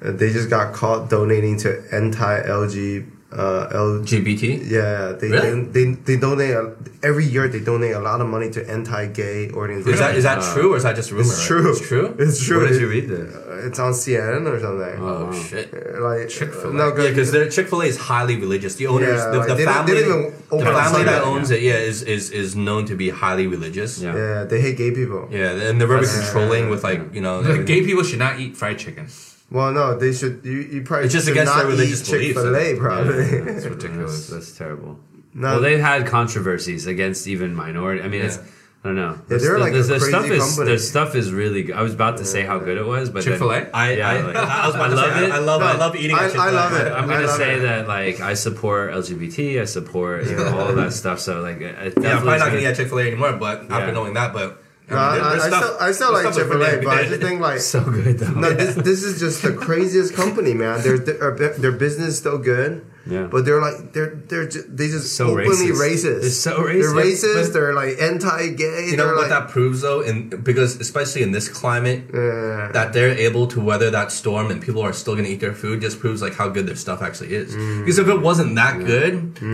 [0.00, 4.42] they just got caught donating to anti-LG uh, L- GBT?
[4.70, 5.62] Yeah, they, Really?
[5.64, 7.48] they they they donate a, every year.
[7.48, 9.94] They donate a lot of money to anti-gay organizations.
[9.94, 11.22] Is that is that Uh, true or is that just rumor?
[11.24, 11.70] It's true.
[11.70, 12.06] It's true.
[12.18, 12.58] It's true.
[12.58, 13.34] Where did It- you read this?
[13.34, 14.96] uh, It's on CNN or something.
[15.00, 15.66] Oh shit.
[15.72, 16.74] Uh, Like Chick-fil-A.
[16.74, 18.74] No, Yeah, because Chick Fil A is highly religious.
[18.80, 20.74] The owners, Yeah, the, like, the they don't- family, they don't even the open on
[20.84, 21.30] family that Sunday.
[21.38, 23.90] owns it, yeah, is is is known to be highly religious.
[24.00, 24.14] Yeah.
[24.22, 25.22] yeah, they hate gay people.
[25.30, 27.36] Yeah, and they're very That's- controlling with like you know.
[27.50, 29.06] Like, gay people should not eat fried chicken.
[29.52, 30.44] Well, no, they should.
[30.44, 33.14] You, you probably It's just should against not their religious eat Chick Fil A, probably.
[33.24, 34.26] It's That's, ridiculous.
[34.28, 34.98] that's terrible.
[35.34, 35.48] No.
[35.52, 38.02] Well, they've had controversies against even minority.
[38.02, 38.38] I mean, it's
[38.84, 39.12] I don't know.
[39.30, 40.72] Yeah, they're The- like the, a the crazy stuff is company.
[40.72, 41.62] the stuff is really.
[41.64, 41.76] good.
[41.76, 43.70] I was about to say how good it was, but Chick-fil-A?
[43.72, 45.30] I, Yeah, I, like- I was about I to love say, it.
[45.30, 46.16] I, I love I love eating.
[46.16, 46.92] I- at love it.
[46.92, 47.60] I'm gonna say it.
[47.60, 49.60] that like I support LGBT.
[49.60, 51.20] I support you know all of that stuff.
[51.20, 53.32] So like, it Yeah, I'm probably not gonna gonna- eat Chick Fil A anymore.
[53.34, 53.78] But Yeah.
[53.78, 54.61] after knowing that, but
[54.92, 56.88] No, I, mean, I, I stuff- still, I still like stuff Chick Fil A, but
[56.98, 58.30] I just think like so good though.
[58.32, 60.82] no, this this is just the craziest company, man.
[60.82, 63.26] Their their, their business is still good, Yeah.
[63.32, 65.80] but they're like they're they're just, they just So openly racist.
[65.88, 66.20] racist.
[66.22, 67.02] They're so They're racist.
[67.02, 67.44] racist.
[67.46, 68.86] But- they're like anti-gay.
[68.90, 72.70] you know they're what like, that proves though, and because especially in this climate, Yeah.
[72.72, 75.80] that they're able to weather that storm and people are still gonna eat their food
[75.80, 77.54] just proves like how good their stuff actually is.
[77.54, 77.80] Mm.
[77.80, 79.12] Because if it wasn't that good,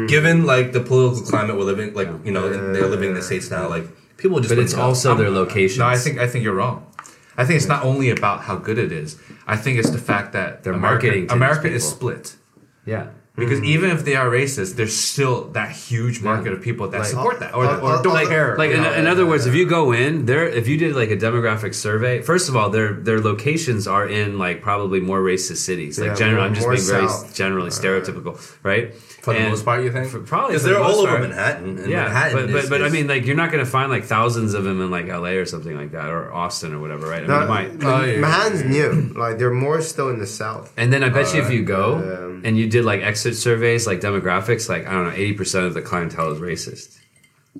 [0.08, 3.50] given like the political climate we're living, like you know they're living in the states
[3.50, 3.86] now, like
[4.18, 4.50] people just.
[4.54, 5.34] but it's wouldn't also their I'm-
[5.78, 6.84] No, I think I think you're wrong.
[7.40, 9.16] I think it's not only about how good it is.
[9.46, 12.36] I think it's the fact that They're America, marketing to these America is split.
[12.84, 13.06] yeah.
[13.38, 17.08] Because even if they are racist, there's still that huge market of people that Like,
[17.08, 18.56] support that or, uh, or uh, don't like- care.
[18.58, 21.16] Like in, in other words, if you go in there, if you did like a
[21.16, 25.98] demographic survey, first of all, their their locations are in like probably more racist cities.
[25.98, 28.94] Like Yeah, general, I'm just more being very generally stereotypical, right?
[28.94, 30.08] For the And- most part, you think?
[30.10, 31.28] for- probably because for they're the all most over part.
[31.28, 31.78] Manhattan.
[31.78, 33.90] And Yeah, Manhattan but but, is- but I mean, like you're not going to find
[33.90, 37.06] like thousands of them in like LA or something like that, or Austin or whatever,
[37.08, 37.22] right?
[37.22, 37.70] I mean, No, it might.
[37.84, 38.20] Oh.
[38.20, 39.12] Manhattan's new.
[39.14, 40.72] Like they're more still in the south.
[40.76, 43.86] And then I bet you if you go Um, and you did like exit surveys,
[43.86, 46.96] like demographics, like I don't know, eighty percent of the clientele is racist.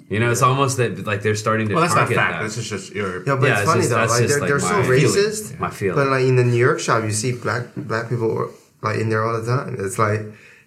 [0.09, 2.33] You know, it's almost that like they're starting to well, that's not target fact.
[2.39, 2.43] that.
[2.45, 3.27] This is just your.
[3.27, 3.97] Yeah, but Yeah, it's it's funny just- though.
[3.97, 5.05] that's Like just, they're, like, they're so my feeling.
[5.05, 5.59] racist.
[5.59, 5.97] My feeling.
[5.97, 8.51] But like in the New York shop, you see black black people
[8.83, 9.77] like in there all the time.
[9.79, 10.21] It's like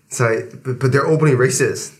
[0.07, 1.95] it's like, but, but they're openly racist.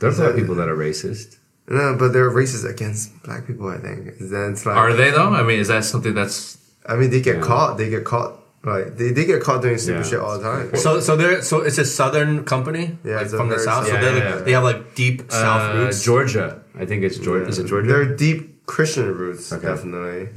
[0.00, 1.36] There's a lot of people that are racist.
[1.68, 3.68] No, but they're racist against black people.
[3.68, 4.18] I think.
[4.20, 5.30] Then it's like Are they though?
[5.32, 7.42] I mean, is that something that's I mean, they get Yeah.
[7.42, 7.78] caught.
[7.78, 8.38] They get caught.
[8.64, 10.10] Like they, they get caught doing stupid Yeah.
[10.10, 10.76] shit all the time.
[10.76, 13.64] So so they're so it's a southern company, Yeah, like it's a from the very
[13.66, 13.86] south.
[13.86, 16.02] So south- they're Yeah, like, yeah, they have like deep south Uh, roots.
[16.04, 17.46] Georgia, I think it's Georgia.
[17.48, 17.88] Is it Georgia?
[17.88, 19.66] They're deep Christian roots, Okay.
[19.66, 20.28] definitely.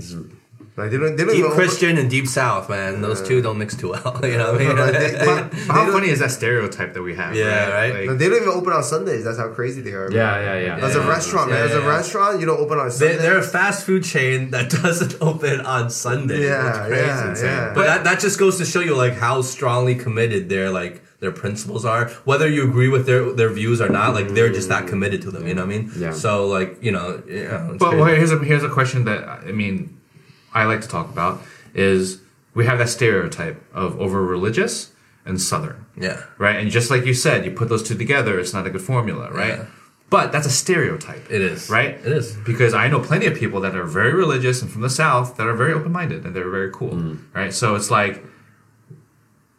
[0.78, 1.16] Like they don't.
[1.16, 3.02] They don't Deep even Christian and deep south, man.
[3.02, 4.20] Those two don't mix too well.
[4.26, 4.76] You know what I mean?
[4.78, 7.34] Like, they, they, But how funny is that stereotype that we have?
[7.34, 7.94] Yeah, right?
[7.94, 9.24] Like, No, they don't even open on Sundays.
[9.24, 10.12] That's how crazy they are.
[10.12, 10.86] yeah, yeah, yeah.
[10.86, 11.08] As a Yeah.
[11.08, 11.60] restaurant, man.
[11.60, 11.96] Yeah, As a yeah, yeah.
[11.96, 13.22] restaurant, you don't open on They, Sundays.
[13.22, 16.42] they're a fast food chain that doesn't open on Sundays.
[16.42, 17.06] Yeah, It's crazy.
[17.06, 17.46] yeah, insane.
[17.46, 17.74] yeah.
[17.74, 21.32] But that, that just goes to show you like how strongly committed their like their
[21.32, 22.10] principles are.
[22.26, 24.90] Whether you agree with their their views or not, like they're just that mm.
[24.90, 25.48] committed to them.
[25.48, 25.92] You know what I mean?
[25.98, 26.12] Yeah.
[26.12, 27.74] So like you know, yeah.
[27.80, 29.95] But well, here's a here's a question that I mean,
[30.56, 31.42] I like to talk about
[31.74, 32.22] is
[32.56, 34.92] we have that stereotype of over religious
[35.26, 36.24] and southern, yeah.
[36.38, 36.56] right?
[36.56, 39.32] And just like you said, you put those two together, it's not a good formula,
[39.32, 39.58] right?
[39.58, 39.66] Yeah.
[40.10, 41.30] But that's a stereotype.
[41.30, 41.70] It is.
[41.70, 41.96] Right?
[41.96, 42.38] It is.
[42.46, 45.48] Because I know plenty of people that are very religious and from the South that
[45.48, 46.92] are very open minded and they're very cool.
[46.92, 47.20] Mm.
[47.34, 47.54] Right?
[47.54, 48.24] So it's like,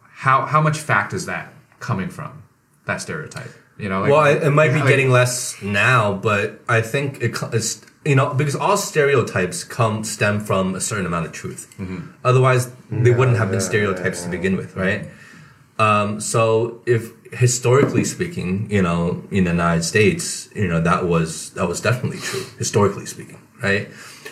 [0.01, 2.45] how, how much fact is that coming from?
[2.87, 3.51] That stereotype?
[3.77, 7.21] You know, like, Well, it, it might be like- getting less now, but I think
[7.21, 11.73] it, it's you know because all stereotypes come stem from a certain amount of truth.
[11.79, 12.11] Mm-hmm.
[12.25, 15.09] Otherwise, they wouldn't have been yeah, stereotypes yeah, to begin with, right?
[15.79, 21.51] Um, so if historically speaking, you know, in the United States, you know that was
[21.51, 23.89] that was definitely true historically speaking, right?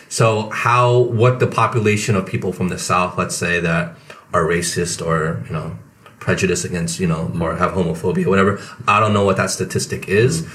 [0.09, 3.95] So how what the population of people from the South, let's say that
[4.33, 5.77] are racist or you know
[6.19, 8.59] prejudice against you know or have homophobia, whatever.
[8.87, 10.47] I don't know what that statistic is,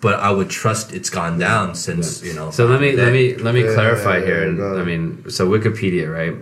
[0.00, 2.50] but I would trust it's gone down since you know.
[2.50, 4.42] So let me let me let me Yeah, clarify yeah, here.
[4.48, 4.62] And.
[4.80, 6.36] I mean, so Wikipedia, right?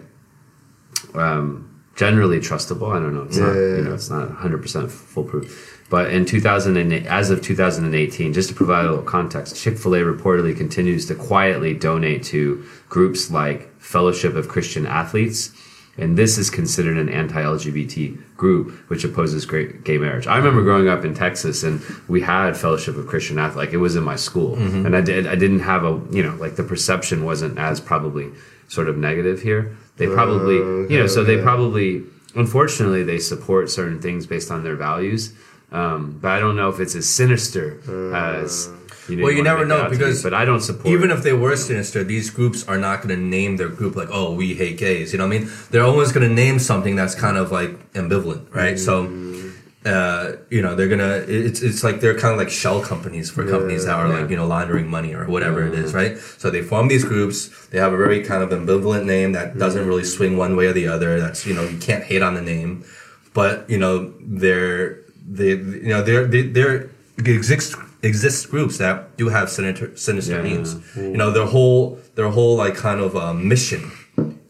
[1.15, 2.95] Um, generally trustable.
[2.95, 3.23] I don't know.
[3.23, 5.73] It's not Yeah, yeah, you know it's not 100 percent foolproof.
[5.89, 9.99] But in 2008, as of 2018, just to provide a little context, Chick Fil A
[10.01, 15.53] reportedly continues to quietly donate to groups like Fellowship of Christian Athletes.
[15.99, 20.27] And this is considered an anti-LGBT group, which opposes gay, gay marriage.
[20.27, 23.57] I remember growing up in Texas, and we had Fellowship of Christian Athletes.
[23.57, 25.27] Like it was in my school, and I did.
[25.27, 28.31] I didn't have a, you know, like the perception wasn't as probably
[28.69, 29.77] sort of negative here.
[29.97, 30.57] They probably,
[30.93, 32.03] you know, so they probably,
[32.35, 35.33] unfortunately, they support certain things based on their values.
[35.73, 37.81] Um, but I don't know if it's as sinister
[38.15, 38.69] as.
[39.09, 40.93] You Well, you never know, out to be, because but I don't support.
[40.93, 44.09] Even if they were sinister, these groups are not going to name their group like,
[44.11, 45.51] "Oh, we hate gays." You know what I mean?
[45.71, 48.79] They're always going to name something that's kind of like ambivalent, right?
[48.79, 49.07] So,
[49.85, 51.25] uh, you know, they're gonna.
[51.29, 54.37] It's it's like they're kind of like shell companies for companies that are like you
[54.37, 56.19] know laundering money or whatever it is, right?
[56.19, 57.69] So they form these groups.
[57.69, 60.73] They have a very kind of ambivalent name that doesn't really swing one way or
[60.73, 61.21] the other.
[61.21, 62.85] That's you know you can't hate on the name,
[63.35, 67.77] but you know they're they you know they're they, they're exist
[68.11, 70.43] exist groups that do have sinister sinister Yeah.
[70.51, 70.69] means.
[70.97, 73.83] You know their whole their whole like kind of um, mission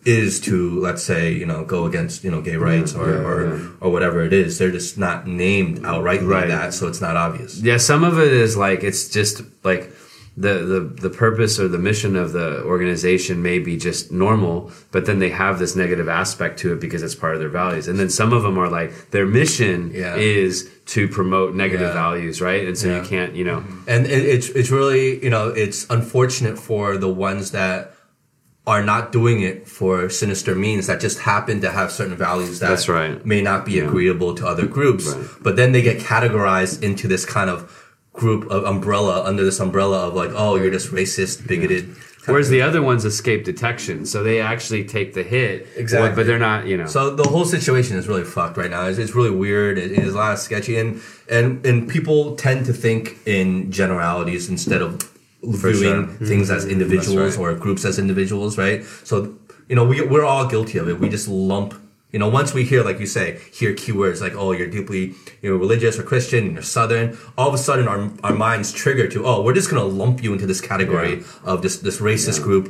[0.04, 0.54] is to
[0.86, 3.68] let's say you know go against you know gay rights or yeah, or, yeah.
[3.82, 4.58] or whatever it is.
[4.58, 6.48] They're just not named outrightly Right.
[6.48, 7.50] that, so it's not obvious.
[7.60, 9.82] Yeah, some of it is like it's just like
[10.38, 15.06] the the the purpose or the mission of the organization may be just normal, but
[15.06, 17.88] then they have this negative aspect to it because it's part of their values.
[17.88, 20.14] And then some of them are like their mission Yeah.
[20.16, 21.94] is to promote negative Yeah.
[21.94, 22.66] values, right?
[22.68, 23.00] And so Yeah.
[23.02, 23.88] you can't, you know, mm-hmm.
[23.88, 27.92] and it, it's it's really you know it's unfortunate for the ones that
[28.66, 32.68] are not doing it for sinister means that just happen to have certain values that
[32.68, 33.24] That's right.
[33.24, 35.24] may not be agreeable to other groups Right.
[35.40, 37.72] but then they get categorized into this kind of
[38.16, 41.94] group of umbrella under this umbrella of like oh you're just racist bigoted
[42.26, 46.10] Whereas the other ones escape detection, so they actually take the hit, Exactly.
[46.14, 46.86] but they're not, you know.
[46.86, 48.86] So the whole situation is really fucked right now.
[48.86, 49.78] It's, it's really weird.
[49.78, 51.00] It, it is a lot of sketchy, and
[51.30, 55.02] and and people tend to think in generalities instead of
[55.42, 56.56] viewing things mm-hmm.
[56.56, 57.42] as individuals right.
[57.42, 58.84] or groups as individuals, right?
[59.04, 59.36] So
[59.68, 60.98] you know we we're all guilty of it.
[60.98, 61.74] We just lump.
[62.16, 65.02] You know, once we hear, like you say, hear keywords like, "Oh, you're deeply,
[65.42, 67.06] you know, religious or Christian, and you're Southern,"
[67.36, 70.32] all of a sudden our our minds trigger to, "Oh, we're just gonna lump you
[70.32, 71.14] into this category
[71.44, 72.66] of this this racist group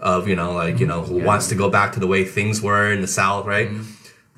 [0.00, 2.60] of you know, like you know, who wants to go back to the way things
[2.60, 3.70] were in the South, right?"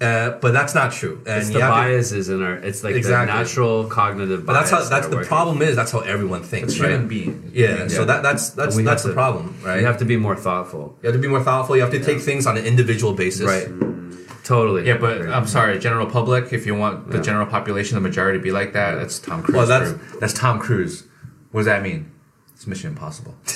[0.02, 1.16] Uh, but that's not true.
[1.26, 2.54] And it's the to- biases in our.
[2.68, 3.32] It's like Exactly.
[3.32, 4.40] the natural cognitive.
[4.46, 5.28] but that's how that's that the working.
[5.36, 6.90] problem is that's how everyone thinks, It's right?
[6.92, 7.50] human being.
[7.54, 9.80] Yeah, so that that's that's that's have the to- problem, right?
[9.80, 10.84] You have to be more thoughtful.
[11.02, 11.76] You have to be more thoughtful.
[11.76, 13.68] You have to take things on an individual basis, Right.
[14.50, 14.84] Totally.
[14.84, 16.52] Yeah, but I'm sorry, general public.
[16.52, 19.56] If you want the general population, the majority to be like that, that's Tom Cruise.
[19.56, 20.18] Well, that's- crew.
[20.18, 21.04] that's Tom Cruise.
[21.52, 22.10] What does that mean?
[22.56, 23.36] It's Mission Impossible.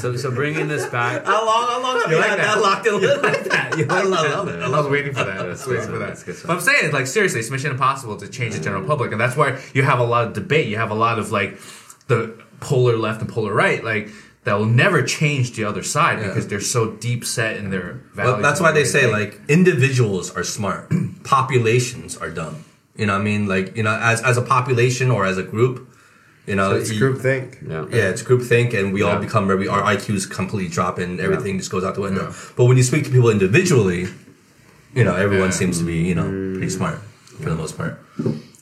[0.00, 1.24] So, so bringing this back.
[1.26, 1.66] How long?
[1.68, 2.00] How long?
[2.00, 2.54] have You like had that?
[2.54, 3.76] that locked in like that?
[3.76, 4.60] You I love it.
[4.60, 5.38] I I love was waiting for that.
[5.40, 6.26] I was waiting for That's that.
[6.26, 6.46] good stuff.
[6.46, 9.36] But I'm saying, like, seriously, it's mission impossible to change the general public, and that's
[9.36, 10.68] why you have a lot of debate.
[10.68, 11.58] You have a lot of like
[12.06, 14.10] the polar left and polar right, like
[14.44, 18.34] that will never change the other side because they're so deep set in their values.
[18.34, 19.12] Well, that's why they say think.
[19.12, 20.92] like individuals are smart,
[21.24, 22.64] populations are dumb.
[22.96, 25.42] You know, what I mean, like you know, as as a population or as a
[25.42, 25.88] group,
[26.46, 27.58] you know, It's you- group think.
[27.66, 27.86] Yeah.
[27.90, 29.18] Yeah, it's group think, and we all Yeah.
[29.20, 32.32] become very our IQs completely drop, and everything just goes out the window.
[32.56, 34.06] But when you speak to people individually,
[34.94, 35.60] you know, everyone Yeah.
[35.60, 36.98] seems to be you know pretty smart
[37.42, 37.98] for the most part.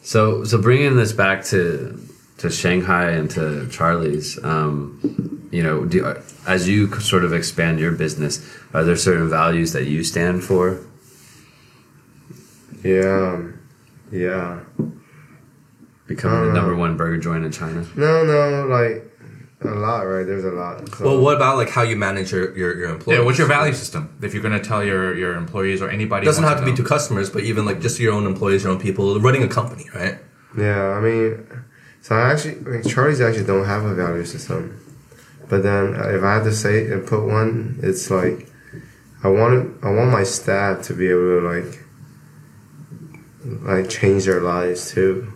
[0.02, 1.98] So, so bringing this back to
[2.39, 4.98] to Shanghai and to Charlie's, um,
[5.53, 6.16] you know, do,
[6.49, 8.41] as you sort of expand your business,
[8.74, 10.81] are there certain values that you stand for?
[12.83, 13.33] Yeah.
[13.35, 13.59] um,
[14.11, 14.61] Yeah.
[16.07, 17.87] Becoming the Uh, number one burger joint in China.
[17.97, 19.09] No, no, like
[19.62, 20.27] a lot, right?
[20.27, 20.89] There's a lot.
[20.97, 23.19] So, Well, what about like how you manage your your, your employees?
[23.19, 24.11] yeah, what's your value system?
[24.20, 26.74] If you're going to tell your your employees or anybody, It doesn't have to be
[26.74, 29.87] to customers, but even like just your own employees, your own people, running a company,
[29.95, 30.19] right?
[30.59, 31.47] Yeah, I mean,
[32.03, 34.61] So I actually, like, Charlie's actually don't have a value system.
[35.53, 38.49] But then uh, if I had to say and put one, it's like
[39.23, 41.70] I want I want my staff to be able to like
[43.45, 45.31] like change their lives too,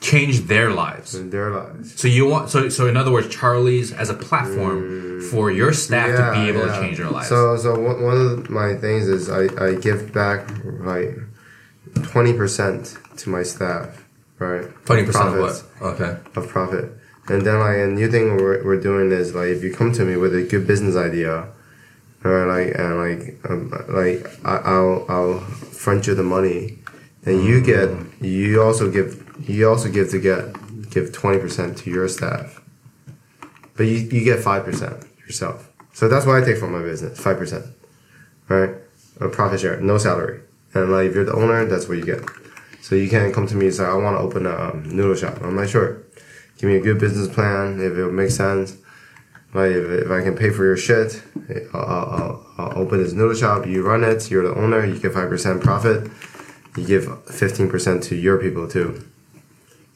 [0.00, 1.12] Change their lives.
[1.28, 2.00] their lives.
[2.00, 6.08] So you want so so in other words, Charlie's as a platform for your staff
[6.16, 7.28] to be able to change their lives.
[7.28, 10.48] So, so one one of my things is I, I give back
[10.92, 11.10] like
[12.04, 14.02] twenty percent to my staff,
[14.38, 14.64] right?
[14.86, 15.64] Twenty percent of Profits.
[15.78, 16.00] what?
[16.00, 16.16] Okay.
[16.36, 16.84] Of profit,
[17.30, 20.04] and then like a new thing we're, we're doing is like if you come to
[20.04, 21.46] me with a good business idea,
[22.24, 26.78] or like and like um, like I, I'll I'll front you the money,
[27.24, 27.88] and you get
[28.20, 32.60] you also give you also give to get give twenty percent to your staff,
[33.76, 35.70] but you, you get five percent yourself.
[35.92, 37.64] So that's what I take from my business, five percent,
[38.48, 38.74] right?
[39.20, 40.40] A profit share, no salary,
[40.74, 42.22] and like if you're the owner, that's what you get.
[42.82, 45.14] So you can't come to me and say I want to open a um, noodle
[45.14, 45.40] shop.
[45.42, 46.02] I'm like sure,
[46.60, 48.76] give me a good business plan if it makes sense.
[49.52, 51.22] Like if, if I can pay for your shit,
[51.74, 53.66] I'll, I'll, I'll, I'll open this noodle shop.
[53.66, 54.30] You run it.
[54.30, 54.84] You're the owner.
[54.84, 56.10] You get five percent profit.
[56.76, 59.04] You give fifteen percent to your people too.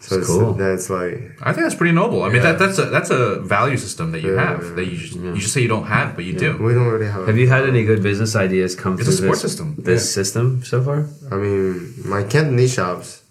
[0.01, 0.53] So That's it's, cool.
[0.53, 2.25] that's like I think that's pretty noble.
[2.25, 2.53] I mean, Yeah.
[2.53, 5.15] that, that's a that's a value system that you Yeah, have yeah, that you just,
[5.15, 6.59] you just say you don't have, but you do.
[6.59, 7.27] we don't really have.
[7.27, 9.75] Have you had any good business ideas come It's through a support this, system.
[9.79, 10.23] this Yeah.
[10.23, 11.07] system so far?
[11.31, 13.23] I mean, my Cantonese shops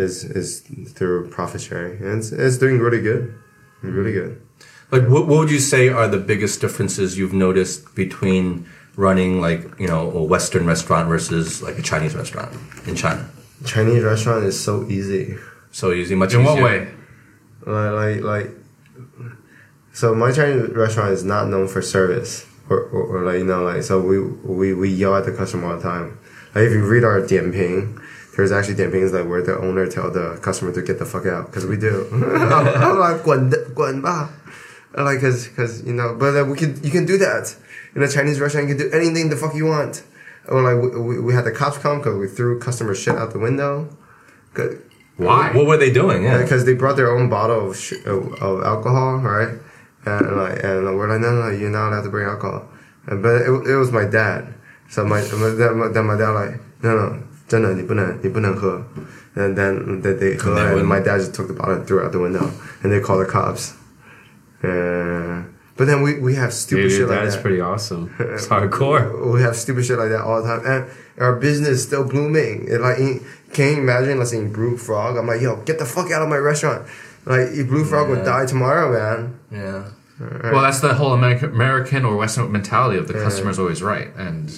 [0.00, 0.60] is is
[0.92, 3.34] through profit sharing, and it's, it's doing really good,
[3.82, 4.40] really good.
[4.90, 8.66] Like, what, what would you say are the biggest differences you've noticed between
[8.96, 12.50] running, like, you know, a Western restaurant versus like a Chinese restaurant
[12.86, 13.30] in China?
[13.64, 15.36] Chinese restaurant is so easy.
[15.70, 16.54] So easy, much In easier.
[16.54, 16.88] what way?
[17.66, 18.50] Like like like.
[19.92, 23.62] So my Chinese restaurant is not known for service, or, or, or like you know
[23.62, 26.18] like so we we we yell at the customer all the time.
[26.54, 28.02] Like if you read our dianping,
[28.36, 31.46] there's actually campaigns that where the owner tell the customer to get the fuck out
[31.46, 32.08] because we do.
[32.12, 34.30] I'm, like, guan.
[34.96, 37.54] Like, cause, cause you know, but uh, we can you can do that
[37.94, 38.68] in a Chinese restaurant.
[38.68, 40.02] You can do anything the fuck you want.
[40.48, 43.38] Or like we, we had the cops come because we threw customer shit out the
[43.38, 43.88] window.
[45.16, 45.52] Why?
[45.52, 46.24] What were they doing?
[46.24, 49.58] Yeah, because they brought their own bottle of, sh- of alcohol, right?
[50.06, 52.68] And like, and we're like, no, no, you're not allowed to bring alcohol.
[53.06, 54.54] But it, it was my dad.
[54.88, 58.81] So my, my, dad, my, my dad like, no, no, 真的你不能你不能喝.
[59.35, 60.85] And then they, they they and, and wouldn't.
[60.87, 62.49] my dad just took the bottle and threw it out the window.
[62.83, 63.73] And they called the cops.
[64.63, 65.43] Uh,
[65.77, 67.41] but then we, we have stupid Dude, shit like that's that.
[67.41, 68.13] pretty awesome.
[68.19, 69.33] It's hardcore.
[69.33, 70.89] We have stupid shit like that all the time, and
[71.19, 72.67] our business is still blooming.
[72.69, 75.17] It, like, in- can you imagine, let's say, Blue Frog?
[75.17, 76.87] I'm like, yo, get the fuck out of my restaurant.
[77.25, 78.25] Like, if Blue Frog would Yeah.
[78.25, 79.39] die tomorrow, man.
[79.51, 79.83] yeah.
[80.17, 84.49] Well, that's the whole American, American or Western mentality of the customer's always right, and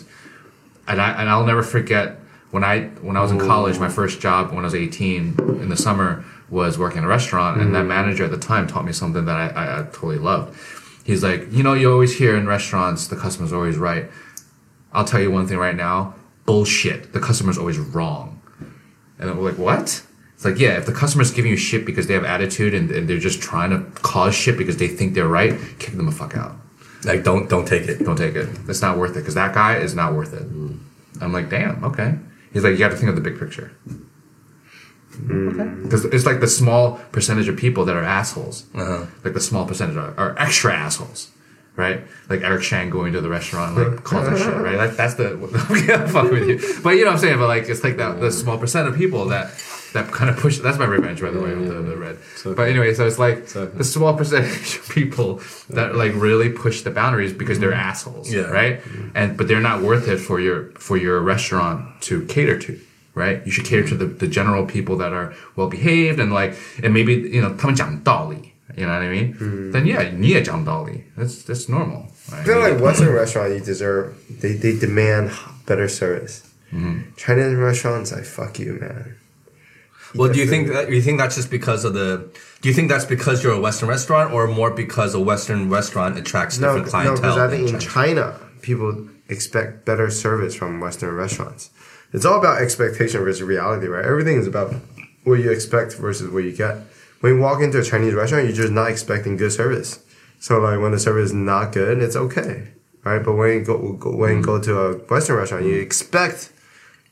[0.87, 2.19] and I and I'll never forget
[2.52, 5.68] when I when I was in college, my first job when I was eighteen in
[5.68, 7.88] the summer was working in a restaurant, and that mm.
[7.88, 10.54] manager at the time taught me something that I, I, I totally loved.
[11.02, 14.08] He's like, you know, you always hear in restaurants the customer's always right.
[14.92, 16.14] I'll tell you one thing right now,
[16.44, 17.14] bullshit.
[17.14, 18.40] The customer's always wrong.
[19.18, 20.04] And then we're like, what?
[20.34, 23.08] It's like, yeah, if the customer's giving you shit because they have attitude and, and
[23.08, 26.36] they're just trying to cause shit because they think they're right, kick them the fuck
[26.36, 26.54] out.
[27.04, 28.04] Like, don't don't take it.
[28.04, 28.48] Don't take it.
[28.68, 30.42] It's not worth it because that guy is not worth it.
[30.42, 30.78] Mm.
[31.22, 32.18] I'm like, damn, okay.
[32.52, 33.72] He's like, you got to think of the big picture.
[35.12, 38.66] Because it's like the small percentage of people that are assholes.
[38.74, 39.06] Uh-huh.
[39.24, 41.30] Like the small percentage are, are extra assholes.
[41.74, 42.02] Right?
[42.28, 44.76] Like Aric Shang going to the restaurant, like causing shit, right?
[44.76, 45.28] Like that's the
[45.70, 46.82] okay, I'm fucking with you.
[46.82, 47.38] But you know what I'm saying?
[47.38, 49.52] But like it's like that the small percent of people that
[49.93, 52.17] that kind of push that's my revenge by the way, with the, the red.
[52.45, 52.55] okay.
[52.55, 53.77] But anyway, so it's like okay.
[53.77, 58.31] the small percentage of people that like really push the boundaries because they're assholes.
[58.31, 58.43] Yeah.
[58.43, 58.81] Right?
[59.15, 62.79] And but they're not worth it for your for your restaurant to cater to.
[63.13, 63.43] Right?
[63.47, 66.93] You should cater to the, the general people that are well behaved and like and
[66.93, 69.71] maybe you know 他们讲道理 you know what I mean?
[69.71, 72.11] Then yeah, 你也讲道理 That's that's normal.
[72.29, 72.41] Right?
[72.41, 75.31] I feel like Western restaurant, you deserve, they, they demand
[75.65, 76.43] better service.
[77.15, 79.15] Chinese restaurants, I fuck you, man.
[80.14, 82.30] Well, do you think that you think that's just because of the?
[82.60, 86.18] Do you think that's because you're a Western restaurant, or more because a Western restaurant
[86.18, 87.16] attracts No, different no, clientele?
[87.16, 88.22] because I think in China?
[88.22, 91.70] China, people expect better service from Western restaurants.
[92.12, 94.04] It's all about expectation versus reality, right?
[94.04, 94.74] Everything is about
[95.24, 96.76] what you expect versus what you get.
[97.20, 100.00] When you walk into a Chinese restaurant, you're just not expecting good service.
[100.40, 102.68] So like when the service is not good, it's okay,
[103.04, 103.24] right?
[103.24, 106.52] But when you go, go when you go to a Western restaurant, you expect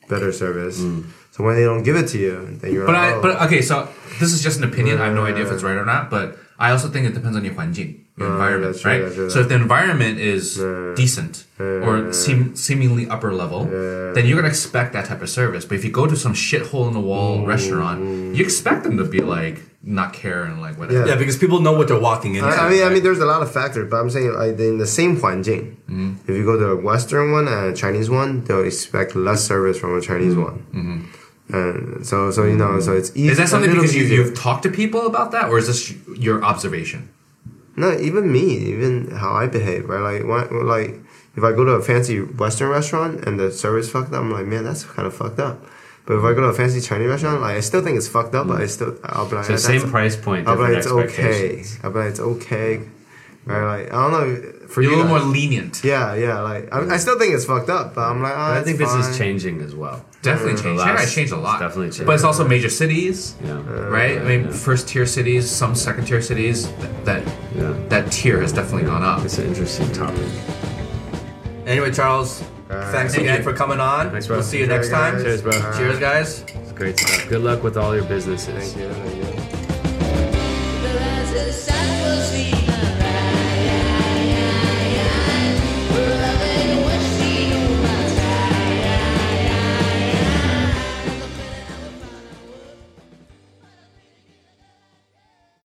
[0.08, 0.80] better service.
[0.80, 1.06] Mm.
[1.30, 2.86] So when they don't give it to you, then you're.
[2.86, 3.46] But like, I, but oh.
[3.46, 3.88] okay, so
[4.18, 5.00] this is just an opinion.
[5.00, 6.10] I have no idea if it's right or not.
[6.10, 7.54] But I also think it depends on your
[8.20, 9.30] your uh, environment, right?
[9.30, 10.92] So if the environment is yeah.
[10.94, 11.64] decent yeah.
[11.64, 15.64] or seem, seemingly upper level, then you're gonna expect that type of service.
[15.64, 19.04] But if you go to some shithole in the wall restaurant, you expect them to
[19.04, 21.06] be like not care and like whatever.
[21.06, 21.16] Yeah.
[21.16, 22.46] because people know what they're walking into.
[22.46, 22.90] I, I mean, right?
[22.90, 24.26] I mean, there's a lot of factors, but I'm saying
[24.58, 25.88] in the same Huanjing, mm.
[25.88, 26.30] Mm-hmm.
[26.30, 29.78] if you go to a Western one and a Chinese one, they'll expect less service
[29.78, 30.44] from a Chinese mm.
[30.44, 30.58] one.
[30.74, 31.19] Mm-hmm.
[31.52, 32.98] And so, so you know, so hmm.
[32.98, 33.28] it's easy.
[33.28, 36.44] Is that something because you, you've talked to people about that, or is this your
[36.44, 37.08] observation?
[37.76, 40.22] No, even me, even how I behave, right?
[40.22, 41.00] Like, when, like
[41.36, 44.46] if I go to a fancy Western restaurant and the service fucked up, I'm like,
[44.46, 45.64] man, that's kind of fucked up.
[46.06, 48.34] But if I go to a fancy Chinese restaurant, like I still think it's fucked
[48.34, 50.86] up, but I still I'll be like, So same price point, I'll be like, it's
[50.86, 51.64] okay.
[51.82, 52.80] I'll be like, it's okay.
[53.44, 53.82] Right?
[53.82, 54.59] Like I don't know.
[54.70, 55.82] For You're a little guys- more lenient.
[55.82, 56.40] Yeah, yeah.
[56.40, 58.62] Like I, I still think it's fucked up, but I'm like, oh, But I ah,
[58.62, 60.04] think it's this is changing as well.
[60.22, 60.78] Definitely The changed.
[60.78, 61.54] last- Shanghai changed a lot.
[61.54, 62.06] it's definitely changed.
[62.06, 63.54] But it's also major cities, Yeah.
[63.54, 64.16] Uh, right?
[64.18, 64.52] I mean, yeah.
[64.52, 66.70] first tier cities, some second tier cities.
[66.82, 67.22] That that,
[67.56, 67.74] Yeah.
[67.88, 69.24] that tier has definitely gone up.
[69.24, 70.26] It's an interesting topic.
[71.66, 73.42] Anyway, Charles, thanks Thank again you.
[73.42, 74.10] for coming on.
[74.12, 74.36] Thanks, bro.
[74.36, 75.14] We'll see you Enjoy, next time.
[75.14, 75.22] guys.
[75.24, 75.52] Cheers, bro.
[75.76, 76.44] Cheers, guys.
[76.62, 77.28] It's great stuff.
[77.28, 78.72] Good luck with all your businesses.
[78.72, 78.92] Thank you.
[78.94, 79.39] Thank you.